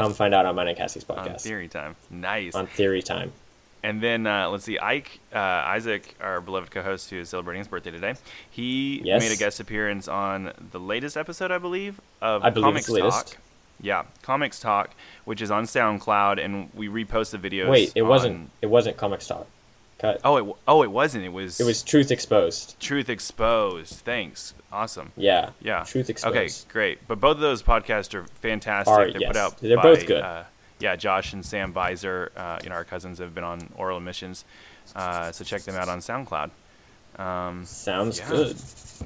come 0.00 0.14
find 0.14 0.34
out 0.34 0.46
on 0.46 0.54
mine 0.54 0.68
and 0.68 0.76
Cassie's 0.76 1.04
podcast. 1.04 1.30
on 1.30 1.38
theory 1.38 1.68
time. 1.68 1.96
Nice. 2.10 2.54
on 2.54 2.66
Theory 2.66 3.02
Time. 3.02 3.32
And 3.82 4.02
then 4.02 4.26
uh, 4.26 4.50
let's 4.50 4.64
see, 4.64 4.78
Ike 4.78 5.20
uh, 5.34 5.38
Isaac, 5.38 6.14
our 6.20 6.40
beloved 6.42 6.70
co-host, 6.70 7.08
who 7.10 7.16
is 7.20 7.30
celebrating 7.30 7.60
his 7.60 7.68
birthday 7.68 7.90
today. 7.90 8.14
He 8.50 9.00
Yes. 9.04 9.22
made 9.22 9.32
a 9.32 9.36
guest 9.36 9.58
appearance 9.60 10.06
on 10.06 10.52
the 10.72 10.78
latest 10.78 11.16
episode, 11.16 11.50
I 11.50 11.56
believe, 11.58 11.98
of 12.20 12.42
I 12.44 12.50
believe 12.50 12.84
Comics. 12.84 12.86
Talk. 12.92 13.36
Yeah, 13.80 14.02
Comics 14.20 14.60
Talk, 14.60 14.90
which 15.24 15.40
is 15.40 15.50
on 15.50 15.64
SoundCloud, 15.64 16.44
and 16.44 16.68
we 16.74 16.88
repost 16.88 17.30
the 17.30 17.38
videos. 17.38 17.70
Wait, 17.70 17.92
it 17.94 18.02
wasn't. 18.02 18.50
It 18.60 18.66
wasn't 18.66 18.98
Comics 18.98 19.26
Talk. 19.26 19.46
Cut. 20.00 20.20
Oh, 20.24 20.36
it 20.36 20.56
oh, 20.66 20.82
it 20.82 20.90
wasn't. 20.90 21.24
It 21.24 21.28
was. 21.32 21.60
It 21.60 21.64
was 21.64 21.82
Truth 21.82 22.10
Exposed. 22.10 22.78
Truth 22.80 23.08
Exposed. 23.10 23.94
Thanks. 23.94 24.54
Awesome. 24.72 25.12
Yeah. 25.16 25.50
Yeah. 25.60 25.84
Truth 25.84 26.08
Exposed. 26.10 26.36
Okay, 26.36 26.48
great. 26.72 27.06
But 27.06 27.20
both 27.20 27.34
of 27.36 27.40
those 27.40 27.62
podcasts 27.62 28.14
are 28.14 28.24
fantastic. 28.40 28.92
Are, 28.92 29.10
They're 29.10 29.20
yes. 29.20 29.28
put 29.28 29.36
out. 29.36 29.58
They're 29.58 29.76
by, 29.76 29.82
both 29.82 30.06
good. 30.06 30.22
Uh, 30.22 30.44
yeah, 30.78 30.96
Josh 30.96 31.34
and 31.34 31.44
Sam 31.44 31.72
Visor, 31.72 32.32
uh, 32.36 32.58
you 32.62 32.70
know, 32.70 32.76
our 32.76 32.84
cousins 32.84 33.18
have 33.18 33.34
been 33.34 33.44
on 33.44 33.68
Oral 33.76 33.98
Emissions, 33.98 34.46
uh, 34.96 35.30
so 35.30 35.44
check 35.44 35.60
them 35.62 35.76
out 35.76 35.90
on 35.90 35.98
SoundCloud. 35.98 36.50
Um, 37.18 37.66
Sounds 37.66 38.18
Yeah. 38.18 38.28
good. 38.30 38.56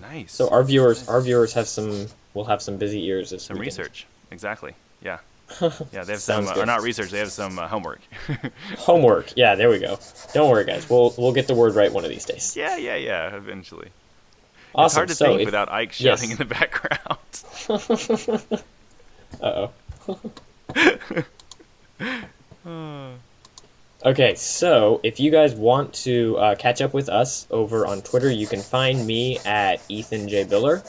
nice. 0.00 0.32
So 0.32 0.48
our 0.50 0.62
viewers, 0.62 1.00
Nice. 1.00 1.08
our 1.08 1.20
viewers 1.20 1.52
have 1.54 1.66
some. 1.66 2.06
will 2.34 2.44
have 2.44 2.62
some 2.62 2.76
busy 2.76 3.04
ears 3.06 3.30
this 3.30 3.44
some 3.44 3.58
weekend. 3.58 3.78
research. 3.78 4.06
Exactly. 4.30 4.74
Yeah. 5.02 5.18
Yeah, 5.92 6.04
they 6.04 6.12
have 6.12 6.22
some 6.22 6.48
uh, 6.48 6.54
or 6.56 6.66
not 6.66 6.82
research. 6.82 7.10
They 7.10 7.18
have 7.18 7.30
some 7.32 7.58
uh, 7.58 7.68
homework. 7.68 8.00
Homework. 8.78 9.32
Yeah, 9.36 9.54
there 9.54 9.68
we 9.70 9.78
go. 9.78 9.98
Don't 10.32 10.50
worry, 10.50 10.64
guys. 10.64 10.88
We'll 10.88 11.14
we'll 11.16 11.32
get 11.32 11.46
the 11.46 11.54
word 11.54 11.74
right 11.74 11.92
one 11.92 12.04
of 12.04 12.10
these 12.10 12.24
days. 12.24 12.56
yeah, 12.56 12.76
yeah, 12.76 12.96
yeah. 12.96 13.36
Eventually. 13.36 13.88
Awesome. 14.74 14.86
It's 14.86 14.94
hard 14.94 15.08
to 15.08 15.14
so 15.14 15.24
think 15.26 15.40
if- 15.42 15.46
without 15.46 15.70
Ike 15.70 15.98
yes. 16.00 16.18
shouting 16.20 16.30
in 16.32 16.36
the 16.38 16.44
background. 16.56 17.18
Uh 19.40 19.68
oh. 22.66 23.10
Okay, 24.06 24.34
so 24.34 25.00
if 25.02 25.18
you 25.18 25.30
guys 25.30 25.54
want 25.54 25.94
to 26.04 26.36
uh, 26.36 26.54
catch 26.56 26.82
up 26.82 26.92
with 26.92 27.08
us 27.08 27.46
over 27.50 27.86
on 27.86 28.02
Twitter, 28.02 28.30
you 28.30 28.46
can 28.46 28.60
find 28.60 29.06
me 29.06 29.38
at 29.46 29.80
Ethan 29.88 30.28
J. 30.28 30.44
Biller. 30.44 30.82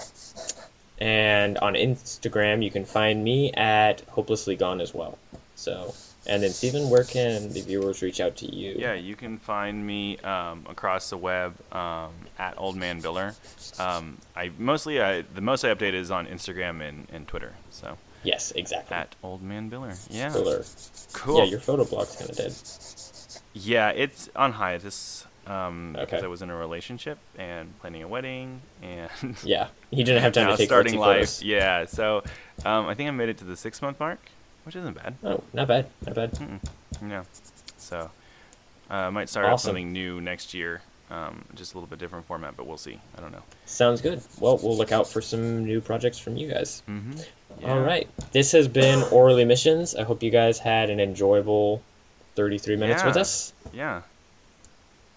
And 1.00 1.58
on 1.58 1.74
Instagram, 1.74 2.64
you 2.64 2.72
can 2.72 2.86
find 2.86 3.24
me 3.24 3.52
at 3.54 4.02
Hopelessly 4.02 4.56
Gone 4.56 4.80
as 4.82 4.94
well. 4.94 5.18
So, 5.56 5.94
and 6.26 6.42
then 6.42 6.52
Stephen, 6.52 6.90
where 6.90 7.04
can 7.04 7.52
the 7.52 7.62
viewers 7.62 8.02
reach 8.02 8.20
out 8.22 8.38
to 8.38 8.54
you? 8.56 8.76
Yeah, 8.78 8.94
you 8.94 9.16
can 9.16 9.38
find 9.38 9.86
me 9.86 10.18
um, 10.20 10.66
across 10.70 11.10
the 11.10 11.18
web 11.18 11.56
um, 11.74 12.12
at 12.40 12.56
Old 12.58 12.76
Man 12.78 13.02
Biller. 13.02 13.36
Um, 13.80 14.18
I 14.36 14.52
mostly 14.58 15.02
I, 15.02 15.22
the 15.22 15.42
most 15.42 15.64
I 15.66 15.74
update 15.74 15.94
is 15.94 16.12
on 16.12 16.28
Instagram 16.28 16.82
and, 16.88 17.08
and 17.12 17.28
Twitter. 17.28 17.54
So 17.72 17.98
Yes, 18.24 18.52
exactly. 18.52 18.96
at 18.98 19.16
Old 19.22 19.44
Man 19.44 19.70
Biller. 19.70 19.96
Yeah, 20.10 20.30
Biller. 20.32 21.14
cool. 21.14 21.38
Yeah, 21.40 21.44
your 21.44 21.60
photo 21.60 21.86
blog's 21.86 22.16
kind 22.16 22.30
of 22.30 22.38
dead. 22.38 22.54
Yeah, 23.54 23.90
it's 23.90 24.30
on 24.36 24.54
hiatus 24.54 25.26
um, 25.48 25.96
because 26.00 26.24
I 26.24 26.28
was 26.28 26.42
in 26.42 26.50
a 26.50 26.56
relationship 26.56 27.18
and 27.38 27.78
planning 27.80 28.04
a 28.04 28.08
wedding 28.08 28.62
and 28.82 29.10
Yeah, 29.44 29.68
he 29.92 30.04
didn't 30.04 30.22
have 30.24 30.34
time 30.34 30.50
to 30.50 30.58
take 30.58 30.68
starting 30.68 30.98
life. 30.98 31.16
photos. 31.18 31.44
Yeah, 31.44 31.86
so 31.86 32.24
um, 32.66 32.88
I 32.88 32.96
think 32.96 33.08
I 33.08 33.12
made 33.12 33.30
it 33.30 33.38
to 33.40 33.46
the 33.46 33.56
six 33.56 33.82
month 33.82 34.00
mark, 34.00 34.20
which 34.64 34.76
isn't 34.76 34.94
bad. 34.96 35.16
Oh, 35.24 35.44
not 35.54 35.68
bad, 35.68 35.88
not 36.06 36.16
bad. 36.16 36.60
Yeah, 37.08 37.24
so 37.78 38.10
uh, 38.90 38.94
I 38.94 39.10
might 39.10 39.30
start 39.30 39.46
Awesome. 39.48 39.70
something 39.70 39.92
new 39.94 40.22
next 40.22 40.54
year. 40.54 40.82
Um, 41.12 41.46
just 41.54 41.74
a 41.74 41.78
little 41.78 41.88
bit 41.88 42.00
different 42.00 42.26
format, 42.26 42.58
but 42.58 42.66
we'll 42.66 42.80
see. 42.80 43.00
I 43.16 43.22
don't 43.22 43.32
know. 43.32 43.44
Sounds 43.68 44.02
good. 44.02 44.24
Well, 44.40 44.58
we'll 44.58 44.76
look 44.76 44.92
out 44.92 45.08
for 45.08 45.22
some 45.22 45.64
new 45.64 45.80
projects 45.80 46.18
from 46.18 46.36
you 46.36 46.50
guys. 46.52 46.82
Mm-hmm. 46.90 47.20
Yeah. 47.62 47.72
All 47.74 47.80
right. 47.80 48.10
This 48.32 48.54
has 48.54 48.68
been 48.68 49.04
Oral 49.12 49.38
Emissions. 49.38 49.94
I 49.96 50.02
hope 50.02 50.24
you 50.24 50.32
guys 50.32 50.58
had 50.58 50.90
an 50.90 51.00
enjoyable 51.00 51.84
33 52.34 52.78
minutes 52.78 53.04
with 53.04 53.18
us. 53.18 53.54
Yeah. 53.72 54.02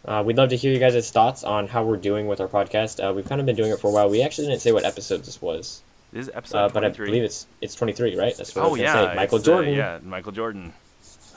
Uh, 0.05 0.23
we'd 0.25 0.37
love 0.37 0.51
to 0.51 0.57
hear 0.57 0.73
you 0.73 0.79
guys' 0.79 1.11
thoughts 1.11 1.45
on 1.45 1.67
how 1.69 1.85
we're 1.85 1.97
doing 1.97 2.27
with 2.27 2.41
our 2.41 2.49
podcast. 2.49 2.99
Uh, 3.07 3.13
we've 3.13 3.29
kind 3.29 3.41
of 3.41 3.47
been 3.47 3.57
doing 3.57 3.71
it 3.73 3.81
for 3.81 3.89
a 3.89 3.91
while. 3.93 4.09
We 4.09 4.23
actually 4.23 4.49
didn't 4.49 4.61
say 4.63 4.73
what 4.73 4.85
episode 4.85 5.25
this 5.25 5.41
was, 5.43 5.83
This 6.13 6.29
is 6.29 6.31
episode 6.35 6.59
uh, 6.59 6.69
but 6.69 6.85
I 6.85 6.89
believe 6.91 7.25
it's 7.25 7.47
it's 7.61 7.75
23, 7.75 8.17
right? 8.17 8.35
That's 8.37 8.55
what 8.55 8.63
I 8.65 8.69
Oh 8.69 8.71
was 8.73 8.81
yeah, 8.81 8.95
gonna 8.95 9.09
say. 9.11 9.17
Michael 9.17 9.39
uh, 9.39 9.43
Jordan. 9.43 9.75
yeah, 9.75 9.99
Michael 10.03 10.33
Jordan. 10.33 10.73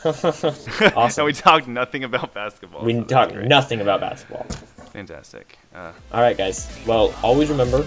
awesome. 0.03 0.53
and 1.18 1.26
we 1.26 1.34
talked 1.34 1.68
nothing 1.68 2.03
about 2.03 2.34
basketball. 2.34 2.84
we 2.84 2.93
so 2.93 3.03
talked 3.03 3.36
nothing 3.36 3.82
about 3.82 3.99
basketball. 3.99 4.45
Fantastic. 4.93 5.57
Uh, 5.74 5.91
All 6.12 6.22
right, 6.22 6.38
guys. 6.38 6.68
Well, 6.86 7.14
always 7.24 7.49
remember, 7.49 7.86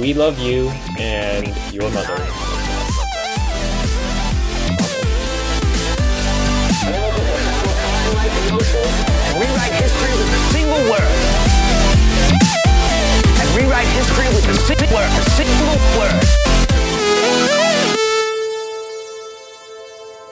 we 0.00 0.14
love 0.14 0.38
you 0.38 0.68
and 0.98 1.46
your 1.72 1.90
mother. 1.90 2.53
history 9.84 10.12
with 10.16 10.32
a 10.32 10.40
single 10.50 10.80
word. 10.90 11.12
And 13.38 13.48
rewrite 13.54 13.86
history 13.88 14.28
with 14.28 14.48
a 14.48 14.54
single 14.54 14.88
word. 14.96 15.10
A 15.10 15.30
single 15.36 15.76
word. 15.98 16.63